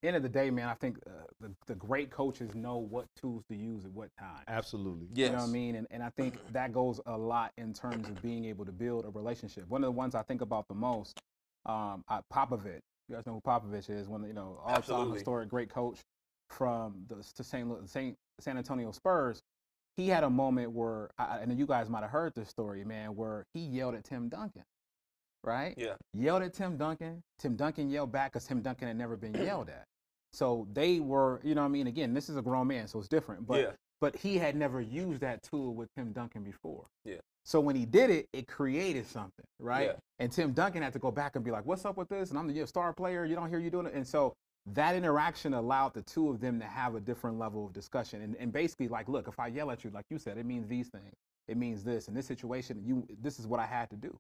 end 0.03 0.15
of 0.15 0.23
the 0.23 0.29
day, 0.29 0.49
man, 0.49 0.69
I 0.69 0.75
think 0.75 0.97
uh, 1.07 1.11
the, 1.41 1.53
the 1.65 1.75
great 1.75 2.09
coaches 2.09 2.55
know 2.55 2.77
what 2.77 3.05
tools 3.15 3.43
to 3.49 3.55
use 3.55 3.83
at 3.83 3.91
what 3.91 4.09
time. 4.17 4.43
Absolutely. 4.47 5.07
Yes. 5.13 5.27
You 5.27 5.35
know 5.35 5.41
what 5.43 5.49
I 5.49 5.51
mean? 5.51 5.75
And, 5.75 5.87
and 5.91 6.01
I 6.03 6.09
think 6.09 6.35
that 6.53 6.71
goes 6.73 7.01
a 7.05 7.17
lot 7.17 7.51
in 7.57 7.73
terms 7.73 8.07
of 8.07 8.21
being 8.21 8.45
able 8.45 8.65
to 8.65 8.71
build 8.71 9.05
a 9.05 9.09
relationship. 9.09 9.67
One 9.67 9.83
of 9.83 9.87
the 9.87 9.91
ones 9.97 10.15
I 10.15 10.23
think 10.23 10.39
about 10.41 10.67
the 10.69 10.73
most, 10.75 11.19
um, 11.65 12.03
I, 12.07 12.21
Popovich. 12.33 12.79
You 13.09 13.15
guys 13.15 13.25
know 13.25 13.33
who 13.33 13.41
Popovich 13.41 13.89
is? 13.89 14.07
One 14.07 14.21
of 14.21 14.23
the, 14.23 14.27
you 14.27 14.33
know, 14.33 14.59
all-time 14.63 15.11
historic 15.11 15.49
great 15.49 15.69
coach 15.69 15.99
from 16.49 17.05
the 17.07 17.15
to 17.35 17.43
St. 17.43 17.89
St. 17.89 18.15
San 18.39 18.57
Antonio 18.57 18.91
Spurs. 18.91 19.41
He 19.97 20.07
had 20.07 20.23
a 20.23 20.29
moment 20.29 20.71
where, 20.71 21.09
I, 21.17 21.39
and 21.39 21.57
you 21.57 21.65
guys 21.65 21.89
might 21.89 22.01
have 22.01 22.11
heard 22.11 22.33
this 22.35 22.49
story, 22.49 22.85
man, 22.85 23.15
where 23.15 23.45
he 23.53 23.61
yelled 23.61 23.95
at 23.95 24.03
Tim 24.05 24.29
Duncan, 24.29 24.63
right? 25.43 25.73
Yeah. 25.75 25.95
Yelled 26.13 26.43
at 26.43 26.53
Tim 26.53 26.77
Duncan. 26.77 27.21
Tim 27.39 27.55
Duncan 27.55 27.89
yelled 27.89 28.11
back 28.11 28.31
because 28.31 28.47
Tim 28.47 28.61
Duncan 28.61 28.87
had 28.87 28.97
never 28.97 29.17
been 29.17 29.33
yelled 29.43 29.69
at. 29.69 29.85
So 30.31 30.67
they 30.71 30.99
were, 30.99 31.41
you 31.43 31.55
know 31.55 31.61
what 31.61 31.67
I 31.67 31.71
mean? 31.71 31.87
Again, 31.87 32.13
this 32.13 32.29
is 32.29 32.37
a 32.37 32.41
grown 32.41 32.67
man, 32.67 32.87
so 32.87 32.99
it's 32.99 33.07
different. 33.07 33.47
But 33.47 33.61
yeah. 33.61 33.71
but 33.99 34.15
he 34.15 34.37
had 34.37 34.55
never 34.55 34.79
used 34.79 35.21
that 35.21 35.41
tool 35.43 35.73
with 35.73 35.89
Tim 35.97 36.11
Duncan 36.13 36.43
before. 36.43 36.85
Yeah. 37.03 37.17
So 37.49 37.59
when 37.59 37.75
he 37.75 37.83
did 37.83 38.11
it, 38.11 38.29
it 38.31 38.47
created 38.47 39.07
something, 39.07 39.45
right? 39.57 39.87
Yeah. 39.87 39.93
And 40.19 40.31
Tim 40.31 40.53
Duncan 40.53 40.83
had 40.83 40.93
to 40.93 40.99
go 40.99 41.09
back 41.09 41.35
and 41.35 41.43
be 41.43 41.49
like, 41.49 41.65
"What's 41.65 41.83
up 41.83 41.97
with 41.97 42.07
this?" 42.07 42.29
And 42.29 42.37
I'm 42.37 42.45
the 42.45 42.67
star 42.67 42.93
player. 42.93 43.25
You 43.25 43.33
don't 43.33 43.49
hear 43.49 43.57
you 43.57 43.71
doing 43.71 43.87
it. 43.87 43.95
And 43.95 44.07
so 44.07 44.35
that 44.67 44.93
interaction 44.93 45.55
allowed 45.55 45.95
the 45.95 46.03
two 46.03 46.29
of 46.29 46.39
them 46.41 46.59
to 46.59 46.67
have 46.67 46.93
a 46.93 46.99
different 46.99 47.39
level 47.39 47.65
of 47.65 47.73
discussion. 47.73 48.21
And, 48.21 48.35
and 48.39 48.53
basically, 48.53 48.87
like, 48.87 49.09
look, 49.09 49.27
if 49.27 49.39
I 49.39 49.47
yell 49.47 49.71
at 49.71 49.83
you, 49.83 49.89
like 49.89 50.05
you 50.11 50.19
said, 50.19 50.37
it 50.37 50.45
means 50.45 50.67
these 50.67 50.89
things. 50.89 51.15
It 51.47 51.57
means 51.57 51.83
this. 51.83 52.07
In 52.07 52.13
this 52.13 52.27
situation, 52.27 52.83
you 52.85 53.03
this 53.19 53.39
is 53.39 53.47
what 53.47 53.59
I 53.59 53.65
had 53.65 53.89
to 53.89 53.95
do. 53.95 54.15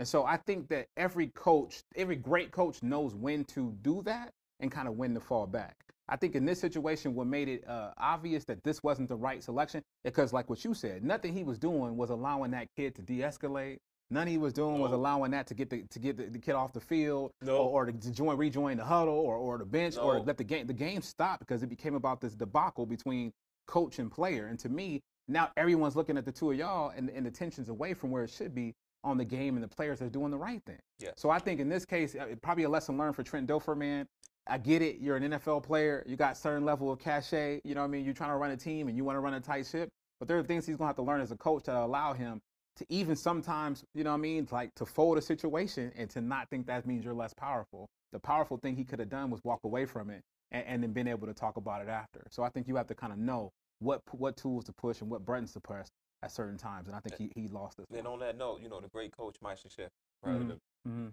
And 0.00 0.08
so 0.08 0.24
I 0.24 0.36
think 0.36 0.66
that 0.70 0.86
every 0.96 1.28
coach, 1.28 1.84
every 1.94 2.16
great 2.16 2.50
coach 2.50 2.82
knows 2.82 3.14
when 3.14 3.44
to 3.44 3.72
do 3.82 4.02
that 4.06 4.32
and 4.58 4.72
kind 4.72 4.88
of 4.88 4.96
when 4.96 5.14
to 5.14 5.20
fall 5.20 5.46
back. 5.46 5.76
I 6.12 6.16
think 6.16 6.34
in 6.34 6.44
this 6.44 6.60
situation, 6.60 7.14
what 7.14 7.26
made 7.26 7.48
it 7.48 7.66
uh, 7.66 7.92
obvious 7.96 8.44
that 8.44 8.62
this 8.64 8.82
wasn't 8.82 9.08
the 9.08 9.16
right 9.16 9.42
selection, 9.42 9.82
because 10.04 10.30
like 10.30 10.50
what 10.50 10.62
you 10.62 10.74
said, 10.74 11.02
nothing 11.02 11.32
he 11.32 11.42
was 11.42 11.58
doing 11.58 11.96
was 11.96 12.10
allowing 12.10 12.50
that 12.50 12.68
kid 12.76 12.94
to 12.96 13.02
de-escalate. 13.02 13.78
None 14.10 14.26
he 14.26 14.36
was 14.36 14.52
doing 14.52 14.78
was 14.78 14.92
allowing 14.92 15.30
that 15.30 15.46
to 15.46 15.54
get 15.54 15.70
the 15.70 15.84
to 15.88 15.98
get 15.98 16.18
the, 16.18 16.24
the 16.24 16.38
kid 16.38 16.52
off 16.54 16.74
the 16.74 16.80
field, 16.80 17.30
No. 17.40 17.56
or, 17.56 17.84
or 17.84 17.86
to 17.86 18.12
join 18.12 18.36
rejoin 18.36 18.76
the 18.76 18.84
huddle, 18.84 19.14
or 19.14 19.36
or 19.36 19.56
the 19.56 19.64
bench, 19.64 19.96
or 19.96 20.20
let 20.20 20.36
the 20.36 20.44
game 20.44 20.66
the 20.66 20.74
game 20.74 21.00
stop 21.00 21.38
because 21.38 21.62
it 21.62 21.70
became 21.70 21.94
about 21.94 22.20
this 22.20 22.34
debacle 22.34 22.84
between 22.84 23.32
coach 23.66 23.98
and 23.98 24.12
player. 24.12 24.48
And 24.48 24.58
to 24.58 24.68
me, 24.68 25.00
now 25.28 25.50
everyone's 25.56 25.96
looking 25.96 26.18
at 26.18 26.26
the 26.26 26.32
two 26.32 26.50
of 26.50 26.58
y'all, 26.58 26.90
and, 26.94 27.08
and 27.08 27.24
the 27.24 27.30
tension's 27.30 27.70
away 27.70 27.94
from 27.94 28.10
where 28.10 28.24
it 28.24 28.28
should 28.28 28.54
be 28.54 28.74
on 29.04 29.18
the 29.18 29.24
game 29.24 29.56
and 29.56 29.64
the 29.64 29.68
players 29.68 29.98
that's 29.98 30.10
doing 30.10 30.30
the 30.30 30.38
right 30.38 30.62
thing. 30.64 30.78
Yeah. 30.98 31.10
So 31.16 31.30
I 31.30 31.38
think 31.38 31.60
in 31.60 31.68
this 31.68 31.84
case, 31.84 32.14
uh, 32.14 32.34
probably 32.42 32.64
a 32.64 32.68
lesson 32.68 32.96
learned 32.96 33.16
for 33.16 33.22
Trent 33.22 33.48
Dilfer, 33.48 33.76
man. 33.76 34.06
I 34.46 34.58
get 34.58 34.82
it. 34.82 34.98
You're 35.00 35.16
an 35.16 35.30
NFL 35.30 35.62
player. 35.62 36.04
You 36.06 36.16
got 36.16 36.36
certain 36.36 36.64
level 36.64 36.90
of 36.90 36.98
cachet. 36.98 37.60
You 37.64 37.74
know 37.74 37.80
what 37.82 37.88
I 37.88 37.90
mean? 37.90 38.04
You're 38.04 38.14
trying 38.14 38.30
to 38.30 38.36
run 38.36 38.50
a 38.50 38.56
team 38.56 38.88
and 38.88 38.96
you 38.96 39.04
want 39.04 39.16
to 39.16 39.20
run 39.20 39.34
a 39.34 39.40
tight 39.40 39.66
ship. 39.66 39.88
But 40.18 40.28
there 40.28 40.38
are 40.38 40.42
things 40.42 40.66
he's 40.66 40.76
going 40.76 40.86
to 40.86 40.88
have 40.88 40.96
to 40.96 41.02
learn 41.02 41.20
as 41.20 41.32
a 41.32 41.36
coach 41.36 41.64
that 41.64 41.76
allow 41.76 42.12
him 42.12 42.40
to 42.76 42.86
even 42.88 43.16
sometimes, 43.16 43.84
you 43.94 44.02
know 44.04 44.10
what 44.10 44.18
I 44.18 44.20
mean, 44.20 44.48
like 44.50 44.74
to 44.76 44.86
fold 44.86 45.18
a 45.18 45.22
situation 45.22 45.92
and 45.96 46.08
to 46.10 46.20
not 46.20 46.48
think 46.50 46.66
that 46.66 46.86
means 46.86 47.04
you're 47.04 47.14
less 47.14 47.34
powerful. 47.34 47.88
The 48.12 48.18
powerful 48.18 48.56
thing 48.56 48.76
he 48.76 48.84
could 48.84 48.98
have 48.98 49.10
done 49.10 49.30
was 49.30 49.40
walk 49.44 49.60
away 49.64 49.84
from 49.84 50.10
it 50.10 50.22
and, 50.50 50.64
and 50.66 50.82
then 50.82 50.92
been 50.92 51.08
able 51.08 51.26
to 51.26 51.34
talk 51.34 51.56
about 51.56 51.82
it 51.82 51.88
after. 51.88 52.22
So 52.30 52.42
I 52.42 52.48
think 52.48 52.68
you 52.68 52.76
have 52.76 52.86
to 52.88 52.94
kind 52.94 53.12
of 53.12 53.18
know 53.18 53.52
what 53.80 54.00
what 54.12 54.36
tools 54.36 54.64
to 54.64 54.72
push 54.72 55.00
and 55.00 55.10
what 55.10 55.26
buttons 55.26 55.52
to 55.52 55.60
press 55.60 55.88
at 56.22 56.32
certain 56.32 56.56
times. 56.56 56.86
And 56.88 56.96
I 56.96 57.00
think 57.00 57.16
he, 57.16 57.30
he 57.34 57.48
lost 57.48 57.76
this. 57.76 57.86
And 57.96 58.06
on 58.06 58.20
that 58.20 58.36
note, 58.36 58.60
you 58.62 58.68
know, 58.68 58.80
the 58.80 58.88
great 58.88 59.16
coach 59.16 59.36
Mike 59.42 59.58
Sheffield, 59.58 59.90
right? 60.22 60.40
Mhm. 60.40 60.48
The 60.48 60.58
hmm 60.90 61.08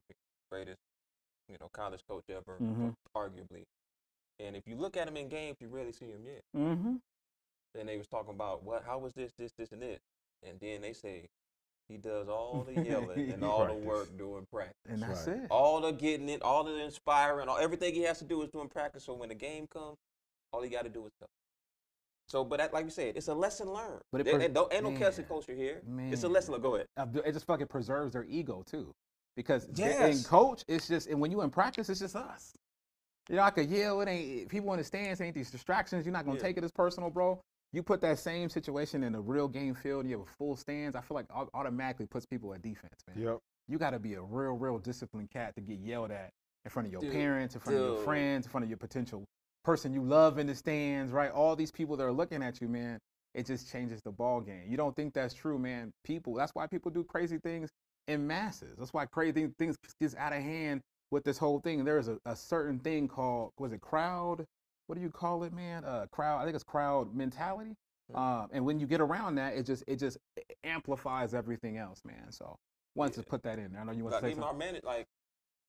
greatest, 0.52 0.80
you 1.48 1.58
know, 1.60 1.70
college 1.74 2.02
coach 2.08 2.24
ever, 2.30 2.60
Mhm. 2.62 2.94
arguably. 3.16 3.64
And 4.40 4.56
if 4.56 4.68
you 4.68 4.76
look 4.76 4.98
at 4.98 5.08
him 5.08 5.18
in 5.18 5.30
games, 5.30 5.58
you 5.60 5.68
rarely 5.68 5.92
see 5.92 6.06
him 6.06 6.24
yet. 6.26 6.42
hmm 6.54 6.96
Then 7.74 7.86
they 7.86 7.98
was 7.98 8.08
talking 8.08 8.34
about 8.34 8.64
what, 8.64 8.84
how 8.84 8.98
was 9.00 9.14
this, 9.14 9.34
this, 9.38 9.52
this, 9.54 9.72
and 9.72 9.82
this, 9.82 10.00
and 10.44 10.60
then 10.60 10.82
they 10.82 10.94
say 10.94 11.28
he 11.88 11.98
does 11.98 12.28
all 12.28 12.64
the 12.64 12.74
yelling 12.74 13.32
and 13.34 13.44
all 13.44 13.66
the 13.66 13.74
work 13.74 14.16
during 14.18 14.46
practice. 14.52 14.76
And 14.90 15.02
that's 15.02 15.28
right. 15.28 15.38
it. 15.38 15.52
All 15.52 15.82
the 15.82 15.92
getting 15.92 16.30
it, 16.30 16.42
all 16.42 16.64
the 16.64 16.76
inspiring, 16.76 17.50
all 17.50 17.58
everything 17.58 17.94
he 17.94 18.02
has 18.04 18.20
to 18.20 18.26
do 18.26 18.42
is 18.44 18.50
doing 18.50 18.70
practice. 18.70 19.04
So 19.04 19.14
when 19.14 19.30
the 19.30 19.36
game 19.36 19.68
comes, 19.68 19.98
all 20.52 20.62
he 20.62 20.70
got 20.70 20.84
to 20.84 20.90
do 20.90 21.06
is 21.06 21.12
go. 21.20 21.28
So, 22.30 22.44
but 22.44 22.60
that, 22.60 22.74
like 22.74 22.86
you 22.86 22.92
said, 22.92 23.18
it's 23.18 23.28
a 23.28 23.34
lesson 23.34 23.74
learned. 23.74 24.02
But 24.12 24.22
it 24.22 24.26
pres- 24.26 24.44
and 24.46 24.54
don't, 24.54 24.72
ain't 24.74 24.84
no 24.84 24.92
man, 24.92 25.00
cancel 25.00 25.24
culture 25.24 25.54
here. 25.56 25.82
It's 26.12 26.24
a 26.24 26.28
lesson. 26.30 26.52
learned. 26.54 26.64
Go 26.64 26.76
ahead. 26.76 26.88
Uh, 26.96 27.08
It 27.26 27.32
just 27.34 27.46
fucking 27.48 27.68
preserves 27.68 28.14
their 28.14 28.24
ego 28.26 28.64
too, 28.70 28.94
because 29.36 29.68
th- 29.76 30.18
in 30.18 30.24
coach, 30.24 30.64
it's 30.68 30.88
just 30.88 31.08
and 31.08 31.20
when 31.20 31.32
you 31.32 31.42
in 31.42 31.50
practice, 31.50 31.90
it's 31.90 32.00
just 32.00 32.16
us. 32.16 32.54
You 33.30 33.36
know, 33.38 33.42
I 33.44 33.50
could 33.50 33.70
yell. 33.70 34.02
It 34.02 34.08
ain't 34.08 34.50
people 34.50 34.72
in 34.74 34.78
the 34.78 34.84
stands. 34.84 35.22
Ain't 35.22 35.36
these 35.36 35.52
distractions. 35.52 36.06
You're 36.06 36.14
not 36.14 36.26
gonna 36.26 36.38
Yeah. 36.38 36.44
take 36.44 36.58
it 36.58 36.64
as 36.64 36.72
personal, 36.72 37.10
bro. 37.10 37.40
You 37.74 37.84
put 37.84 38.02
that 38.02 38.18
same 38.18 38.50
situation 38.50 39.04
in 39.04 39.14
a 39.16 39.22
real 39.22 39.48
game 39.48 39.76
field. 39.76 40.06
You 40.08 40.20
have 40.20 40.28
a 40.28 40.32
full 40.38 40.56
stands. 40.56 40.96
I 40.96 41.02
feel 41.02 41.16
like 41.16 41.26
automatically 41.54 42.08
puts 42.08 42.26
people 42.26 42.54
at 42.54 42.62
defense, 42.64 42.96
man. 43.08 43.24
Yep. 43.24 43.38
You 43.68 43.78
got 43.78 43.92
to 43.92 44.00
be 44.00 44.16
a 44.16 44.22
real, 44.22 44.54
real 44.54 44.80
disciplined 44.80 45.30
cat 45.30 45.54
to 45.56 45.62
get 45.62 45.78
yelled 45.80 46.10
at 46.10 46.32
in 46.66 46.72
front 46.72 46.88
of 46.88 46.92
your 46.92 47.02
Dude, 47.02 47.12
parents, 47.12 47.54
in 47.54 47.62
front 47.62 47.78
of 47.78 47.86
your 47.86 48.04
friends, 48.04 48.48
in 48.48 48.52
front 48.52 48.64
of 48.64 48.70
your 48.70 48.78
potential 48.78 49.24
person 49.64 49.94
you 49.94 50.04
love 50.04 50.38
in 50.40 50.48
the 50.48 50.56
stands, 50.56 51.12
right? 51.12 51.32
All 51.32 51.56
these 51.56 51.72
people 51.72 51.96
that 51.98 52.04
are 52.04 52.12
looking 52.12 52.42
at 52.44 52.62
you, 52.62 52.68
man. 52.68 53.00
It 53.36 53.46
just 53.46 53.72
changes 53.72 54.02
the 54.02 54.12
ball 54.12 54.42
game. 54.42 54.64
You 54.68 54.76
don't 54.76 54.96
think 54.96 55.14
that's 55.14 55.34
true, 55.36 55.60
man. 55.60 55.92
People. 56.04 56.34
That's 56.34 56.54
why 56.56 56.66
people 56.66 56.90
do 56.90 57.04
crazy 57.04 57.38
things 57.38 57.70
in 58.08 58.26
masses. 58.26 58.76
That's 58.78 58.92
why 58.92 59.06
crazy 59.06 59.50
things 59.60 59.78
gets 60.02 60.16
out 60.16 60.34
of 60.34 60.42
hand 60.42 60.82
with 61.12 61.24
this 61.24 61.38
whole 61.38 61.60
thing. 61.60 61.84
There 61.86 62.00
is 62.00 62.08
a, 62.08 62.18
a 62.26 62.36
certain 62.36 62.80
thing 62.80 63.08
called 63.08 63.52
was 63.60 63.72
it 63.72 63.82
crowd? 63.82 64.46
What 64.88 64.96
do 64.96 65.02
you 65.02 65.12
call 65.12 65.44
it, 65.44 65.54
man? 65.54 65.86
Uh, 65.86 66.08
crowd. 66.12 66.40
I 66.42 66.44
think 66.44 66.56
it's 66.56 66.64
crowd 66.64 67.14
mentality. 67.14 67.76
Um, 68.16 68.48
and 68.52 68.66
when 68.66 68.80
you 68.80 68.88
get 68.88 69.02
around 69.02 69.36
that, 69.36 69.54
it 69.56 69.68
just 69.68 69.84
it 69.86 69.98
just 69.98 70.18
amplifies 70.64 71.36
everything 71.36 71.78
else, 71.78 72.02
man. 72.04 72.32
So 72.32 72.56
wanted 72.96 73.14
to 73.16 73.24
put 73.24 73.44
that 73.44 73.60
in. 73.60 73.76
I 73.80 73.84
know 73.84 73.92
you 73.92 74.04
want 74.04 74.14
Like 74.14 74.22
to 74.22 74.28
say 74.28 74.32
even 74.32 74.44
our 74.44 74.50
something. 74.50 74.82
like 74.84 75.06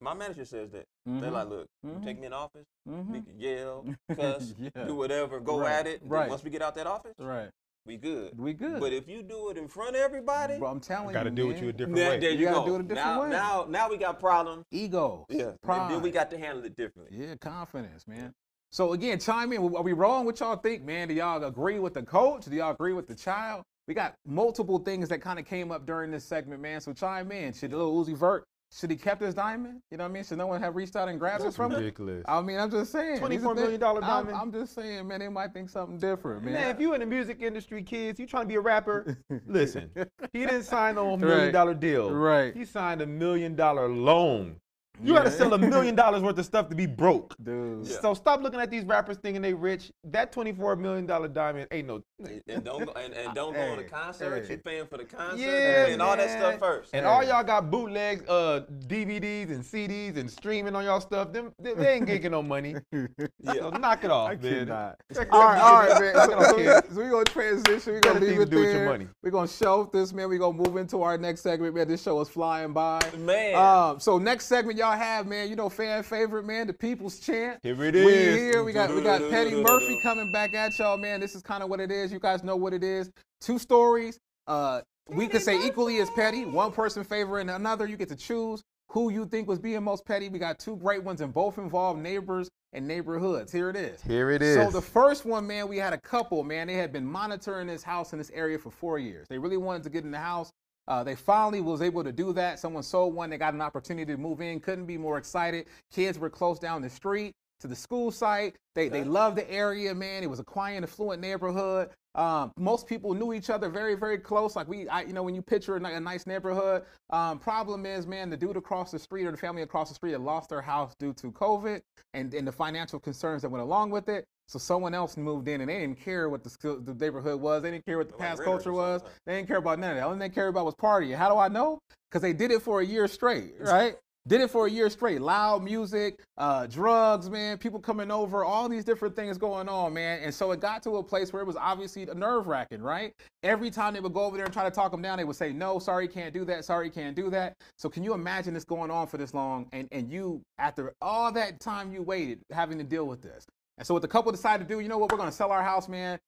my 0.01 0.15
manager 0.15 0.45
says 0.45 0.71
that 0.71 0.87
they're 1.05 1.31
Mhm, 1.31 1.33
like, 1.33 1.49
look, 1.49 1.69
you 1.83 1.91
mhm, 1.91 2.05
take 2.05 2.19
me 2.19 2.27
in 2.27 2.33
office, 2.33 2.67
we 2.87 2.93
mhm. 2.93 3.25
can 3.27 3.39
yell, 3.39 3.85
cuss, 4.17 4.55
Yeah. 4.59 4.85
do 4.87 4.95
whatever, 4.95 5.41
go 5.41 5.61
Right, 5.61 5.73
at 5.73 5.87
it. 5.87 6.01
Right. 6.05 6.29
Once 6.29 6.43
we 6.43 6.51
get 6.51 6.63
out 6.63 6.75
that 6.77 6.87
office, 6.87 7.15
Right. 7.19 7.51
we 7.85 7.97
good. 7.97 8.39
We 8.39 8.55
good. 8.55 8.81
But 8.81 8.93
if 8.93 9.09
you 9.09 9.23
do 9.23 9.51
it 9.51 9.59
in 9.59 9.69
front 9.69 9.97
of 9.97 10.03
everybody, 10.03 10.59
Bro, 10.59 10.71
I'm 10.71 10.81
telling 10.81 11.13
Got 11.13 11.25
to 11.25 11.31
you, 11.31 11.37
deal 11.37 11.47
with 11.49 11.57
man. 11.57 11.65
you 11.65 11.69
a 11.71 11.73
different 11.73 11.99
now, 11.99 12.09
way. 12.11 12.19
there 12.19 12.31
You 12.31 12.39
you, 12.39 12.45
gotta 12.47 12.59
go. 12.61 12.67
do 12.67 12.75
it 12.77 12.81
a 12.81 12.83
different 12.85 13.07
now, 13.07 13.23
way. 13.23 13.29
now, 13.31 13.67
now 13.69 13.91
we 13.91 13.97
got 13.99 14.19
problems. 14.21 14.65
Ego. 14.71 15.27
Yeah, 15.29 15.53
Pride. 15.63 15.83
and 15.87 15.95
then 15.95 16.03
we 16.03 16.11
got 16.11 16.31
to 16.31 16.39
handle 16.39 16.65
it 16.65 16.77
differently. 16.77 17.19
Yeah, 17.19 17.35
confidence, 17.37 18.07
man. 18.07 18.33
So 18.73 18.93
again, 18.93 19.19
chime 19.19 19.53
in. 19.53 19.59
Are 19.75 19.83
we 19.83 19.93
wrong? 19.93 20.25
What 20.25 20.39
y'all 20.41 20.57
think, 20.57 20.85
man? 20.85 21.09
Do 21.09 21.15
y'all 21.15 21.43
agree 21.43 21.79
with 21.81 21.93
the 21.95 22.03
coach? 22.05 22.45
Do 22.45 22.55
y'all 22.55 22.71
agree 22.71 22.93
with 22.93 23.09
the 23.09 23.17
child? 23.17 23.65
We 23.89 23.95
got 23.95 24.15
multiple 24.25 24.79
things 24.79 25.09
that 25.09 25.21
kind 25.21 25.41
of 25.41 25.45
came 25.45 25.73
up 25.73 25.85
during 25.87 26.13
this 26.13 26.25
segment, 26.25 26.63
man. 26.63 26.81
So 26.81 26.93
chime 26.93 27.33
in. 27.33 27.53
Should 27.53 27.73
Lil 27.73 27.93
Uzi 27.93 28.17
Vert 28.17 28.45
should 28.73 28.91
he 28.91 28.97
kept 28.97 29.21
his 29.21 29.35
diamond? 29.35 29.83
You 29.91 29.97
know 29.97 30.05
what 30.05 30.11
I 30.11 30.13
mean? 30.13 30.25
Should 30.25 30.39
no 30.39 30.47
one 30.47 30.61
have 30.63 30.77
reached 30.77 30.95
out 30.95 31.09
and 31.09 31.19
grabbed 31.19 31.41
it 31.41 31.45
That's 31.45 31.57
from 31.57 31.73
him? 31.73 31.79
ridiculous. 31.79 32.25
I 32.29 32.41
mean, 32.41 32.59
I'm 32.59 32.71
just 32.71 32.93
saying. 32.93 33.19
$24 33.21 33.23
million 33.55 33.57
things- 33.67 33.79
dollar 33.81 34.05
I'm- 34.05 34.25
diamond. 34.27 34.37
I'm, 34.37 34.53
just 34.53 34.75
saying, 34.75 35.09
man. 35.09 35.21
They 35.21 35.29
might 35.29 35.53
think 35.53 35.71
something 35.71 35.99
different, 35.99 36.45
man. 36.45 36.55
Man, 36.55 36.75
if 36.75 36.81
you 36.81 36.95
in 36.95 37.01
the 37.01 37.07
music 37.07 37.43
industry, 37.43 37.83
kids, 37.83 38.21
you 38.21 38.27
trying 38.27 38.45
to 38.45 38.49
be 38.49 38.55
a 38.55 38.61
rapper, 38.61 39.19
listen. 39.47 39.91
He 40.33 40.41
didn't 40.41 40.63
sign 40.63 40.95
no 40.95 41.17
million 41.17 41.39
Right. 41.47 41.53
dollar 41.53 41.75
deal. 41.75 42.11
Right. 42.13 42.55
He 42.57 42.65
signed 42.65 43.01
a 43.03 43.07
million 43.07 43.57
dollar 43.57 43.89
loan. 43.89 44.57
You 45.03 45.15
got 45.15 45.25
to 45.25 45.31
sell 45.31 45.53
a 45.55 45.59
million 45.59 45.95
dollars 45.95 46.23
worth 46.23 46.39
of 46.39 46.45
stuff 46.45 46.69
to 46.69 46.75
be 46.75 46.87
broke. 46.87 47.35
Dude. 47.43 47.87
Yeah. 47.87 48.01
So 48.01 48.15
stop 48.15 48.43
looking 48.43 48.61
at 48.61 48.71
these 48.71 48.85
rappers 48.85 49.17
thinking 49.19 49.43
they 49.43 49.55
rich. 49.55 49.91
That 50.05 50.33
twenty-four 50.33 50.77
million 50.77 51.07
dollar 51.07 51.29
diamond 51.29 51.69
ain't 51.71 51.87
no. 51.89 52.03
And- 52.25 52.43
And 52.49 52.65
don't 52.65 52.85
go, 52.85 52.93
and, 52.93 53.15
and 53.15 53.35
don't 53.35 53.55
go 53.55 53.61
on 53.61 53.77
the 53.79 53.85
concert. 53.85 53.91
concerts. 54.31 54.49
hey. 54.49 54.55
You 54.55 54.61
paying 54.61 54.87
for 54.87 54.99
the 54.99 55.05
concert 55.05 55.39
Yeah, 55.39 55.87
and 55.87 56.03
all 56.03 56.17
that 56.17 56.31
stuff 56.31 56.59
first. 56.59 56.91
And 56.93 57.07
Hey. 57.07 57.11
all 57.13 57.25
y'all 57.25 57.43
got 57.45 57.71
bootlegs, 57.71 58.23
uh, 58.29 58.67
DVDs 58.87 59.51
and 59.51 59.63
CDs 59.65 60.17
and 60.17 60.31
streaming 60.31 60.75
on 60.77 60.85
y'all 60.85 61.01
stuff. 61.01 61.33
Them, 61.33 61.53
they, 61.59 61.75
they 61.75 61.95
ain't 61.95 62.07
getting 62.07 62.31
no 62.33 62.43
money. 62.43 62.75
So 63.43 63.55
yeah. 63.55 63.79
knock 63.79 64.05
it 64.05 64.11
off, 64.11 64.31
I 64.31 64.35
man. 64.37 64.67
cannot. 64.67 65.01
all 65.31 65.41
right, 65.49 65.59
all 65.61 65.75
right, 65.87 66.01
man. 66.01 66.15
Knock 66.15 66.31
it 66.31 66.37
off, 66.37 66.45
So, 66.89 66.95
so 66.95 67.01
we're 67.01 67.11
gonna 67.11 67.25
transition. 67.25 67.95
We're 67.95 68.01
gonna 68.01 68.21
leave 68.21 68.41
it 68.41 68.51
do 68.51 68.63
there. 68.63 68.85
money. 68.87 69.07
We're 69.23 69.31
gonna 69.31 69.49
shelf 69.49 69.91
this, 69.93 70.13
man. 70.13 70.29
We're 70.29 70.39
gonna 70.39 70.57
move 70.57 70.77
into 70.77 71.03
our 71.03 71.17
next 71.17 71.41
segment, 71.41 71.75
man. 71.75 71.89
This 71.89 72.03
show 72.03 72.21
is 72.21 72.29
flying 72.29 72.73
by. 72.75 73.01
Man. 73.17 73.55
Um, 73.55 73.99
so 73.99 74.19
next 74.19 74.47
segment 74.47 74.79
y'all 74.79 74.90
have, 74.97 75.27
man. 75.27 75.49
You 75.49 75.57
know, 75.57 75.69
fan 75.69 76.03
favorite, 76.03 76.45
man, 76.45 76.67
the 76.67 76.73
People's 76.73 77.19
Chant. 77.21 77.59
Here 77.63 77.73
it 77.85 77.95
We 77.95 78.01
is. 78.01 78.37
here. 78.37 78.65
We 78.65 78.73
got 78.73 78.95
we 78.95 79.03
got 79.03 79.21
Petty 79.31 79.55
Murphy 79.63 79.99
coming 80.03 80.31
back 80.33 80.55
at 80.55 80.79
y'all, 80.79 80.97
man. 80.97 81.21
This 81.21 81.35
is 81.35 81.43
kind 81.43 81.63
of 81.63 81.69
what 81.69 81.81
it 81.81 81.91
is. 81.91 82.13
You 82.13 82.21
guys 82.21 82.43
know 82.45 82.57
what 82.57 82.73
it 82.73 82.85
is. 82.85 83.11
Two 83.41 83.59
stories. 83.59 84.19
Uh, 84.47 84.81
we 85.09 85.29
could 85.29 85.43
say 85.43 85.67
equally 85.67 85.99
as 85.99 86.09
petty. 86.11 86.45
One 86.45 86.73
person 86.73 87.05
favoring 87.05 87.49
another. 87.51 87.87
You 87.87 87.97
get 87.97 88.09
to 88.11 88.17
choose 88.17 88.63
who 88.89 89.11
you 89.11 89.25
think 89.27 89.49
was 89.49 89.59
being 89.59 89.83
most 89.83 90.05
petty. 90.05 90.29
We 90.29 90.39
got 90.39 90.59
two 90.59 90.77
great 90.77 91.03
ones, 91.03 91.21
and 91.21 91.33
both 91.33 91.59
involve 91.59 91.97
neighbors 91.99 92.49
and 92.73 92.87
neighborhoods. 92.87 93.51
Here 93.53 93.71
it 93.71 93.77
is. 93.77 94.01
Here 94.03 94.31
it 94.31 94.43
is. 94.43 94.57
So 94.57 94.71
the 94.71 94.81
first 94.85 95.25
one, 95.25 95.47
man, 95.47 95.69
we 95.69 95.77
had 95.79 95.93
a 95.93 95.99
couple, 95.99 96.43
man. 96.45 96.67
They 96.69 96.75
had 96.75 96.93
been 96.93 97.07
monitoring 97.07 97.67
this 97.67 97.83
house 97.83 98.13
in 98.13 98.19
this 98.19 98.31
area 98.33 98.59
for 98.59 98.71
four 98.71 98.99
years. 98.99 99.27
They 99.29 99.39
really 99.39 99.57
wanted 99.57 99.83
to 99.85 99.91
get 99.91 100.05
in 100.05 100.11
the 100.11 100.19
house. 100.19 100.53
Uh, 100.89 101.05
they 101.05 101.15
finally 101.15 101.61
was 101.61 101.83
able 101.83 102.03
to 102.05 102.13
do 102.13 102.33
that. 102.33 102.59
Someone 102.59 102.83
sold 102.83 103.15
one. 103.15 103.31
They 103.31 103.39
got 103.39 103.55
an 103.55 103.61
opportunity 103.61 104.13
to 104.13 104.19
move 104.19 104.41
in. 104.41 104.61
Couldn't 104.61 104.87
be 104.87 104.99
more 104.99 105.19
excited. 105.19 105.67
Kids 105.93 106.19
were 106.19 106.31
close 106.31 106.59
down 106.59 106.83
the 106.83 106.91
street. 106.91 107.35
to 107.61 107.69
the 107.69 107.77
school 107.77 108.11
site. 108.11 108.57
They 108.75 108.89
they 108.89 109.05
loved 109.05 109.37
the 109.37 109.51
area, 109.51 109.95
man. 109.95 110.23
It 110.23 110.31
was 110.31 110.41
a 110.41 110.45
quiet, 110.45 110.83
affluent 110.83 111.21
neighborhood. 111.21 111.91
Um, 112.15 112.53
most 112.57 112.89
people 112.89 113.15
knew 113.15 113.33
each 113.33 113.51
other 113.51 113.69
very, 113.69 113.95
very 113.95 114.19
close. 114.19 114.57
Like 114.57 114.67
we, 114.67 114.89
I, 114.89 115.03
you 115.03 115.13
know, 115.13 115.23
when 115.23 115.35
you 115.35 115.43
picture 115.43 115.77
a, 115.77 115.85
a 115.85 116.01
nice 116.01 116.27
neighborhood. 116.27 116.83
Um, 117.11 117.39
problem 117.39 117.87
is, 117.87 118.07
man, 118.07 118.31
the 118.31 118.37
dude 118.37 118.57
across 118.57 118.91
the 118.91 118.99
street 118.99 119.27
or 119.27 119.31
the 119.31 119.37
family 119.37 119.63
across 119.63 119.89
the 119.91 119.95
street 119.95 120.13
had 120.13 120.21
lost 120.21 120.49
their 120.49 120.63
house 120.63 120.95
due 120.99 121.13
to 121.15 121.31
COVID 121.31 121.81
and, 122.15 122.33
and 122.35 122.47
the 122.47 122.53
financial 122.53 122.99
concerns 122.99 123.43
that 123.43 123.51
went 123.51 123.63
along 123.63 123.91
with 123.91 124.09
it. 124.09 124.25
So 124.51 124.59
someone 124.59 124.95
else 124.95 125.17
moved 125.17 125.47
in, 125.47 125.61
and 125.61 125.71
they 125.71 125.79
didn't 125.79 126.01
care 126.01 126.29
what 126.29 126.43
the, 126.43 126.51
skill- 126.51 126.81
the 126.81 126.93
neighborhood 126.93 127.41
was. 127.41 127.63
They 127.63 127.71
didn't 127.71 127.87
care 127.87 127.99
what 127.99 128.09
the 128.09 128.17
Like 128.17 128.31
past 128.31 128.41
renters 128.41 128.65
culture 128.65 128.73
was. 128.73 129.01
They 129.25 129.37
didn't 129.37 129.47
care 129.47 129.59
about 129.59 129.79
none 129.79 129.93
of 129.93 129.97
that. 129.97 130.03
All 130.03 130.17
they 130.17 130.29
cared 130.29 130.49
about 130.49 130.65
was 130.65 130.75
partying. 130.75 131.15
How 131.15 131.29
do 131.29 131.39
I 131.39 131.47
know? 131.47 131.79
Because 132.11 132.21
they 132.21 132.33
did 132.33 132.51
it 132.51 132.61
for 132.61 132.81
a 132.81 132.85
year 132.85 133.07
straight, 133.07 133.55
right? 133.61 133.95
Did 134.27 134.41
it 134.41 134.51
for 134.51 134.67
a 134.67 134.71
year 134.71 134.91
straight. 134.91 135.21
Loud 135.21 135.63
music, 135.63 136.19
uh, 136.37 136.67
drugs, 136.67 137.31
man, 137.31 137.59
people 137.59 137.79
coming 137.79 138.11
over, 138.11 138.45
all 138.45 138.69
these 138.69 138.85
different 138.85 139.15
things 139.15 139.39
going 139.39 139.69
on, 139.69 139.95
man. 139.95 140.21
And 140.25 140.35
so 140.35 140.51
it 140.51 140.61
got 140.61 140.83
to 140.83 140.97
a 140.97 141.03
place 141.03 141.33
where 141.33 141.43
it 141.43 141.47
was 141.47 141.57
obviously 141.57 142.05
nerve 142.05 142.49
wracking, 142.49 142.83
right? 142.83 143.15
Every 143.45 143.71
time 143.71 143.95
they 143.95 144.01
would 144.01 144.13
go 144.13 144.25
over 144.25 144.37
there 144.37 144.47
and 144.47 144.53
try 144.53 144.65
to 144.65 144.71
talk 144.71 144.91
them 144.91 145.01
down, 145.01 145.19
they 145.19 145.25
would 145.25 145.37
say, 145.37 145.53
no, 145.53 145.79
sorry, 145.79 146.09
can't 146.09 146.35
do 146.35 146.45
that. 146.47 146.65
Sorry, 146.65 146.91
can't 146.91 147.15
do 147.15 147.31
that. 147.31 147.55
So 147.79 147.89
can 147.89 148.03
you 148.03 148.15
imagine 148.15 148.53
this 148.53 148.65
going 148.65 148.91
on 148.91 149.07
for 149.07 149.17
this 149.17 149.33
long? 149.33 149.69
And, 149.73 149.89
and 149.93 150.11
you, 150.11 150.43
after 150.59 150.93
all 151.01 151.31
that 151.33 151.61
time 151.61 151.93
you 151.93 152.03
waited, 152.03 152.41
having 152.51 152.79
to 152.79 152.85
deal 152.85 153.07
with 153.07 153.23
this. 153.23 153.47
And 153.81 153.87
so 153.87 153.95
what 153.95 154.03
the 154.03 154.09
couple 154.09 154.31
decided 154.31 154.69
to 154.69 154.75
do, 154.75 154.81
you 154.81 154.91
know 154.91 154.99
what, 154.99 155.11
we're 155.11 155.17
going 155.17 155.31
to 155.31 155.35
sell 155.35 155.51
our 155.51 155.63
house, 155.63 155.89
man. 155.89 156.19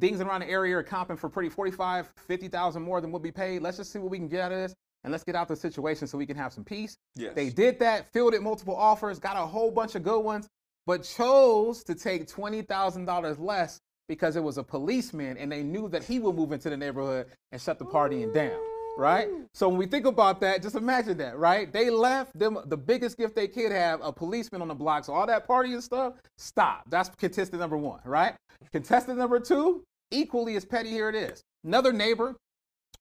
Things 0.00 0.20
around 0.20 0.40
the 0.40 0.50
area 0.50 0.76
are 0.76 0.84
comping 0.84 1.18
for 1.18 1.30
pretty 1.30 1.48
45, 1.48 2.12
50,000 2.28 2.82
more 2.82 3.00
than 3.00 3.10
what 3.10 3.22
we 3.22 3.30
paid. 3.30 3.62
Let's 3.62 3.78
just 3.78 3.90
see 3.90 3.98
what 3.98 4.10
we 4.10 4.18
can 4.18 4.28
get 4.28 4.42
out 4.42 4.52
of 4.52 4.58
this. 4.58 4.74
And 5.02 5.10
let's 5.10 5.24
get 5.24 5.34
out 5.34 5.48
the 5.48 5.56
situation 5.56 6.06
so 6.06 6.18
we 6.18 6.26
can 6.26 6.36
have 6.36 6.52
some 6.52 6.62
peace. 6.62 6.98
Yes. 7.16 7.34
They 7.34 7.48
did 7.48 7.78
that, 7.78 8.12
fielded 8.12 8.42
multiple 8.42 8.76
offers, 8.76 9.18
got 9.18 9.38
a 9.38 9.46
whole 9.46 9.70
bunch 9.70 9.94
of 9.94 10.02
good 10.02 10.20
ones, 10.20 10.46
but 10.86 11.02
chose 11.02 11.82
to 11.84 11.94
take 11.94 12.26
$20,000 12.26 13.38
less 13.40 13.80
because 14.06 14.36
it 14.36 14.42
was 14.42 14.58
a 14.58 14.62
policeman 14.62 15.38
and 15.38 15.50
they 15.50 15.62
knew 15.62 15.88
that 15.88 16.04
he 16.04 16.18
would 16.18 16.34
move 16.34 16.52
into 16.52 16.68
the 16.68 16.76
neighborhood 16.76 17.28
and 17.50 17.62
shut 17.62 17.78
the 17.78 17.86
partying 17.86 18.34
down. 18.34 18.60
Right? 19.00 19.28
So 19.54 19.66
when 19.66 19.78
we 19.78 19.86
think 19.86 20.04
about 20.04 20.42
that, 20.42 20.60
just 20.60 20.74
imagine 20.76 21.16
that, 21.18 21.38
right? 21.38 21.72
They 21.72 21.88
left 21.88 22.38
them 22.38 22.58
the 22.66 22.76
biggest 22.76 23.16
gift 23.16 23.34
they 23.34 23.48
could 23.48 23.72
have, 23.72 23.98
a 24.02 24.12
policeman 24.12 24.60
on 24.60 24.68
the 24.68 24.74
block. 24.74 25.06
So 25.06 25.14
all 25.14 25.26
that 25.26 25.46
party 25.46 25.72
and 25.72 25.82
stuff, 25.82 26.16
stop. 26.36 26.82
That's 26.90 27.08
contestant 27.08 27.60
number 27.60 27.78
one, 27.78 28.00
right? 28.04 28.34
Contestant 28.72 29.16
number 29.16 29.40
two, 29.40 29.82
equally 30.10 30.54
as 30.56 30.66
petty, 30.66 30.90
here 30.90 31.08
it 31.08 31.14
is. 31.14 31.40
Another 31.64 31.94
neighbor 31.94 32.36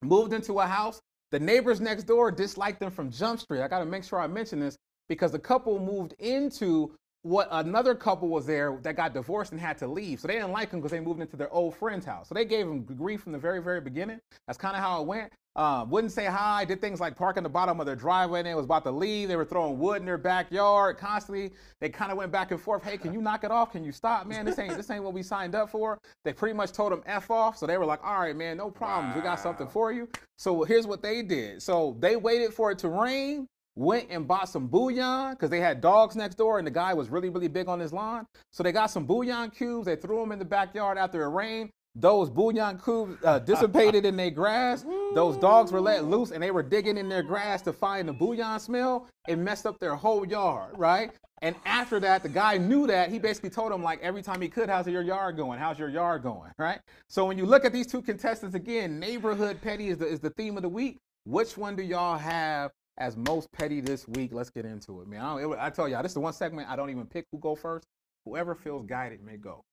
moved 0.02 0.32
into 0.32 0.62
a 0.62 0.66
house. 0.66 1.02
The 1.32 1.40
neighbors 1.42 1.82
next 1.82 2.06
door 2.06 2.32
disliked 2.32 2.80
them 2.80 2.92
from 2.92 3.12
Jump 3.12 3.42
Street. 3.42 3.62
I 3.62 3.68
got 3.68 3.80
to 3.80 3.86
make 3.86 4.06
sure 4.06 4.22
I 4.22 4.28
mention 4.28 4.62
this 4.62 4.78
because 5.10 5.34
the 5.34 5.40
couple 5.40 5.80
moved 5.80 6.14
into 6.20 6.96
what 7.24 7.50
another 7.52 7.94
couple 7.94 8.30
was 8.30 8.46
there 8.46 8.80
that 8.84 8.96
got 8.96 9.14
divorced 9.14 9.52
and 9.52 9.60
had 9.60 9.78
to 9.80 9.88
leave. 9.88 10.22
So 10.22 10.30
they 10.30 10.36
didn't 10.36 10.54
like 10.54 10.72
them 10.72 10.80
because 10.80 10.92
they 10.92 11.02
moved 11.02 11.20
into 11.20 11.36
their 11.36 11.52
old 11.52 11.76
friend's 11.76 12.06
house. 12.06 12.30
So 12.30 12.36
they 12.36 12.46
gave 12.46 12.68
them 12.68 12.84
grief 12.84 13.22
from 13.24 13.34
the 13.34 13.38
very, 13.38 13.62
very 13.62 13.82
beginning. 13.82 14.20
That's 14.48 14.58
kind 14.58 14.78
of 14.78 14.82
how 14.82 15.02
it 15.02 15.06
went. 15.08 15.34
Um, 15.60 15.90
wouldn't 15.90 16.14
say 16.14 16.24
hi, 16.24 16.64
did 16.64 16.80
things 16.80 17.02
like 17.02 17.18
park 17.18 17.36
in 17.36 17.44
the 17.44 17.50
bottom 17.50 17.82
of 17.82 17.86
their 17.86 17.98
driveway 17.98 18.40
and 18.40 18.48
they 18.48 18.56
was 18.56 18.64
about 18.64 18.86
to 18.86 18.92
leave. 18.92 19.28
They 19.28 19.36
were 19.36 19.44
throwing 19.44 19.78
wood 19.78 19.98
in 19.98 20.06
their 20.06 20.18
backyard 20.18 20.98
constantly. 20.98 21.52
They 21.82 21.90
kind 21.90 22.14
of 22.14 22.18
went 22.18 22.32
back 22.32 22.52
and 22.52 22.62
forth. 22.62 22.82
Hey, 22.82 22.98
can 22.98 23.12
you 23.12 23.20
knock 23.20 23.44
it 23.44 23.52
off? 23.52 23.74
Can 23.74 23.84
you 23.84 23.92
stop, 23.92 24.26
man? 24.26 24.46
This 24.46 24.58
ain't 24.58 24.78
this 24.78 24.90
ain't 24.90 25.04
what 25.04 25.14
we 25.14 25.22
signed 25.22 25.56
up 25.56 25.70
for. 25.70 26.00
They 26.24 26.32
pretty 26.32 26.54
much 26.54 26.72
told 26.72 26.94
them 26.94 27.04
F 27.06 27.30
off. 27.30 27.58
So 27.58 27.68
they 27.68 27.78
were 27.78 27.84
like, 27.84 28.02
all 28.06 28.22
right, 28.22 28.38
man, 28.38 28.56
no 28.56 28.72
problems. 28.72 29.18
We 29.18 29.22
got 29.22 29.38
something 29.42 29.68
for 29.68 29.92
you. 29.92 30.08
So 30.38 30.64
here's 30.64 30.88
what 30.88 31.02
they 31.02 31.24
did. 31.24 31.62
So 31.62 31.98
they 32.00 32.16
waited 32.16 32.54
for 32.54 32.72
it 32.72 32.80
to 32.80 32.88
rain, 32.88 33.46
went 33.76 34.08
and 34.10 34.26
bought 34.26 34.48
some 34.48 34.68
bouillon 34.68 35.32
because 35.32 35.50
they 35.50 35.60
had 35.60 35.82
dogs 35.82 36.16
next 36.16 36.36
door 36.36 36.60
and 36.60 36.66
the 36.66 36.72
guy 36.72 36.94
was 36.94 37.10
really, 37.10 37.28
really 37.28 37.50
big 37.50 37.68
on 37.68 37.82
his 37.82 37.92
lawn. 37.92 38.26
So 38.54 38.64
they 38.64 38.72
got 38.72 38.92
some 38.92 39.06
bouillon 39.06 39.50
cubes. 39.50 39.88
They 39.88 39.98
threw 39.98 40.22
them 40.22 40.32
in 40.32 40.40
the 40.40 40.46
backyard 40.46 40.98
after 40.98 41.22
it 41.22 41.30
rained. 41.32 41.70
Those 42.00 42.30
bouillon 42.30 42.80
cubes 42.80 43.18
uh, 43.24 43.40
dissipated 43.40 44.06
in 44.06 44.16
their 44.16 44.30
grass. 44.30 44.86
Those 45.14 45.36
dogs 45.38 45.72
were 45.72 45.82
let 45.82 46.06
loose 46.06 46.32
and 46.32 46.42
they 46.42 46.52
were 46.52 46.64
digging 46.64 46.98
in 46.98 47.10
their 47.10 47.24
grass 47.24 47.62
to 47.64 47.74
find 47.74 48.08
the 48.08 48.14
bouillon 48.14 48.60
smell. 48.60 49.08
It 49.28 49.38
messed 49.38 49.66
up 49.66 49.80
their 49.80 49.96
whole 49.96 50.26
yard, 50.26 50.78
right? 50.78 51.12
And 51.42 51.56
after 51.66 52.00
that, 52.02 52.24
the 52.24 52.30
guy 52.30 52.58
knew 52.58 52.88
that. 52.88 53.10
He 53.10 53.20
basically 53.20 53.50
told 53.50 53.72
him, 53.72 53.82
like, 53.82 54.02
every 54.02 54.22
time 54.22 54.42
he 54.42 54.50
could, 54.50 54.70
how's 54.70 54.88
your 54.88 55.02
yard 55.02 55.38
going? 55.38 55.60
How's 55.60 55.80
your 55.80 55.90
yard 55.90 56.22
going, 56.24 56.52
right? 56.58 56.80
So 57.10 57.26
when 57.26 57.38
you 57.38 57.46
look 57.46 57.64
at 57.64 57.72
these 57.72 57.88
two 57.88 58.02
contestants 58.02 58.56
again, 58.56 59.00
neighborhood 59.00 59.62
petty 59.62 59.90
is 59.90 59.98
the, 59.98 60.06
is 60.06 60.20
the 60.20 60.32
theme 60.32 60.58
of 60.58 60.64
the 60.64 60.70
week. 60.70 60.98
Which 61.26 61.58
one 61.58 61.76
do 61.76 61.84
y'all 61.84 62.18
have 62.18 62.72
as 62.98 63.16
most 63.16 63.52
petty 63.52 63.80
this 63.80 64.08
week? 64.08 64.32
Let's 64.34 64.50
get 64.50 64.66
into 64.66 65.02
it, 65.02 65.08
man. 65.08 65.22
I, 65.22 65.42
don't, 65.42 65.60
I 65.60 65.70
tell 65.70 65.88
y'all, 65.88 66.02
this 66.02 66.12
is 66.12 66.16
the 66.16 66.20
one 66.22 66.34
segment 66.34 66.70
I 66.70 66.76
don't 66.76 66.90
even 66.90 67.06
pick 67.06 67.26
who 67.32 67.40
go 67.40 67.56
first. 67.56 67.86
Whoever 68.26 68.54
feels 68.54 68.86
guided 68.86 69.24
may 69.24 69.38
go. 69.38 69.64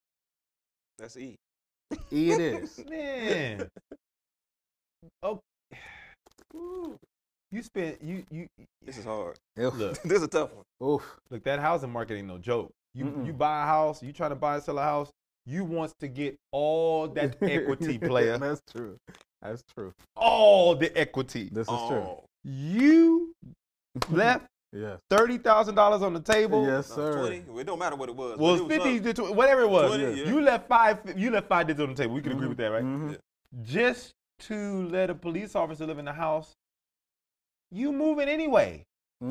That's 0.99 1.17
E. 1.17 1.37
E 2.13 2.31
it 2.33 2.41
is. 2.63 2.85
Man. 2.89 3.69
Oh. 5.23 5.41
You 7.53 7.63
spent 7.63 8.03
you 8.03 8.25
you 8.29 8.49
This 8.85 8.99
is 8.99 9.05
hard. 9.05 9.39
Look 9.57 9.77
this 10.03 10.19
is 10.19 10.23
a 10.25 10.29
tough 10.29 10.51
one. 10.53 10.65
Oof. 10.87 11.19
look 11.31 11.45
that 11.45 11.61
housing 11.61 11.91
market 11.93 12.17
ain't 12.17 12.27
no 12.27 12.39
joke. 12.39 12.73
You 12.93 13.05
Mm-mm. 13.07 13.25
you 13.27 13.33
buy 13.33 13.63
a 13.63 13.67
house, 13.67 14.03
you 14.03 14.13
trying 14.13 14.31
to 14.31 14.37
buy 14.37 14.55
and 14.57 14.63
sell 14.65 14.79
a 14.79 14.83
house, 14.83 15.11
you 15.47 15.65
wants 15.65 15.95
to 16.01 16.09
get 16.09 16.35
all 16.51 17.07
that 17.09 17.37
equity 17.43 17.99
player, 18.11 18.37
That's 18.37 18.61
true. 18.71 18.97
That's 19.41 19.63
true. 19.75 19.93
all 20.17 20.75
the 20.75 20.95
equity. 20.99 21.49
This 21.53 21.69
is 21.69 21.79
true. 21.89 21.99
Oh, 22.05 22.25
You 22.43 23.33
left 24.11 24.47
Yes. 24.77 24.99
thirty 25.11 25.39
thousand 25.39 25.75
dollars 25.75 26.03
on 26.03 26.13
the 26.15 26.21
table. 26.21 26.67
Yes, 26.67 26.91
no, 26.91 26.97
sir. 26.97 27.21
20. 27.45 27.61
It 27.61 27.67
don't 27.67 27.79
matter 27.79 27.97
what 27.97 28.09
it 28.09 28.15
was. 28.17 28.39
Well, 28.39 28.55
it 28.57 28.61
was 28.63 28.69
fifty, 28.73 28.97
something. 28.97 29.15
to 29.15 29.23
tw- 29.33 29.35
whatever 29.37 29.63
it 29.63 29.71
was. 29.71 29.97
20, 29.97 30.21
yeah. 30.21 30.27
You 30.27 30.41
left 30.41 30.69
five. 30.69 30.99
You 31.19 31.31
left 31.31 31.49
five 31.49 31.67
digits 31.67 31.83
on 31.83 31.95
the 31.95 32.03
table. 32.03 32.15
We 32.15 32.23
can 32.23 32.33
agree 32.33 32.47
Mhm. 32.47 32.49
with 32.51 32.59
that, 32.59 32.67
right? 32.69 32.85
Mhm. 32.85 33.19
Just 33.63 34.13
to 34.41 34.87
let 34.89 35.09
a 35.11 35.15
police 35.15 35.55
officer 35.57 35.87
live 35.87 35.99
in 35.99 36.05
the 36.05 36.13
house, 36.13 36.53
you 37.71 37.93
moving 37.93 38.29
anyway. 38.29 38.85
So 39.21 39.27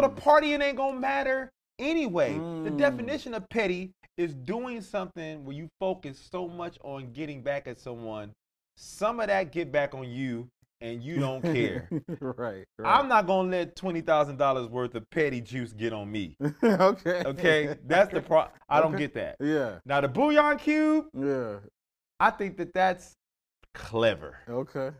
the 0.00 0.08
Mm. 0.08 0.16
partying 0.16 0.60
ain't 0.62 0.76
gonna 0.76 0.98
matter 0.98 1.50
anyway. 1.78 2.32
The 2.34 2.70
Mm. 2.70 2.76
definition 2.78 3.34
of 3.34 3.48
petty 3.48 3.92
is 4.16 4.34
doing 4.34 4.80
something 4.80 5.44
where 5.44 5.54
you 5.56 5.68
focus 5.78 6.18
so 6.18 6.48
much 6.48 6.76
on 6.82 7.12
getting 7.12 7.40
back 7.42 7.66
at 7.68 7.78
someone, 7.78 8.32
some 8.76 9.20
of 9.20 9.28
that 9.28 9.52
get 9.52 9.70
back 9.70 9.94
on 9.94 10.08
you, 10.10 10.48
and 10.82 11.02
you 11.02 11.18
don't 11.18 11.42
care. 11.42 11.88
right. 12.20 12.64
I'm 12.84 13.08
not 13.08 13.26
gonna 13.26 13.48
let 13.48 13.76
twenty 13.76 14.00
thousand 14.00 14.36
dollars 14.36 14.68
worth 14.68 14.94
of 14.94 15.08
petty 15.10 15.40
juice 15.40 15.72
get 15.72 15.92
on 15.92 16.10
me. 16.10 16.36
okay. 16.62 17.22
Okay, 17.24 17.76
that's 17.86 18.12
the 18.12 18.20
pro. 18.20 18.46
I 18.68 18.80
don't 18.80 18.96
get 18.96 19.14
that. 19.14 19.36
Yeah. 19.40 19.78
Now 19.86 20.00
the 20.00 20.08
bouillon 20.08 20.58
cube, 20.58 21.06
Yeah. 21.14 21.58
I 22.20 22.30
think 22.30 22.56
that 22.58 22.74
that's 22.74 23.14
clever. 23.74 24.38
Okay. 24.48 24.90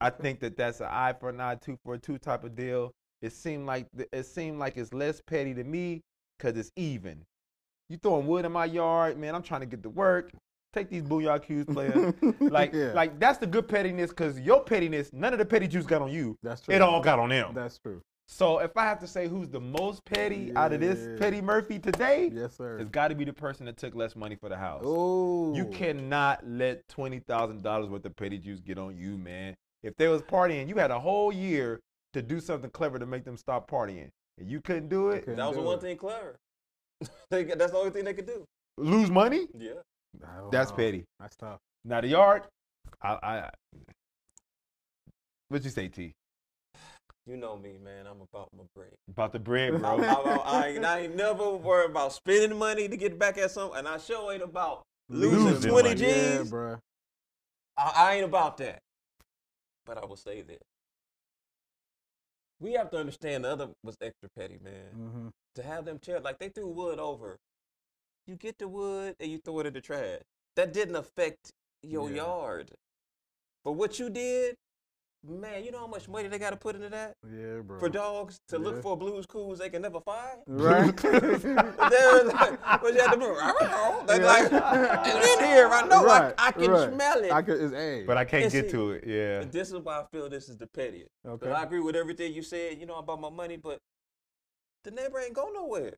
I 0.00 0.10
think 0.10 0.40
that 0.40 0.56
that's 0.56 0.80
an 0.80 0.88
eye 0.90 1.14
for 1.18 1.28
an 1.28 1.40
eye, 1.40 1.54
two 1.56 1.78
for 1.84 1.94
a 1.94 1.98
two 1.98 2.18
type 2.18 2.44
of 2.44 2.54
deal. 2.56 2.92
It 3.22 3.32
seemed 3.32 3.66
like 3.66 3.86
it 4.12 4.26
seemed 4.26 4.58
like 4.58 4.76
it's 4.76 4.92
less 4.92 5.20
petty 5.26 5.54
to 5.54 5.64
me 5.64 6.00
because 6.38 6.56
it's 6.56 6.70
even. 6.76 7.22
You 7.88 7.98
throwing 7.98 8.26
wood 8.26 8.44
in 8.44 8.52
my 8.52 8.64
yard, 8.64 9.16
man. 9.18 9.34
I'm 9.34 9.42
trying 9.42 9.60
to 9.60 9.66
get 9.66 9.82
to 9.84 9.90
work. 9.90 10.30
Take 10.76 10.90
these 10.90 11.04
booyah 11.04 11.42
cues, 11.42 11.64
player. 11.64 12.12
like, 12.40 12.74
Yeah. 12.74 12.92
like 12.92 13.18
that's 13.18 13.38
the 13.38 13.46
good 13.46 13.66
pettiness 13.66 14.10
because 14.10 14.38
your 14.38 14.62
pettiness, 14.62 15.10
none 15.10 15.32
of 15.32 15.38
the 15.38 15.44
petty 15.46 15.66
juice 15.66 15.86
got 15.86 16.02
on 16.02 16.10
you. 16.10 16.36
That's 16.42 16.60
true. 16.60 16.74
It 16.74 16.82
all 16.82 17.00
got 17.00 17.18
on 17.18 17.30
them. 17.30 17.54
That's 17.54 17.78
true. 17.78 18.02
So 18.28 18.58
if 18.58 18.76
I 18.76 18.82
have 18.82 18.98
to 18.98 19.06
say 19.06 19.26
who's 19.26 19.48
the 19.48 19.58
most 19.60 20.04
petty 20.04 20.52
out 20.54 20.74
of 20.74 20.80
this 20.80 21.18
Petty 21.18 21.40
Murphy 21.40 21.78
today, 21.78 22.30
Yes, 22.30 22.56
sir. 22.58 22.76
it's 22.78 22.90
got 22.90 23.08
to 23.08 23.14
be 23.14 23.24
the 23.24 23.32
person 23.32 23.64
that 23.66 23.78
took 23.78 23.94
less 23.94 24.14
money 24.14 24.36
for 24.36 24.50
the 24.50 24.56
house. 24.58 24.82
Oh. 24.84 25.54
You 25.54 25.64
cannot 25.64 26.46
let 26.46 26.86
twenty 26.88 27.20
thousand 27.20 27.62
dollars 27.62 27.88
worth 27.88 28.04
of 28.04 28.14
petty 28.14 28.36
juice 28.36 28.60
get 28.60 28.76
on 28.76 28.98
you, 28.98 29.16
man. 29.16 29.54
If 29.82 29.96
they 29.96 30.08
was 30.08 30.20
partying, 30.20 30.68
you 30.68 30.74
had 30.74 30.90
a 30.90 31.00
whole 31.00 31.32
year 31.32 31.80
to 32.12 32.20
do 32.20 32.38
something 32.38 32.68
clever 32.68 32.98
to 32.98 33.06
make 33.06 33.24
them 33.24 33.38
stop 33.38 33.70
partying, 33.70 34.10
and 34.38 34.50
you 34.50 34.60
couldn't 34.60 34.88
do 34.90 35.08
it. 35.10 35.22
Okay. 35.22 35.34
That 35.36 35.46
was 35.46 35.56
the 35.56 35.62
one 35.62 35.78
it. 35.78 35.80
thing 35.80 35.96
clever. 35.96 36.36
That's 37.30 37.70
the 37.72 37.78
only 37.78 37.90
thing 37.92 38.04
they 38.04 38.12
could 38.14 38.26
do. 38.26 38.44
Lose 38.76 39.10
money? 39.10 39.46
Yeah. 39.56 39.70
I 40.24 40.48
That's 40.50 40.70
know. 40.70 40.76
petty. 40.76 41.04
That's 41.20 41.36
tough. 41.36 41.58
Now 41.84 42.00
the 42.00 42.08
yard, 42.08 42.42
I, 43.02 43.08
I. 43.22 43.50
What 45.48 45.64
you 45.64 45.70
say, 45.70 45.88
T? 45.88 46.12
You 47.26 47.36
know 47.36 47.56
me, 47.56 47.76
man. 47.82 48.06
I'm 48.06 48.20
about 48.32 48.50
my 48.56 48.64
bread. 48.74 48.92
About 49.08 49.32
the 49.32 49.40
bread, 49.40 49.78
bro. 49.80 50.00
I, 50.00 50.12
I, 50.44 50.68
ain't, 50.68 50.84
I 50.84 51.00
ain't 51.00 51.16
never 51.16 51.54
worried 51.54 51.90
about 51.90 52.12
spending 52.12 52.56
money 52.56 52.88
to 52.88 52.96
get 52.96 53.18
back 53.18 53.36
at 53.38 53.50
something, 53.50 53.78
and 53.80 53.88
I 53.88 53.98
sure 53.98 54.32
ain't 54.32 54.42
about 54.42 54.84
losing, 55.08 55.44
Losing 55.44 55.70
20 55.70 55.88
money. 55.88 56.00
Yeah, 56.00 56.38
G's. 56.38 56.50
bro. 56.50 56.78
I, 57.76 57.92
I 57.96 58.14
ain't 58.14 58.24
about 58.24 58.58
that. 58.58 58.78
But 59.84 59.98
I 59.98 60.04
will 60.04 60.16
say 60.16 60.42
this. 60.42 60.58
We 62.60 62.72
have 62.72 62.90
to 62.90 62.98
understand 62.98 63.44
the 63.44 63.50
other 63.50 63.68
was 63.82 63.96
extra 64.00 64.28
petty, 64.36 64.58
man. 64.62 64.72
Mm-hmm. 64.96 65.28
To 65.56 65.62
have 65.62 65.84
them 65.84 65.98
chair 65.98 66.20
like 66.20 66.38
they 66.38 66.48
threw 66.48 66.68
wood 66.68 66.98
over. 66.98 67.38
You 68.26 68.34
get 68.36 68.58
the 68.58 68.66
wood 68.68 69.14
and 69.20 69.30
you 69.30 69.38
throw 69.38 69.60
it 69.60 69.66
in 69.66 69.72
the 69.74 69.80
trash. 69.80 70.20
That 70.56 70.72
didn't 70.72 70.96
affect 70.96 71.52
your 71.82 72.10
Yeah. 72.10 72.16
yard. 72.16 72.70
But 73.64 73.72
what 73.72 73.98
you 74.00 74.10
did, 74.10 74.56
man, 75.24 75.62
you 75.64 75.70
know 75.70 75.78
how 75.80 75.86
much 75.86 76.08
money 76.08 76.28
they 76.28 76.38
got 76.38 76.50
to 76.50 76.56
put 76.56 76.74
into 76.76 76.88
that 76.88 77.14
Yeah, 77.24 77.60
bro. 77.60 77.78
for 77.78 77.88
dogs 77.88 78.38
to 78.48 78.56
Yeah. 78.58 78.64
look 78.64 78.82
for 78.82 78.96
blues 78.96 79.26
clues 79.26 79.58
they 79.58 79.70
can 79.70 79.82
never 79.82 80.00
find? 80.00 80.40
Right. 80.46 80.96
They're 81.02 82.24
like, 82.24 82.82
what 82.82 82.94
you 82.94 83.00
have 83.00 83.12
to 83.12 83.18
do? 83.20 83.32
Like, 84.06 84.20
Yeah. 84.20 84.26
like, 84.26 85.06
it's 85.06 85.38
in 85.38 85.44
here. 85.44 85.68
I 85.68 85.86
know. 85.86 86.04
Right, 86.04 86.34
I, 86.38 86.48
I 86.48 86.52
can 86.52 86.70
right. 86.70 86.92
smell 86.92 87.22
it. 87.24 87.30
I 87.32 87.42
could, 87.42 87.60
it's 87.60 87.74
A. 87.74 88.04
But 88.04 88.16
I 88.16 88.24
can't 88.24 88.44
And 88.44 88.52
get 88.52 88.64
see- 88.66 88.70
to 88.72 88.90
it. 88.92 89.04
Yeah. 89.06 89.44
This 89.44 89.68
is 89.70 89.78
why 89.78 90.00
I 90.00 90.04
feel 90.10 90.28
this 90.28 90.48
is 90.48 90.56
the 90.56 90.66
pettiest. 90.66 91.10
Okay. 91.26 91.50
I 91.50 91.62
agree 91.62 91.80
with 91.80 91.94
everything 91.96 92.32
you 92.34 92.42
said, 92.42 92.78
you 92.80 92.86
know, 92.86 92.96
about 92.96 93.20
my 93.20 93.30
money, 93.30 93.56
but 93.56 93.78
the 94.84 94.90
neighbor 94.90 95.18
ain't 95.20 95.34
go 95.34 95.48
nowhere. 95.52 95.94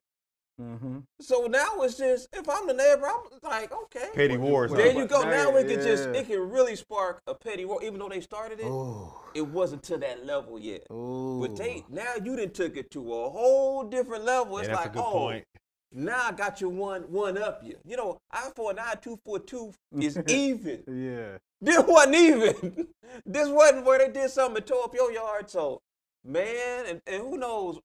Mm-hmm. 0.61 0.99
So 1.21 1.47
now 1.47 1.83
it's 1.83 1.97
just 1.97 2.29
if 2.33 2.49
I'm 2.49 2.67
the 2.67 2.75
neighbor, 2.75 3.07
I'm 3.07 3.39
like, 3.43 3.73
okay. 3.73 4.09
Petty 4.15 4.37
wars. 4.37 4.73
There 4.73 4.93
huh? 4.93 4.99
you 4.99 5.07
go. 5.07 5.23
Now 5.23 5.57
it 5.57 5.69
can 5.69 5.81
just 5.83 6.09
it 6.09 6.27
can 6.27 6.51
really 6.51 6.77
spark 6.77 7.23
a 7.27 7.35
petty 7.35 7.65
war. 7.65 7.83
Even 7.83 7.99
though 7.99 8.09
they 8.09 8.21
started 8.21 8.61
it, 8.61 8.67
Ooh. 8.67 9.13
it 9.35 9.47
wasn't 9.47 9.83
to 9.85 9.97
that 9.99 10.27
level 10.27 10.59
yet. 10.59 10.87
Ooh. 10.91 11.41
But 11.41 11.57
they 11.57 11.85
now 11.89 12.15
you 12.23 12.37
didn't 12.37 12.55
took 12.55 12.77
it 12.77 12.91
to 12.93 13.01
a 13.01 13.31
whole 13.31 13.85
different 13.85 14.25
level. 14.25 14.59
It's 14.59 14.69
Yeah, 14.69 14.77
like, 14.77 14.97
oh, 14.97 15.13
point. 15.13 15.45
now 15.93 16.21
I 16.25 16.33
got 16.33 16.61
you 16.61 16.69
one 16.69 17.03
one 17.03 17.39
up 17.39 17.63
you. 17.65 17.77
You 17.85 17.97
know, 17.97 18.19
I 18.31 18.51
for 18.55 18.71
an 18.71 18.79
eye 18.79 18.97
two 19.01 19.19
for 19.25 19.39
two 19.39 19.73
is 19.93 20.19
even. 20.29 20.83
Yeah. 20.87 21.39
This 21.61 21.83
wasn't 21.87 22.17
even. 22.17 22.89
this 23.27 23.49
wasn't 23.49 23.85
where 23.85 23.99
they 23.99 24.13
did 24.13 24.31
something 24.31 24.59
and 24.59 24.67
tore 24.67 24.85
up 24.85 24.95
your 24.95 25.13
yard. 25.13 25.51
So, 25.51 25.83
man, 26.25 26.87
and, 26.87 27.03
and 27.07 27.23
who 27.23 27.37
knows, 27.37 27.81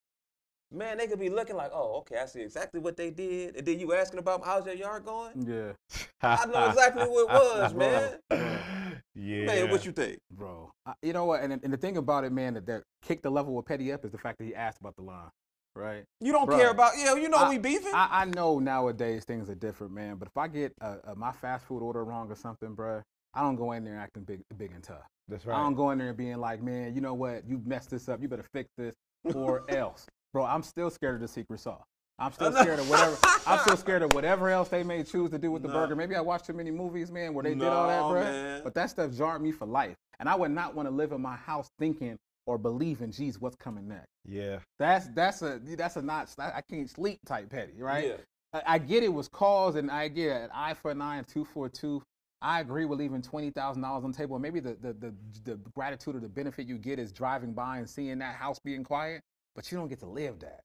man, 0.73 0.97
they 0.97 1.07
could 1.07 1.19
be 1.19 1.29
looking 1.29 1.55
like, 1.55 1.71
oh, 1.73 1.97
okay, 1.99 2.17
I 2.17 2.25
see 2.25 2.41
exactly 2.41 2.79
what 2.79 2.97
they 2.97 3.09
did. 3.11 3.55
And 3.55 3.65
then 3.65 3.79
you 3.79 3.93
asking 3.93 4.19
about 4.19 4.43
how's 4.43 4.65
your 4.65 4.75
yard 4.75 5.05
going? 5.05 5.45
Yeah. 5.45 5.73
I 6.21 6.45
know 6.45 6.69
exactly 6.69 7.03
what 7.05 7.21
it 7.21 7.29
was, 7.33 7.73
man. 7.73 8.99
Yeah. 9.15 9.45
Man, 9.45 9.69
what 9.69 9.85
you 9.85 9.91
think? 9.91 10.19
Bro. 10.31 10.71
I, 10.85 10.93
you 11.01 11.13
know 11.13 11.25
what? 11.25 11.41
And, 11.41 11.53
and 11.53 11.71
the 11.71 11.77
thing 11.77 11.97
about 11.97 12.23
it, 12.23 12.31
man, 12.31 12.55
that, 12.55 12.65
that 12.65 12.83
kicked 13.01 13.23
the 13.23 13.29
level 13.29 13.57
of 13.59 13.65
Petty 13.65 13.91
up 13.91 14.03
is 14.05 14.11
the 14.11 14.17
fact 14.17 14.39
that 14.39 14.45
he 14.45 14.55
asked 14.55 14.79
about 14.79 14.95
the 14.95 15.03
line. 15.03 15.29
Right? 15.75 16.03
You 16.19 16.31
don't 16.31 16.47
Bruh. 16.47 16.57
care 16.57 16.69
about, 16.69 16.93
yeah, 16.97 17.15
you 17.15 17.29
know 17.29 17.37
I- 17.37 17.49
we 17.49 17.57
beefing. 17.57 17.93
I, 17.93 18.21
I 18.21 18.25
know 18.25 18.59
nowadays 18.59 19.23
things 19.25 19.49
are 19.49 19.55
different, 19.55 19.91
man. 19.93 20.17
But 20.17 20.27
if 20.27 20.37
I 20.37 20.47
get 20.47 20.73
uh 20.81 20.97
uh 21.03 21.15
my 21.15 21.31
fast 21.31 21.65
food 21.65 21.81
order 21.81 22.03
wrong 22.03 22.31
or 22.31 22.35
something, 22.35 22.75
bruh, 22.75 23.01
I 23.33 23.41
don't 23.41 23.55
go 23.55 23.71
in 23.71 23.83
there 23.83 23.97
acting 23.97 24.23
big, 24.23 24.41
big 24.55 24.71
and 24.71 24.83
tough. 24.83 25.07
That's 25.27 25.45
right. 25.45 25.55
I 25.55 25.57
right. 25.57 25.63
don't 25.63 25.73
go 25.75 25.89
in 25.89 25.97
there 25.97 26.09
and 26.09 26.17
being 26.17 26.37
like, 26.37 26.61
man, 26.61 26.93
you 26.93 27.01
know 27.01 27.15
what? 27.15 27.47
You 27.47 27.59
messed 27.65 27.89
this 27.89 28.07
up. 28.07 28.21
You 28.21 28.27
better 28.27 28.45
fix 28.53 28.69
this 28.77 28.93
or 29.33 29.63
else. 29.69 30.05
Bro, 30.33 30.45
I'm 30.45 30.63
still 30.63 30.89
scared 30.89 31.15
of 31.15 31.21
the 31.21 31.27
secret 31.27 31.59
sauce. 31.59 31.85
I'm 32.19 32.31
still 32.31 32.51
scared 32.51 32.79
of 32.79 32.89
whatever. 32.89 33.17
I'm 33.47 33.59
still 33.59 33.77
scared 33.77 34.01
of 34.03 34.13
whatever 34.15 34.49
else 34.49 34.69
they 34.69 34.83
may 34.83 35.03
choose 35.03 35.31
to 35.31 35.37
do 35.39 35.51
with 35.51 35.61
the 35.61 35.67
No. 35.67 35.73
burger. 35.73 35.95
Maybe 35.95 36.15
I 36.15 36.21
watched 36.21 36.45
too 36.45 36.53
many 36.53 36.71
movies, 36.71 37.11
man, 37.11 37.33
where 37.33 37.43
they 37.43 37.55
did 37.55 37.63
all 37.67 37.87
that, 37.87 38.01
bro. 38.09 38.21
man. 38.21 38.61
But 38.63 38.73
that 38.75 38.89
stuff 38.89 39.11
jarred 39.13 39.41
me 39.41 39.51
for 39.51 39.65
life. 39.65 39.95
And 40.19 40.29
I 40.29 40.35
would 40.35 40.51
not 40.51 40.75
want 40.75 40.87
to 40.87 40.93
live 40.93 41.11
in 41.11 41.21
my 41.21 41.35
house 41.35 41.69
thinking 41.79 42.17
or 42.45 42.57
believing, 42.57 43.11
geez, 43.11 43.39
what's 43.41 43.55
coming 43.55 43.87
next. 43.87 44.07
yeah. 44.27 44.59
That's 44.79 45.07
that's 45.09 45.41
a 45.41 45.59
that's 45.77 45.95
a 45.95 46.01
not 46.01 46.33
I 46.37 46.51
I 46.57 46.61
can't 46.69 46.89
sleep 46.89 47.19
type 47.25 47.49
petty, 47.49 47.81
right? 47.81 48.07
Yeah. 48.07 48.15
I, 48.53 48.75
I 48.75 48.77
get 48.77 49.01
it 49.03 49.09
was 49.13 49.27
caused, 49.27 49.77
and 49.77 49.89
I 49.89 50.07
get 50.07 50.41
an 50.41 50.49
eye 50.53 50.73
for 50.75 50.91
an 50.91 51.01
eye 51.01 51.17
and 51.17 51.27
two 51.27 51.45
for 51.45 51.65
a 51.65 51.69
two. 51.69 52.01
I 52.41 52.59
agree 52.59 52.85
with 52.85 52.99
leaving 52.99 53.21
twenty 53.21 53.49
thousand 53.49 53.81
dollars 53.81 54.03
on 54.03 54.11
the 54.11 54.17
table. 54.17 54.37
Maybe 54.39 54.59
the, 54.59 54.75
the 54.81 54.93
the 54.93 55.13
the 55.45 55.55
gratitude 55.73 56.15
or 56.15 56.19
the 56.19 56.27
benefit 56.29 56.67
you 56.67 56.77
get 56.77 56.99
is 56.99 57.11
driving 57.11 57.53
by 57.53 57.77
and 57.79 57.89
seeing 57.89 58.19
that 58.19 58.35
house 58.35 58.59
being 58.59 58.83
quiet, 58.83 59.21
but 59.55 59.71
you 59.71 59.77
don't 59.77 59.87
get 59.87 59.99
to 59.99 60.07
live 60.07 60.39
that. 60.39 60.61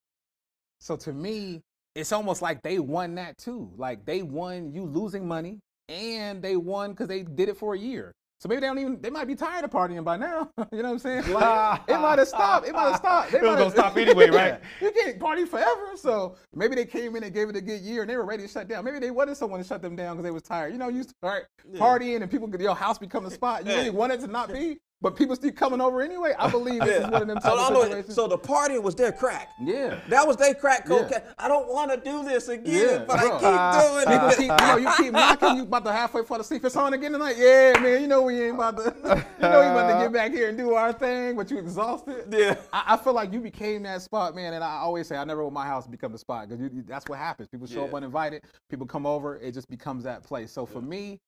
So 0.81 0.97
to 0.97 1.13
me, 1.13 1.63
it's 1.95 2.13
almost 2.13 2.43
like 2.43 2.63
they 2.63 2.79
won 2.79 3.15
that 3.17 3.39
too. 3.39 3.71
Like 3.77 4.05
they 4.05 4.23
won 4.23 4.73
you 4.73 4.85
losing 4.85 5.27
money, 5.27 5.59
and 5.89 6.43
they 6.43 6.57
won 6.57 6.91
because 6.91 7.09
they 7.09 7.23
did 7.23 7.49
it 7.49 7.57
for 7.57 7.75
a 7.75 7.79
year. 7.79 8.13
So 8.41 8.49
maybe 8.49 8.61
they 8.61 8.69
don't 8.69 8.79
even. 8.79 9.01
They 9.01 9.11
might 9.11 9.25
be 9.27 9.35
tired 9.35 9.65
of 9.65 9.71
partying 9.71 10.05
by 10.05 10.17
now. 10.17 10.49
you 10.73 10.79
know 10.83 10.85
what 10.85 10.91
I'm 10.93 10.99
saying? 11.01 11.33
Like, 11.33 11.81
it 11.89 11.99
might 11.99 12.21
have 12.21 12.29
stopped. 12.29 12.69
It 12.69 12.73
might 12.73 12.91
have 12.91 12.97
stopped. 12.97 13.33
They 13.33 13.39
It 13.39 13.43
was 13.43 13.51
might 13.51 13.59
gonna 13.59 13.71
stop 13.73 13.97
anyway, 13.97 14.31
right? 14.31 14.61
you 14.81 14.93
can't 14.93 15.19
party 15.19 15.45
forever. 15.45 15.97
So 15.97 16.37
maybe 16.55 16.77
they 16.77 16.85
came 16.85 17.17
in 17.17 17.25
and 17.25 17.35
gave 17.35 17.49
it 17.49 17.57
a 17.57 17.61
good 17.61 17.81
year 17.81 18.03
and 18.03 18.11
they 18.11 18.17
were 18.17 18.25
ready 18.25 18.45
to 18.45 18.49
shut 18.49 18.69
down. 18.69 18.85
Maybe 18.85 19.01
they 19.01 19.11
wanted 19.11 19.37
someone 19.37 19.61
to 19.61 19.67
shut 19.67 19.83
them 19.83 19.97
down 19.97 20.15
because 20.15 20.23
they 20.25 20.31
was 20.31 20.45
tired. 20.45 20.73
You 20.73 20.79
know, 20.79 20.89
you 20.89 21.03
start 21.03 21.49
Yeah. 21.69 21.81
partying 21.81 22.23
and 22.23 22.31
people 22.31 22.47
could 22.47 22.61
your 22.61 22.77
house 22.77 22.97
become 22.97 23.27
a 23.27 23.31
spot. 23.33 23.67
You 23.67 23.73
really 23.73 23.91
wanted 23.91 24.21
to 24.21 24.29
not 24.29 24.53
be, 24.53 24.79
but 25.01 25.15
people 25.17 25.37
still 25.37 25.53
coming 25.53 25.81
over 25.81 26.03
anyway. 26.03 26.35
I 26.39 26.51
believe 26.51 26.81
this 26.81 27.05
is 27.05 27.07
one 27.11 27.23
of 27.23 27.29
them 27.29 27.39
So, 27.41 27.51
type 27.51 27.59
I 27.59 27.67
of 27.69 27.73
know, 27.73 27.83
situations. 27.83 28.15
so 28.15 28.27
the 28.27 28.39
party 28.39 28.79
was 28.79 28.95
their 28.97 29.13
crack. 29.13 29.51
yeah. 29.61 30.01
That 30.09 30.27
was 30.27 30.37
their 30.37 30.55
crack 30.55 30.83
Yeah. 30.89 30.99
cocaine. 30.99 31.23
I 31.39 31.47
don't 31.49 31.69
want 31.73 31.91
to 31.93 31.97
do 32.11 32.25
this 32.25 32.49
again, 32.49 32.65
Yeah, 33.01 33.05
but 33.07 33.19
bro. 33.21 33.37
I 33.37 33.39
keep 33.39 33.49
ah. 33.49 33.87
doing 33.87 34.07
People 34.19 34.29
it. 34.29 34.37
keep, 34.37 34.51
you 34.61 34.67
know, 34.67 34.77
you 34.77 34.97
keep 34.97 35.13
knocking. 35.13 35.57
You 35.59 35.63
about 35.63 35.85
to 35.85 35.93
halfway 35.93 36.25
fall 36.25 36.41
asleep. 36.41 36.65
It's 36.65 36.75
on 36.77 36.93
again 36.95 37.13
tonight. 37.13 37.37
Yeah, 37.39 37.79
man. 37.81 38.01
You 38.03 38.09
know 38.09 38.23
we 38.23 38.41
ain't 38.43 38.55
about 38.57 38.77
to. 38.79 39.25
You 39.39 39.49
know 39.49 39.61
we 39.61 39.67
about 39.67 39.99
to 39.99 40.05
get 40.05 40.13
back 40.13 40.33
here 40.33 40.49
and 40.49 40.59
do 40.59 40.75
our 40.75 40.93
thing, 40.93 41.37
but 41.37 41.49
you 41.49 41.59
exhausted. 41.59 42.25
Yeah. 42.31 42.57
I, 42.73 42.95
I 42.95 42.97
feel 42.97 43.13
like 43.13 43.33
you 43.33 43.41
became 43.41 43.85
that 43.85 44.03
spot, 44.03 44.35
man. 44.35 44.53
And 44.55 44.65
I 44.65 44.79
always 44.79 45.07
say 45.07 45.17
I 45.17 45.23
never 45.25 45.43
want 45.45 45.55
my 45.55 45.65
house 45.67 45.85
to 45.85 45.91
become 45.91 46.11
the 46.11 46.19
spot 46.19 46.49
because 46.49 46.71
that's 46.87 47.09
what 47.09 47.19
happens. 47.21 47.47
People 47.49 47.69
show 47.69 47.85
up 47.85 47.95
uninvited. 47.95 48.43
People 48.69 48.85
come 48.87 49.07
over. 49.07 49.37
It 49.39 49.55
just 49.55 49.69
becomes 49.71 50.03
that 50.05 50.25
place. 50.25 50.51
So 50.51 50.67
for 50.67 50.83
me, 50.83 51.21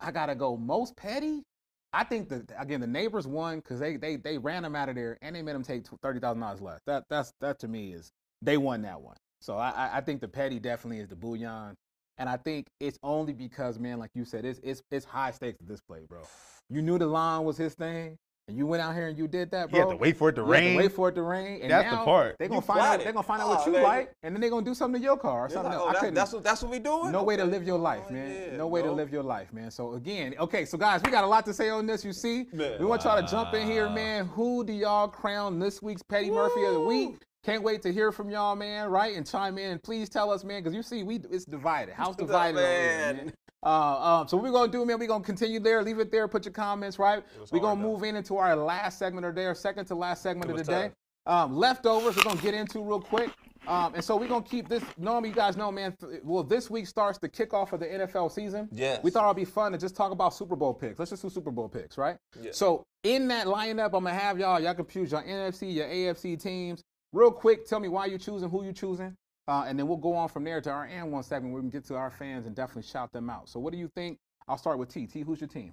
I 0.00 0.10
gotta 0.10 0.34
go 0.34 0.56
most 0.56 0.96
petty. 0.96 1.44
I 1.92 2.04
think 2.04 2.28
that 2.30 2.50
again 2.58 2.80
the 2.80 2.86
neighbors 2.86 3.26
won 3.26 3.58
because 3.58 3.80
they 3.80 3.96
they 3.96 4.16
they 4.16 4.38
ran 4.38 4.62
them 4.62 4.74
out 4.76 4.88
of 4.88 4.94
there 4.94 5.18
and 5.22 5.36
they 5.36 5.42
made 5.42 5.54
them 5.54 5.62
take 5.62 5.86
thirty 6.02 6.20
thousand 6.20 6.40
dollars 6.40 6.60
less. 6.60 6.80
That 6.86 7.04
that's 7.10 7.32
that 7.40 7.58
to 7.60 7.68
me 7.68 7.92
is 7.92 8.10
they 8.40 8.56
won 8.56 8.82
that 8.82 9.00
one. 9.00 9.16
So 9.40 9.56
I 9.56 9.70
I- 9.70 9.96
I 9.98 10.00
think 10.00 10.20
the 10.20 10.28
petty 10.28 10.58
definitely 10.58 11.00
is 11.00 11.08
the 11.08 11.16
bouillon, 11.16 11.74
and 12.18 12.28
I 12.28 12.36
think 12.38 12.68
it's 12.80 12.98
only 13.02 13.32
because 13.32 13.78
man, 13.78 13.98
like 13.98 14.10
you 14.14 14.24
said, 14.24 14.44
it's 14.44 14.60
it's 14.62 14.82
it's 14.90 15.04
high 15.04 15.32
stakes 15.32 15.58
at 15.60 15.68
this 15.68 15.80
play, 15.80 16.00
bro. 16.08 16.22
You 16.70 16.80
knew 16.82 16.98
the 16.98 17.06
line 17.06 17.44
was 17.44 17.56
his 17.58 17.74
thing, 17.74 18.16
and 18.52 18.58
you 18.58 18.66
went 18.66 18.82
out 18.82 18.94
here 18.94 19.08
and 19.08 19.16
you 19.16 19.26
did 19.26 19.50
that, 19.52 19.70
bro. 19.70 19.78
You 19.80 19.86
have 19.86 19.96
to 19.96 20.00
wait 20.00 20.14
for 20.18 20.28
it 20.28 20.34
to 20.34 20.42
You 20.42 20.46
have 20.52 20.60
to 20.60 20.66
rain. 20.68 20.76
wait 20.76 20.92
for 20.92 21.08
it 21.08 21.14
to 21.14 21.22
rain. 21.22 21.62
And 21.62 21.70
That's 21.70 21.90
the 21.90 21.96
part. 22.04 22.36
They're 22.38 22.48
gonna 22.48 22.60
find 22.60 22.80
out. 22.80 22.84
plotted. 22.84 23.06
They're 23.06 23.12
gonna 23.14 23.22
find 23.22 23.40
out 23.40 23.48
Oh, 23.48 23.54
what 23.54 23.66
you 23.66 23.72
man. 23.72 23.82
like, 23.82 24.12
and 24.22 24.34
then 24.34 24.42
they're 24.42 24.50
gonna 24.50 24.64
do 24.66 24.74
something 24.74 25.00
to 25.00 25.04
your 25.04 25.16
car 25.16 25.40
or 25.40 25.44
It's 25.46 25.54
something 25.54 25.72
like, 25.72 25.78
else. 25.80 25.84
oh, 25.86 25.88
I 25.88 25.92
that's, 25.92 26.00
couldn't- 26.00 26.14
that's 26.14 26.32
what 26.34 26.44
that's 26.44 26.62
what 26.62 26.70
we 26.70 26.78
doing. 26.78 27.10
no 27.12 27.22
way 27.22 27.36
to 27.38 27.44
live 27.44 27.64
your 27.66 27.78
oh, 27.78 27.82
life, 27.82 28.02
Oh, 28.10 28.12
man. 28.12 28.30
yeah. 28.50 28.56
No 28.58 28.66
way 28.66 28.82
to 28.82 28.92
live 28.92 29.10
your 29.10 29.22
life, 29.22 29.52
man. 29.54 29.70
So 29.70 29.94
again, 29.94 30.34
okay, 30.38 30.66
so 30.66 30.76
guys, 30.76 31.00
we 31.02 31.10
got 31.10 31.24
a 31.24 31.26
lot 31.26 31.46
to 31.46 31.54
say 31.54 31.70
on 31.70 31.86
this. 31.86 32.04
You 32.04 32.12
see, 32.12 32.46
Man. 32.52 32.78
we 32.78 32.84
want 32.84 33.04
y'all 33.04 33.20
to 33.20 33.26
jump 33.26 33.54
in 33.54 33.66
here, 33.66 33.88
man. 33.88 34.26
Who 34.26 34.64
do 34.64 34.74
y'all 34.74 35.08
crown 35.08 35.58
this 35.58 35.80
week's 35.80 36.02
Petty 36.02 36.30
Murphy 36.30 36.62
of 36.66 36.74
the 36.74 36.80
week? 36.80 37.22
Can't 37.44 37.64
wait 37.64 37.82
to 37.82 37.92
hear 37.92 38.12
from 38.12 38.30
y'all, 38.30 38.54
man. 38.54 38.88
Right 38.88 39.16
and 39.16 39.26
chime 39.26 39.58
in. 39.58 39.80
Please 39.80 40.08
tell 40.08 40.30
us, 40.30 40.44
man, 40.44 40.62
because 40.62 40.76
you 40.76 40.82
see, 40.84 41.02
we 41.02 41.16
it's 41.30 41.44
divided. 41.44 41.94
House 41.94 42.14
The 42.14 42.26
divided 42.26 42.58
over 42.58 42.66
here, 42.68 43.14
man. 43.14 43.32
Uh, 43.62 44.20
um, 44.20 44.28
so 44.28 44.36
what 44.36 44.44
we're 44.44 44.50
gonna 44.52 44.70
do, 44.72 44.84
man, 44.84 44.98
we're 44.98 45.06
gonna 45.08 45.22
continue 45.24 45.60
there. 45.60 45.82
Leave 45.82 45.98
it 46.00 46.10
there. 46.10 46.26
Put 46.26 46.44
your 46.44 46.52
comments, 46.52 46.98
right? 46.98 47.22
We're 47.50 47.60
gonna 47.60 47.80
though. 47.80 47.88
move 47.88 48.02
in 48.02 48.16
into 48.16 48.36
our 48.36 48.56
last 48.56 48.98
segment 48.98 49.24
of 49.26 49.34
there, 49.34 49.54
second 49.54 49.84
to 49.86 49.94
last 49.94 50.22
segment 50.22 50.50
of 50.50 50.56
the 50.56 50.64
day. 50.64 50.90
Um, 51.26 51.56
leftovers, 51.56 52.16
we're 52.16 52.24
gonna 52.24 52.40
get 52.40 52.54
into 52.54 52.82
real 52.82 53.00
quick. 53.00 53.30
Um, 53.68 53.94
and 53.94 54.02
so 54.04 54.16
we're 54.16 54.26
gonna 54.26 54.44
keep 54.44 54.68
this. 54.68 54.82
Normally, 54.98 55.28
you 55.28 55.34
guys 55.36 55.56
know, 55.56 55.70
man. 55.70 55.94
th- 56.00 56.20
Well, 56.24 56.42
this 56.42 56.68
week 56.68 56.88
starts 56.88 57.18
the 57.18 57.28
kickoff 57.28 57.72
of 57.72 57.78
the 57.78 57.86
NFL 57.86 58.28
season. 58.32 58.68
Yes. 58.72 59.00
We 59.04 59.12
thought 59.12 59.26
it'd 59.26 59.36
be 59.36 59.44
fun 59.44 59.70
to 59.70 59.78
just 59.78 59.94
talk 59.94 60.10
about 60.10 60.34
Super 60.34 60.56
Bowl 60.56 60.74
picks. 60.74 60.98
Let's 60.98 61.12
just 61.12 61.22
do 61.22 61.30
Super 61.30 61.52
Bowl 61.52 61.68
picks, 61.68 61.96
right? 61.96 62.16
Yeah. 62.40 62.50
So 62.52 62.82
in 63.04 63.28
that 63.28 63.46
lineup, 63.46 63.84
I'm 63.94 64.02
gonna 64.02 64.14
have 64.14 64.36
y'all. 64.40 64.58
Y'all 64.58 64.74
can 64.74 64.86
choose 64.88 65.12
your 65.12 65.22
NFC, 65.22 65.72
your 65.72 65.86
AFC 65.86 66.36
teams. 66.36 66.82
Real 67.12 67.30
quick, 67.30 67.66
tell 67.66 67.78
me 67.78 67.86
why 67.88 68.06
you 68.06 68.18
choosing, 68.18 68.48
who 68.48 68.64
you 68.64 68.72
choosing, 68.72 69.14
uh, 69.48 69.64
and 69.66 69.78
then 69.78 69.88
we'll 69.88 69.96
go 69.96 70.14
on 70.14 70.28
from 70.28 70.44
there 70.44 70.60
to 70.60 70.70
our 70.70 70.84
and 70.84 71.10
one 71.10 71.22
segment 71.22 71.52
where 71.52 71.62
we 71.62 71.70
can 71.70 71.80
get 71.80 71.86
to 71.88 71.96
our 71.96 72.10
fans 72.10 72.46
and 72.46 72.54
definitely 72.54 72.82
shout 72.82 73.12
them 73.12 73.28
out. 73.28 73.48
So 73.48 73.58
what 73.58 73.72
do 73.72 73.78
you 73.78 73.88
think? 73.94 74.18
I'll 74.48 74.58
start 74.58 74.78
with 74.78 74.88
T. 74.88 75.06
T, 75.06 75.22
who's 75.22 75.40
your 75.40 75.48
team? 75.48 75.72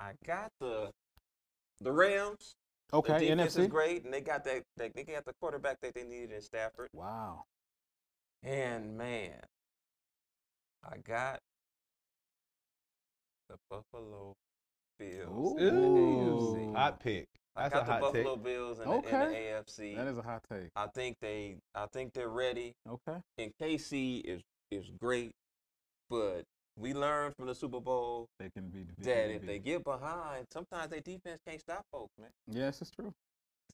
I 0.00 0.12
got 0.26 0.50
the 0.60 0.90
the 1.80 1.92
Rams. 1.92 2.54
Okay, 2.92 3.12
the 3.14 3.18
defense 3.26 3.56
NFC. 3.56 3.60
is 3.60 3.68
great, 3.68 4.04
and 4.04 4.12
they 4.12 4.20
got 4.20 4.44
that. 4.44 4.62
They, 4.76 4.90
they 4.94 5.04
got 5.04 5.24
the 5.24 5.32
quarterback 5.40 5.80
that 5.80 5.94
they 5.94 6.04
needed 6.04 6.32
in 6.32 6.42
Stafford. 6.42 6.88
Wow. 6.92 7.44
And 8.42 8.98
man, 8.98 9.40
I 10.84 10.96
got 10.98 11.38
the 13.48 13.56
Buffalo 13.70 14.34
Bills 14.98 15.60
in 15.60 15.76
Ooh. 15.76 16.74
Hot 16.74 17.00
pick. 17.00 17.26
I 17.54 17.68
That's 17.68 17.74
got 17.74 17.82
a 17.82 17.86
the 17.86 18.00
Buffalo 18.00 18.34
take. 18.36 18.44
Bills 18.44 18.78
in, 18.78 18.88
the, 18.88 18.94
in 18.94 19.02
the 19.02 19.36
AFC. 19.36 19.96
That 19.96 20.06
is 20.06 20.18
a 20.18 20.22
hot 20.22 20.42
take. 20.50 20.70
I 20.74 20.86
think 20.86 21.16
they, 21.20 21.56
I 21.74 21.86
think 21.86 22.12
they're 22.14 22.28
ready. 22.28 22.74
Okay. 22.88 23.18
And 23.38 23.52
KC 23.60 24.22
is 24.24 24.40
is 24.70 24.90
great, 24.98 25.32
but 26.08 26.44
we 26.78 26.94
learned 26.94 27.34
from 27.36 27.46
the 27.46 27.54
Super 27.54 27.80
Bowl 27.80 28.26
They 28.38 28.48
can 28.48 28.68
be. 28.70 28.86
they 28.98 29.04
that 29.12 29.30
if 29.34 29.46
they 29.46 29.58
get 29.58 29.84
behind, 29.84 30.46
sometimes 30.50 30.90
their 30.90 31.00
defense 31.00 31.40
can't 31.46 31.60
stop 31.60 31.84
folks, 31.92 32.12
man. 32.18 32.30
Yes, 32.48 32.80
it's 32.80 32.90
true. 32.90 33.12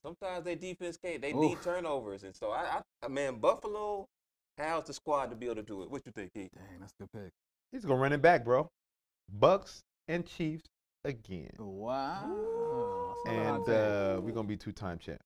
Sometimes 0.03 0.43
their 0.43 0.57
defense 0.57 0.97
can't. 1.01 1.21
They 1.21 1.31
Oof. 1.31 1.41
need 1.41 1.61
turnovers, 1.61 2.23
and 2.23 2.35
so 2.35 2.51
I, 2.51 2.81
I, 3.01 3.07
man, 3.07 3.35
Buffalo 3.37 4.07
has 4.57 4.83
the 4.85 4.93
squad 4.93 5.29
to 5.29 5.37
be 5.37 5.45
able 5.45 5.55
to 5.55 5.63
do 5.63 5.83
it. 5.83 5.89
What 5.89 6.05
you 6.05 6.11
think, 6.11 6.33
Keith? 6.33 6.49
Dang, 6.53 6.79
that's 6.81 6.93
a 6.99 7.03
good 7.03 7.11
pick. 7.23 7.31
He's 7.71 7.85
gonna 7.85 7.99
run 7.99 8.11
it 8.11 8.21
back, 8.21 8.43
bro. 8.43 8.67
Bucks 9.31 9.83
and 10.09 10.25
Chiefs 10.25 10.65
again. 11.05 11.51
Wow. 11.59 12.27
That's 12.29 12.33
another 12.33 12.49
hot 12.49 12.58
And 13.27 13.67
uh, 13.69 14.19
we're 14.21 14.31
gonna 14.31 14.47
be 14.47 14.57
two-time 14.57 14.97
champ. 14.99 15.19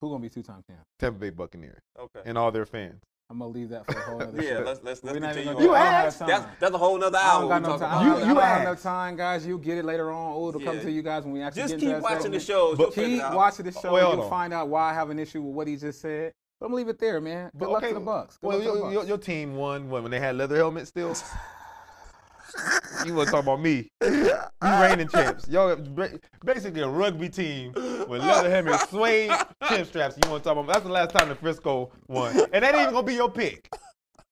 Who 0.00 0.10
gonna 0.10 0.22
be 0.22 0.28
two-time 0.28 0.62
champ? 0.66 0.80
Tampa 0.98 1.18
Bay 1.18 1.30
Buccaneers 1.30 1.80
Okay. 1.98 2.20
and 2.24 2.36
all 2.38 2.50
their 2.52 2.66
fans. 2.66 3.02
I'm 3.30 3.38
gonna 3.40 3.50
leave 3.50 3.68
that 3.70 3.84
for 3.84 3.98
a 3.98 4.00
whole 4.02 4.22
other 4.28 4.42
Yeah, 4.42 4.48
show. 4.58 4.62
let's 4.64 4.80
let's 4.82 5.02
We're 5.02 5.10
let's 5.12 5.20
not 5.20 5.34
continue. 5.34 5.52
gonna- 5.54 5.56
on. 5.58 5.62
I 5.62 5.66
don't 5.66 5.76
have 5.76 6.06
asked. 6.06 6.18
That's 6.20 6.46
that's 6.60 6.74
a 6.74 6.78
whole 6.78 6.98
nother 6.98 7.18
I 7.18 7.20
hour. 7.22 7.40
don't 7.42 7.48
got 7.50 7.62
no 7.62 7.68
time. 7.70 7.76
about 7.78 7.92
I 8.02 8.04
You- 8.06 8.12
I 8.14 8.28
you 8.28 8.34
don't 8.34 8.42
have 8.42 8.64
no 8.64 8.74
time, 8.74 9.16
guys. 9.16 9.46
You'll 9.46 9.58
get 9.58 9.76
it 9.78 9.84
later 9.84 10.10
on. 10.10 10.32
Oh, 10.34 10.48
it'll 10.48 10.60
come 10.62 10.80
to 10.80 10.90
you 10.90 11.02
guys 11.02 11.24
when 11.24 11.32
we 11.34 11.42
actually 11.42 11.62
Just 11.62 11.74
get 11.74 11.80
keep 11.80 11.88
into 11.90 12.00
that 12.00 12.02
watching 12.02 12.32
the 12.32 12.40
segment. 12.40 12.42
shows. 12.42 12.78
You'll 12.78 12.90
Keep 12.90 13.32
watching 13.34 13.64
the 13.66 13.72
show. 13.72 13.92
Wait, 13.92 14.00
You'll 14.00 14.22
on. 14.22 14.30
find 14.30 14.52
out 14.54 14.68
why 14.68 14.90
I 14.90 14.94
have 14.94 15.10
an 15.10 15.18
issue 15.18 15.42
with 15.42 15.54
what 15.54 15.68
he 15.68 15.76
just 15.76 16.00
said. 16.00 16.32
But 16.58 16.66
I'm 16.66 16.72
gonna 16.72 16.76
leave 16.78 16.88
it 16.88 16.98
there, 16.98 17.20
man. 17.20 17.50
Good 17.52 17.58
But 17.60 17.70
luck 17.70 17.82
okay, 17.82 17.88
to 17.92 17.98
the 17.98 18.04
Bucks. 18.04 18.38
Good 18.38 18.46
well, 18.48 18.56
luck 18.58 18.66
the 18.66 18.72
your, 18.72 18.82
Bucks. 18.82 18.94
your, 18.94 19.04
your 19.04 19.18
team 19.18 19.56
won 19.56 19.90
when, 19.90 20.02
when 20.02 20.10
they 20.10 20.20
had 20.20 20.36
leather 20.36 20.56
helmets 20.56 20.88
still. 20.88 21.14
you 23.06 23.14
want 23.14 23.28
to 23.28 23.32
talk 23.32 23.42
about 23.42 23.60
me? 23.60 23.90
You 24.02 24.30
reigning 24.62 25.08
champs. 25.08 25.48
Y'all 25.48 25.76
basically 26.44 26.80
a 26.82 26.88
rugby 26.88 27.28
team 27.28 27.72
with 27.74 28.22
leather 28.22 28.50
helmets, 28.50 28.88
suede 28.90 29.30
chin 29.68 29.84
straps. 29.84 30.16
You 30.22 30.30
want 30.30 30.42
to 30.42 30.48
talk 30.48 30.56
about? 30.58 30.66
That's 30.72 30.84
the 30.86 30.92
last 30.92 31.10
time 31.10 31.28
the 31.28 31.34
Frisco 31.34 31.90
won, 32.08 32.34
and 32.52 32.64
that 32.64 32.74
ain't 32.74 32.76
even 32.82 32.92
gonna 32.94 33.06
be 33.06 33.14
your 33.14 33.30
pick. 33.30 33.68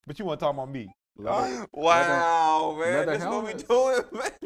But 0.06 0.18
you 0.18 0.24
want 0.24 0.40
to 0.40 0.44
talk 0.46 0.54
about 0.54 0.70
me? 0.70 0.88
Leather, 1.18 1.66
Wow, 1.72 2.76
man, 2.78 2.92
leather 2.92 3.06
that's 3.18 3.24
what 3.24 3.44
we 3.44 3.50
helmets. 3.50 3.62
doing, 3.62 4.02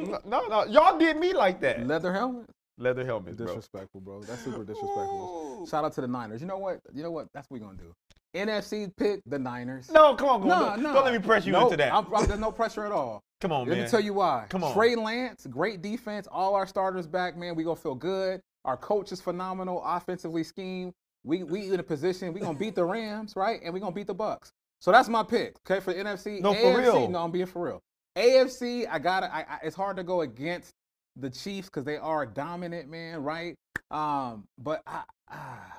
man. 0.07 0.21
No, 0.25 0.47
no, 0.47 0.65
y'all 0.67 0.99
did 0.99 1.17
me 1.17 1.33
like 1.33 1.61
that. 1.63 1.87
leather 1.87 2.13
helmet. 2.13 2.47
Leather 2.79 3.05
helmets, 3.05 3.37
bro. 3.37 3.47
Disrespectful, 3.47 4.01
bro. 4.01 4.23
That's 4.23 4.43
super 4.43 4.65
disrespectful. 4.65 5.61
Ooh. 5.63 5.67
Shout 5.69 5.85
out 5.85 5.93
to 5.95 6.01
the 6.01 6.07
Niners. 6.09 6.41
You 6.41 6.47
know 6.47 6.57
what? 6.59 6.81
You 6.95 7.03
know 7.03 7.11
what? 7.11 7.27
That's 7.35 7.51
what 7.51 7.61
we're 7.61 7.67
gonna 7.67 7.77
do. 7.79 7.93
NFC 8.35 8.95
pick 8.97 9.21
the 9.27 9.39
Niners. 9.39 9.91
No, 9.91 10.15
come 10.15 10.29
on, 10.29 10.41
come 10.41 10.49
no, 10.49 10.55
on. 10.55 10.83
no. 10.83 10.93
Don't 10.95 11.05
let 11.05 11.13
me 11.13 11.19
press 11.19 11.45
you 11.45 11.53
no, 11.53 11.65
into 11.65 11.77
that. 11.79 11.93
I'm, 11.93 12.13
I'm- 12.15 12.27
there's 12.27 12.41
no 12.41 12.53
pressure 12.53 12.85
at 12.85 12.93
all. 12.93 13.23
come 13.41 13.53
on, 13.53 13.63
man. 13.63 13.71
Let 13.71 13.77
man. 13.77 13.85
me 13.85 13.91
tell 13.91 14.01
you 14.01 14.15
why. 14.15 14.47
Come 14.49 14.65
on. 14.65 14.75
Trey 14.75 14.95
Lance, 14.95 15.47
great 15.49 15.83
defense. 15.83 16.29
All 16.31 16.55
our 16.55 16.67
starters 16.67 17.07
back, 17.07 17.37
man. 17.37 17.55
We 17.55 17.65
gonna 17.65 17.77
feel 17.77 17.95
good. 17.95 18.41
Our 18.65 18.77
coach 18.77 19.13
is 19.13 19.21
phenomenal. 19.21 19.83
Offensively 19.85 20.45
scheme. 20.45 20.93
We 21.25 21.43
we 21.43 21.73
in 21.73 21.81
a 21.81 21.83
position. 21.83 22.33
We 22.33 22.41
gonna 22.41 22.59
beat 22.59 22.75
the 22.75 22.85
Rams, 22.85 23.35
right? 23.37 23.61
And 23.63 23.75
we 23.75 23.81
gonna 23.81 23.95
beat 23.95 24.07
the 24.07 24.15
Bucks. 24.15 24.53
So 24.81 24.91
that's 24.91 25.09
my 25.09 25.23
pick. 25.23 25.57
Okay, 25.67 25.81
for 25.81 25.93
the 25.93 26.01
NFC. 26.01 26.41
No, 26.41 26.55
for 26.55 26.79
real. 26.79 27.09
No, 27.09 27.23
I'm 27.23 27.31
being 27.31 27.47
for 27.47 27.65
real. 27.65 27.83
AFC, 28.17 28.87
I 28.89 28.99
gotta. 28.99 29.33
I, 29.33 29.41
I, 29.41 29.59
it's 29.63 29.77
hard 29.77 29.97
to 29.97 30.03
go 30.03 30.23
against 30.23 30.71
the 31.17 31.31
Chiefs 31.31 31.69
because 31.69 31.85
they 31.85 31.97
are 31.97 32.25
dominant, 32.25 32.89
man. 32.89 33.23
Right? 33.23 33.57
Um, 33.91 34.45
but 34.59 34.83
I, 34.87 35.03
ah, 35.31 35.77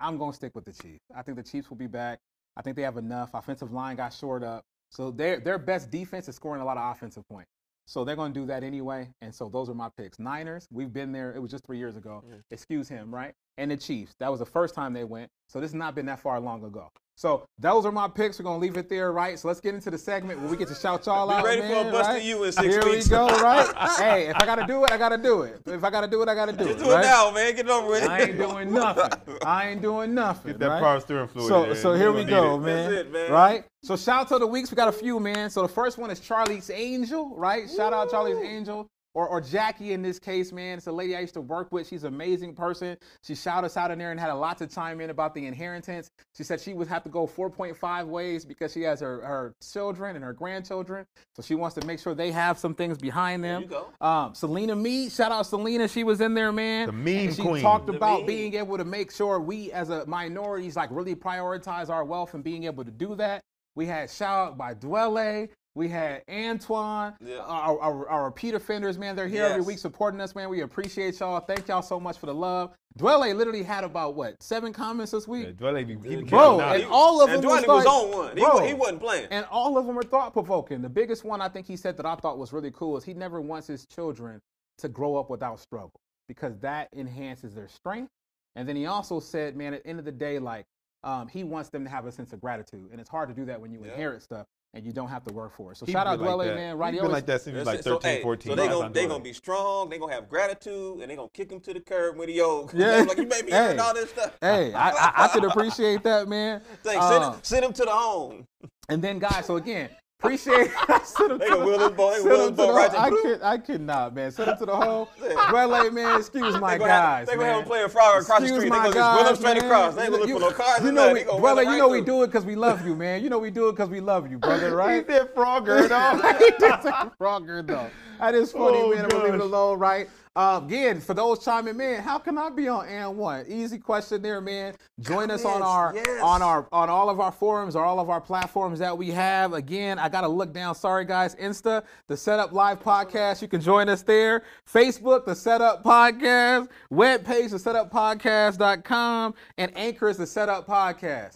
I'm 0.00 0.18
gonna 0.18 0.32
stick 0.32 0.54
with 0.54 0.64
the 0.64 0.72
Chiefs. 0.72 1.04
I 1.14 1.22
think 1.22 1.36
the 1.36 1.42
Chiefs 1.42 1.70
will 1.70 1.76
be 1.76 1.86
back. 1.86 2.20
I 2.56 2.62
think 2.62 2.76
they 2.76 2.82
have 2.82 2.96
enough. 2.96 3.30
Offensive 3.34 3.72
line 3.72 3.96
got 3.96 4.12
shored 4.12 4.44
up. 4.44 4.64
So 4.90 5.10
their 5.10 5.40
their 5.40 5.58
best 5.58 5.90
defense 5.90 6.28
is 6.28 6.36
scoring 6.36 6.62
a 6.62 6.64
lot 6.64 6.76
of 6.76 6.90
offensive 6.90 7.26
points. 7.28 7.50
So 7.86 8.04
they're 8.04 8.16
going 8.16 8.34
to 8.34 8.40
do 8.40 8.44
that 8.46 8.62
anyway. 8.62 9.08
And 9.22 9.34
so 9.34 9.48
those 9.48 9.70
are 9.70 9.74
my 9.74 9.88
picks. 9.96 10.18
Niners, 10.18 10.68
we've 10.70 10.92
been 10.92 11.10
there. 11.10 11.32
It 11.32 11.40
was 11.40 11.50
just 11.50 11.64
three 11.64 11.78
years 11.78 11.96
ago. 11.96 12.22
Mm. 12.28 12.42
Excuse 12.50 12.86
him, 12.86 13.14
right? 13.14 13.32
And 13.56 13.70
the 13.70 13.78
Chiefs, 13.78 14.14
that 14.20 14.30
was 14.30 14.40
the 14.40 14.46
first 14.46 14.74
time 14.74 14.92
they 14.92 15.04
went. 15.04 15.30
So 15.48 15.58
this 15.58 15.70
has 15.70 15.74
not 15.74 15.94
been 15.94 16.04
that 16.04 16.20
far 16.20 16.38
long 16.38 16.62
ago. 16.64 16.90
So 17.18 17.48
those 17.58 17.84
are 17.84 17.90
my 17.90 18.06
picks. 18.06 18.38
We're 18.38 18.44
going 18.44 18.60
to 18.60 18.64
leave 18.64 18.76
it 18.76 18.88
there, 18.88 19.10
right? 19.10 19.36
So 19.36 19.48
let's 19.48 19.58
get 19.60 19.74
into 19.74 19.90
the 19.90 19.98
segment 19.98 20.38
where 20.38 20.48
we 20.48 20.56
get 20.56 20.68
to 20.68 20.74
shout 20.76 21.04
y'all 21.04 21.28
out. 21.28 21.28
Be 21.28 21.34
out. 21.38 21.44
ready 21.44 21.60
for 21.62 21.66
a 21.66 21.82
man, 21.82 21.92
Buster 21.92 22.12
right? 22.12 22.22
U 22.22 22.44
in 22.44 22.52
six 22.52 22.66
Here 22.68 22.84
weeks. 22.84 23.06
we 23.06 23.10
go, 23.10 23.26
right? 23.26 23.66
hey, 23.98 24.28
if 24.28 24.36
I 24.36 24.46
got 24.46 24.54
to 24.54 24.66
do 24.68 24.84
it, 24.84 24.92
I 24.92 24.98
got 24.98 25.08
to 25.08 25.18
do 25.18 25.42
it. 25.42 25.60
If 25.66 25.82
I 25.82 25.90
got 25.90 26.02
to 26.02 26.06
do 26.06 26.22
it, 26.22 26.28
I 26.28 26.36
got 26.36 26.46
to 26.46 26.52
do 26.52 26.66
Just 26.66 26.78
it. 26.78 26.84
do 26.84 26.90
it 26.92 26.94
right? 26.94 27.04
now, 27.04 27.32
man. 27.32 27.56
Get 27.56 27.66
it 27.66 27.70
over 27.72 27.88
with. 27.88 28.08
I 28.08 28.20
ain't 28.20 28.38
doing 28.38 28.72
nothing. 28.72 29.36
I 29.44 29.68
ain't 29.68 29.82
doing 29.82 30.14
nothing. 30.14 30.52
Get 30.52 30.60
that 30.60 30.68
right? 30.68 30.80
power 30.80 31.00
steering 31.00 31.26
fluid. 31.26 31.48
So, 31.48 31.66
man. 31.66 31.74
so 31.74 31.94
here 31.94 32.12
we 32.12 32.22
go, 32.22 32.54
it. 32.54 32.60
man. 32.60 32.88
That's 32.88 33.06
it, 33.08 33.12
man. 33.12 33.32
Right? 33.32 33.64
So 33.82 33.96
shout 33.96 34.20
out 34.20 34.28
to 34.28 34.38
the 34.38 34.46
weeks. 34.46 34.70
We 34.70 34.76
got 34.76 34.86
a 34.86 34.92
few, 34.92 35.18
man. 35.18 35.50
So 35.50 35.62
the 35.62 35.68
first 35.68 35.98
one 35.98 36.12
is 36.12 36.20
Charlie's 36.20 36.70
Angel, 36.70 37.34
right? 37.34 37.68
Shout 37.68 37.92
out 37.92 38.12
Charlie's 38.12 38.38
Angel. 38.38 38.88
Or, 39.14 39.26
or 39.26 39.40
Jackie 39.40 39.92
in 39.94 40.02
this 40.02 40.18
case, 40.18 40.52
man. 40.52 40.78
It's 40.78 40.86
a 40.86 40.92
lady 40.92 41.16
I 41.16 41.20
used 41.20 41.34
to 41.34 41.40
work 41.40 41.72
with. 41.72 41.88
She's 41.88 42.04
an 42.04 42.14
amazing 42.14 42.54
person. 42.54 42.96
She 43.24 43.34
shouted 43.34 43.66
us 43.66 43.76
out 43.76 43.90
in 43.90 43.98
there 43.98 44.10
and 44.12 44.20
had 44.20 44.30
a 44.30 44.34
lot 44.34 44.58
to 44.58 44.66
chime 44.66 45.00
in 45.00 45.10
about 45.10 45.34
the 45.34 45.44
inheritance. 45.46 46.08
She 46.36 46.44
said 46.44 46.60
she 46.60 46.72
would 46.74 46.86
have 46.88 47.02
to 47.04 47.08
go 47.08 47.26
4.5 47.26 48.06
ways 48.06 48.44
because 48.44 48.72
she 48.72 48.82
has 48.82 49.00
her, 49.00 49.20
her 49.22 49.54
children 49.72 50.14
and 50.14 50.24
her 50.24 50.32
grandchildren. 50.34 51.04
So 51.34 51.42
she 51.42 51.54
wants 51.56 51.74
to 51.76 51.86
make 51.86 51.98
sure 51.98 52.14
they 52.14 52.30
have 52.30 52.58
some 52.58 52.74
things 52.74 52.98
behind 52.98 53.42
them. 53.42 53.62
you 53.62 53.68
go. 53.68 53.88
Um, 54.00 54.34
Selena 54.34 54.76
Mead, 54.76 55.10
shout 55.10 55.32
out 55.32 55.46
Selena. 55.46 55.88
She 55.88 56.04
was 56.04 56.20
in 56.20 56.34
there, 56.34 56.52
man. 56.52 56.86
The 56.86 56.92
meme 56.92 57.16
And 57.28 57.34
she 57.34 57.42
queen. 57.42 57.62
talked 57.62 57.86
The 57.86 57.94
about 57.94 58.18
meme. 58.20 58.26
being 58.26 58.54
able 58.54 58.76
to 58.78 58.84
make 58.84 59.10
sure 59.10 59.40
we 59.40 59.72
as 59.72 59.90
a 59.90 60.06
minorities 60.06 60.76
like 60.76 60.90
really 60.92 61.16
prioritize 61.16 61.88
our 61.88 62.04
wealth 62.04 62.34
and 62.34 62.44
being 62.44 62.64
able 62.64 62.84
to 62.84 62.90
do 62.92 63.14
that. 63.16 63.40
We 63.74 63.86
had 63.86 64.10
shout 64.10 64.48
out 64.48 64.58
by 64.58 64.74
Dwelle. 64.74 65.48
We 65.78 65.86
had 65.88 66.24
Antoine, 66.28 67.14
Yeah. 67.24 67.36
our, 67.38 67.78
our, 67.78 68.08
our 68.08 68.24
repeat 68.24 68.54
offenders, 68.54 68.98
man. 68.98 69.14
They're 69.14 69.28
here 69.28 69.44
every 69.44 69.62
week 69.62 69.78
supporting 69.78 70.20
us, 70.20 70.34
man. 70.34 70.48
We 70.48 70.62
appreciate 70.62 71.20
y'all. 71.20 71.38
Thank 71.38 71.68
y'all 71.68 71.82
so 71.82 72.00
much 72.00 72.18
for 72.18 72.26
the 72.26 72.34
love. 72.34 72.74
Dwelle 72.98 73.32
literally 73.36 73.62
had 73.62 73.84
about 73.84 74.16
what 74.16 74.42
seven 74.42 74.72
comments 74.72 75.12
this 75.12 75.28
week, 75.28 75.46
Yeah, 75.46 75.52
Dwelle 75.52 75.86
be- 75.86 76.08
he 76.08 76.16
be 76.16 76.24
Bro, 76.24 76.58
catching 76.58 76.82
and 76.82 76.90
all 76.92 77.22
of 77.22 77.30
and 77.30 77.40
them 77.44 77.48
was 77.48 77.62
Dwight 77.62 77.68
was 77.68 77.86
on 77.86 78.10
one. 78.10 78.36
He, 78.36 78.42
Bro. 78.42 78.54
wa- 78.56 78.66
he 78.66 78.74
wasn't 78.74 79.00
playing. 79.00 79.28
and 79.30 79.46
all 79.52 79.78
of 79.78 79.86
them 79.86 79.96
are 79.96 80.02
thought 80.02 80.32
provoking. 80.32 80.82
The 80.82 80.88
biggest 80.88 81.22
one 81.22 81.40
I 81.40 81.48
think 81.48 81.64
he 81.68 81.76
said 81.76 81.96
that 81.98 82.06
I 82.06 82.16
thought 82.16 82.38
was 82.38 82.52
really 82.52 82.72
cool 82.72 82.96
is 82.96 83.04
he 83.04 83.14
never 83.14 83.40
wants 83.40 83.68
his 83.68 83.86
children 83.86 84.40
to 84.78 84.88
grow 84.88 85.14
up 85.16 85.30
without 85.30 85.60
struggle 85.60 86.00
because 86.26 86.58
that 86.58 86.88
enhances 86.92 87.54
their 87.54 87.68
strength. 87.68 88.10
And 88.56 88.68
then 88.68 88.74
he 88.74 88.86
also 88.86 89.20
said, 89.20 89.54
man, 89.54 89.74
at 89.74 89.84
the 89.84 89.90
end 89.90 90.00
of 90.00 90.04
the 90.04 90.10
day, 90.10 90.40
like 90.40 90.64
um, 91.04 91.28
he 91.28 91.44
wants 91.44 91.68
them 91.68 91.84
to 91.84 91.90
have 91.90 92.04
a 92.06 92.10
sense 92.10 92.32
of 92.32 92.40
gratitude, 92.40 92.88
and 92.90 93.00
it's 93.00 93.08
hard 93.08 93.28
to 93.28 93.34
do 93.36 93.44
that 93.44 93.60
when 93.60 93.70
you 93.70 93.84
Yeah. 93.84 93.92
inhare 93.92 94.18
stuff 94.18 94.46
and 94.74 94.84
you 94.84 94.92
don't 94.92 95.08
have 95.08 95.24
to 95.24 95.32
work 95.32 95.52
for 95.56 95.72
it. 95.72 95.76
So 95.78 95.86
He 95.86 95.92
shout 95.92 96.06
out 96.06 96.20
like 96.20 96.28
Dwelle, 96.28 96.44
that. 96.44 96.54
man. 96.54 96.76
He 96.76 96.80
Right? 96.80 97.00
been 97.00 97.10
like 97.10 97.26
that 97.26 97.42
since 97.42 97.54
he 97.54 97.58
was 97.58 97.66
like 97.66 97.76
That's 97.78 97.86
13, 97.86 98.00
so, 98.02 98.08
hey, 98.08 98.22
14. 98.22 98.50
So 98.50 98.54
they 98.56 98.62
Right, 98.62 98.70
gonna 98.70 98.90
they 98.92 99.06
gonna 99.06 99.24
be 99.24 99.32
strong. 99.32 99.88
They're 99.88 99.98
gonna 99.98 100.12
have 100.14 100.28
gratitude, 100.28 101.00
and 101.00 101.08
they're 101.10 101.16
gonna 101.16 101.28
kick 101.32 101.50
him 101.50 101.60
to 101.60 101.72
the 101.74 101.80
curb 101.80 102.16
when 102.16 102.28
he 102.28 102.40
old. 102.40 102.72
Yeah. 102.74 102.98
like 103.08 103.18
you 103.18 103.26
made 103.26 103.44
me 103.46 103.52
Hey. 103.52 103.76
all 103.78 103.94
this 103.94 104.10
stuff. 104.10 104.36
Hey, 104.40 104.72
I, 104.74 104.90
I, 104.90 105.12
I 105.24 105.28
could 105.28 105.44
appreciate 105.44 106.02
that, 106.04 106.28
man. 106.28 106.60
Thanks. 106.82 107.06
Send, 107.06 107.24
him, 107.24 107.30
uh, 107.30 107.36
send 107.42 107.64
him 107.64 107.72
to 107.72 107.84
the 107.84 107.90
home. 107.90 108.46
And 108.88 109.02
then, 109.02 109.18
guys, 109.18 109.46
so 109.46 109.56
again, 109.56 109.90
appreciate. 110.20 110.70
send 111.04 111.32
him 111.32 111.38
They 111.38 111.46
to 111.48 111.56
the- 111.56 111.64
wheel 111.64 111.78
his 111.78 112.22
send 112.22 112.42
him 112.42 112.48
to 112.50 112.54
the 112.56 112.72
right. 112.72 112.90
I 112.94 113.08
blue. 113.10 113.22
could, 113.22 113.42
I 113.42 113.58
could 113.58 113.80
not, 113.80 114.14
man. 114.14 114.30
Send 114.32 114.50
him 114.50 114.58
to 114.58 114.66
the 114.66 114.76
hole. 114.76 115.08
Yeah. 115.22 115.28
Dwelle, 115.30 115.92
man. 115.92 116.18
Excuse 116.18 116.58
my 116.58 116.76
They 116.76 116.84
guys, 116.84 116.90
have, 116.90 117.26
they 117.28 117.34
gonna 117.36 117.46
have 117.46 117.58
him 117.60 117.64
playing 117.66 117.88
frog 117.88 118.22
across 118.22 118.40
the 118.40 118.46
street. 118.48 118.60
They 118.60 118.68
gonna 118.68 118.92
just 118.92 119.24
wheel 119.24 119.36
straight 119.36 119.62
across. 119.62 119.94
They 119.94 120.02
ain't 120.02 120.10
gonna 120.12 120.24
look 120.24 120.32
for 120.32 120.40
no 120.40 120.50
cars. 120.50 120.84
You 120.84 120.92
know, 120.92 121.12
we, 121.12 121.22
gonna 121.24 121.62
you 121.62 121.68
right 121.68 121.78
know 121.78 121.88
we 121.88 122.00
do 122.00 122.22
it 122.22 122.26
because 122.28 122.44
we 122.44 122.56
love 122.56 122.84
you, 122.86 122.94
man. 122.96 123.22
You 123.22 123.30
know 123.30 123.38
we 123.38 123.50
do 123.50 123.68
it 123.68 123.72
because 123.72 123.90
we 123.90 124.00
love 124.00 124.30
you, 124.30 124.38
brother, 124.38 124.74
right? 124.76 125.06
He 125.06 125.12
said 125.12 125.34
Frogger, 125.34 125.88
though. 125.88 126.38
he 126.38 126.50
did 126.50 126.80
Frogger, 127.18 127.66
though. 127.66 127.90
That 128.18 128.34
is 128.34 128.52
oh, 128.54 128.58
funny, 128.66 128.78
Oh, 128.82 128.90
man. 128.90 129.04
I'm 129.04 129.08
gonna 129.10 129.24
leave 129.24 129.34
it 129.34 129.40
alone, 129.40 129.78
right? 129.78 130.08
Um, 130.36 130.66
again, 130.66 131.00
for 131.00 131.14
those 131.14 131.44
chiming 131.44 131.80
in, 131.80 132.00
how 132.00 132.18
can 132.18 132.38
I 132.38 132.50
be 132.50 132.68
on 132.68 132.86
and 132.86 133.16
one? 133.16 133.44
Easy 133.48 133.78
question 133.78 134.22
there, 134.22 134.40
man. 134.40 134.74
Join 135.00 135.30
us 135.30 135.44
on 135.44 135.62
our 135.62 135.92
yes. 135.94 136.22
on 136.22 136.42
our 136.42 136.68
on 136.72 136.88
all 136.88 137.10
of 137.10 137.20
our 137.20 137.32
forums 137.32 137.74
or 137.74 137.84
all 137.84 138.00
of 138.00 138.10
our 138.10 138.20
platforms 138.20 138.78
that 138.78 138.96
we 138.96 139.10
have. 139.10 139.52
Again, 139.52 139.98
I 139.98 140.08
gotta 140.08 140.28
look 140.28 140.52
down. 140.52 140.74
Sorry, 140.74 141.04
guys. 141.04 141.34
Insta, 141.36 141.84
the 142.06 142.16
Setup 142.16 142.52
Live 142.52 142.80
Podcast. 142.80 143.42
You 143.42 143.48
can 143.48 143.60
join 143.60 143.88
us 143.88 144.02
there. 144.02 144.44
Facebook, 144.72 145.24
the 145.24 145.34
Setup 145.34 145.82
Podcast. 145.82 146.68
Webpage, 146.92 147.50
the 147.50 147.56
SetupPodcast.com, 147.58 149.34
and 149.56 149.76
Anchor 149.76 150.08
is 150.08 150.16
the 150.16 150.26
Setup 150.26 150.66
Podcast. 150.66 151.34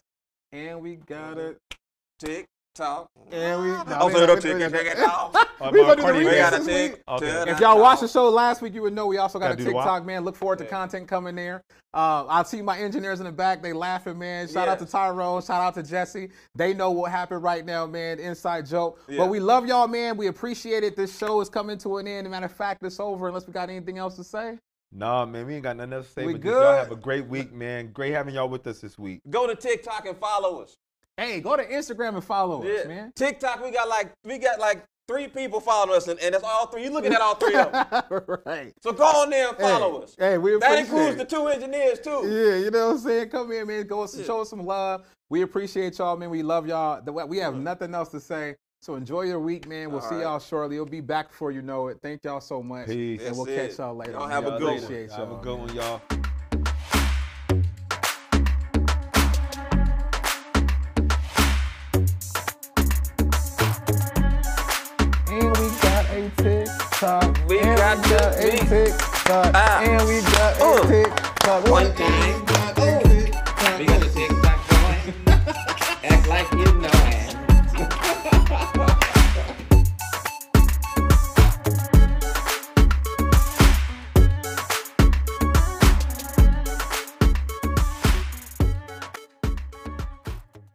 And 0.52 0.80
we 0.80 0.96
got 0.96 1.38
it. 1.38 1.58
Tick 2.18 2.46
tock. 2.74 3.08
And 3.30 3.62
we. 3.62 3.68
Don't. 3.68 3.88
Uh, 3.88 4.06
We 4.06 5.82
my 5.82 5.94
gonna 5.94 5.96
do 5.96 5.96
the 5.96 6.02
Cardi 6.02 6.18
We 6.18 6.24
remix 6.24 6.30
B. 6.30 6.36
gotta 6.38 6.58
this 6.62 6.90
week. 6.92 7.02
Okay. 7.08 7.26
If 7.50 7.60
y'all 7.60 7.74
tock. 7.74 7.78
watched 7.82 8.00
the 8.02 8.08
show 8.08 8.28
last 8.28 8.62
week, 8.62 8.74
you 8.74 8.82
would 8.82 8.92
know 8.92 9.06
we 9.06 9.18
also 9.18 9.38
got 9.38 9.50
Gotta 9.50 9.62
a 9.62 9.64
TikTok, 9.66 10.04
man. 10.04 10.24
Look 10.24 10.36
forward 10.36 10.58
to 10.58 10.64
content 10.64 11.08
coming 11.08 11.34
there. 11.34 11.62
Uh, 11.94 12.24
I 12.28 12.42
see 12.44 12.62
my 12.62 12.78
engineers 12.78 13.20
in 13.20 13.26
the 13.26 13.32
back. 13.32 13.62
They 13.62 13.72
laughing, 13.72 14.18
man. 14.18 14.48
Shout 14.48 14.68
out 14.68 14.78
to 14.78 14.84
Yes. 14.84 14.92
Tyrone. 14.92 15.42
Shout 15.42 15.60
out 15.62 15.74
to 15.74 15.82
Jesse. 15.82 16.30
They 16.54 16.72
know 16.74 16.90
what 16.90 17.10
happened 17.10 17.42
right 17.42 17.64
now, 17.64 17.86
man. 17.86 18.18
Inside 18.18 18.66
joke. 18.66 19.00
Yeah. 19.08 19.18
But 19.18 19.28
we 19.28 19.40
love 19.40 19.66
y'all, 19.66 19.86
man. 19.88 20.16
We 20.16 20.28
appreciate 20.28 20.84
it. 20.84 20.96
This 20.96 21.16
show 21.16 21.40
is 21.40 21.48
coming 21.48 21.78
to 21.78 21.98
an 21.98 22.06
end. 22.06 22.30
matter 22.30 22.46
of 22.46 22.52
fact, 22.52 22.82
it's 22.82 22.98
over 22.98 23.28
unless 23.28 23.46
we 23.46 23.52
got 23.52 23.68
anything 23.70 23.98
else 23.98 24.16
to 24.16 24.24
say. 24.24 24.58
Nah, 24.94 25.24
man, 25.24 25.46
we 25.46 25.54
ain't 25.54 25.62
got 25.62 25.76
nothing 25.76 25.94
else 25.94 26.06
to 26.08 26.12
say. 26.12 26.26
We 26.26 26.32
but 26.34 26.42
just 26.42 26.52
y'all 26.52 26.62
good? 26.72 26.78
have 26.78 26.92
a 26.92 26.96
great 26.96 27.26
week, 27.26 27.52
man. 27.52 27.92
Great 27.92 28.12
having 28.12 28.34
y'all 28.34 28.48
with 28.48 28.66
us 28.66 28.80
this 28.80 28.98
week. 28.98 29.20
Go 29.30 29.46
to 29.46 29.54
TikTok 29.54 30.06
and 30.06 30.18
follow 30.18 30.60
us. 30.62 30.76
Hey, 31.16 31.40
go 31.40 31.56
to 31.56 31.64
Instagram 31.64 32.14
and 32.14 32.24
follow 32.24 32.62
us, 32.62 32.68
Yeah. 32.82 32.88
man. 32.88 33.12
TikTok, 33.14 33.62
we 33.62 33.70
got 33.70 33.88
like 33.88 34.12
we 34.24 34.38
got 34.38 34.58
like 34.58 34.82
three 35.08 35.28
people 35.28 35.60
following 35.60 35.96
us, 35.96 36.08
and, 36.08 36.18
and 36.20 36.34
that's 36.34 36.44
all 36.44 36.66
three. 36.66 36.84
You 36.84 36.90
looking 36.90 37.12
at 37.12 37.20
all 37.20 37.34
three 37.34 37.54
of 37.54 37.70
them. 37.72 38.38
right. 38.46 38.72
So 38.82 38.92
go 38.92 39.04
on 39.04 39.30
there 39.30 39.48
and 39.48 39.58
follow 39.58 39.98
hey, 39.98 40.04
us. 40.04 40.16
Hey, 40.18 40.38
we 40.38 40.58
That 40.58 40.78
includes 40.78 41.16
it. 41.16 41.18
the 41.18 41.24
two 41.36 41.48
engineers 41.48 42.00
too. 42.00 42.22
Yeah, 42.24 42.56
you 42.64 42.70
know 42.70 42.88
what 42.88 42.92
I'm 42.94 42.98
saying? 43.00 43.28
Come 43.28 43.52
in, 43.52 43.66
man. 43.66 43.86
Go 43.86 44.02
Yeah. 44.06 44.24
show 44.24 44.40
us 44.40 44.50
some 44.50 44.64
love. 44.64 45.04
We 45.28 45.42
appreciate 45.42 45.98
y'all, 45.98 46.16
man. 46.16 46.30
We 46.30 46.42
love 46.42 46.66
y'all. 46.66 47.02
We 47.26 47.38
have 47.38 47.56
nothing 47.56 47.94
else 47.94 48.08
to 48.10 48.20
say. 48.20 48.56
So 48.80 48.96
enjoy 48.96 49.22
your 49.22 49.38
week, 49.38 49.68
man. 49.68 49.90
We'll 49.92 50.00
All 50.00 50.08
see 50.08 50.16
right. 50.16 50.22
y'all 50.22 50.40
shortly. 50.40 50.76
It'll 50.76 50.86
be 50.86 51.00
back 51.00 51.28
before 51.28 51.52
you 51.52 51.62
know 51.62 51.88
it. 51.88 51.98
Thank 52.02 52.24
y'all 52.24 52.40
so 52.40 52.62
much. 52.62 52.86
Peace. 52.88 53.22
And 53.24 53.36
we'll 53.36 53.46
it. 53.46 53.68
catch 53.68 53.78
y'all 53.78 53.94
later. 53.94 54.12
Y'all 54.12 54.26
have 54.26 54.44
a 54.44 54.48
Y'all 54.50 54.58
good 54.58 54.64
one. 54.66 54.76
appreciate 54.82 55.10
Have 55.12 55.30
a 55.30 55.36
good 55.36 55.58
man. 55.58 55.66
one, 55.68 55.74
y'all. 55.76 56.21
TikTok. 67.02 67.48
We 67.48 67.58
and 67.58 67.76
got 67.76 67.98
we 67.98 68.02
got 68.10 68.36
the 68.38 68.38
a 68.38 68.52
beat. 68.52 68.68
TikTok. 68.68 69.50
Ah. 69.54 69.82
And 69.82 70.06
we 70.06 70.22
got 70.22 70.60
a 70.60 70.64
Uh. 70.64 70.86
TikTok. 70.86 71.66
One 71.66 71.92
thing. 71.94 72.61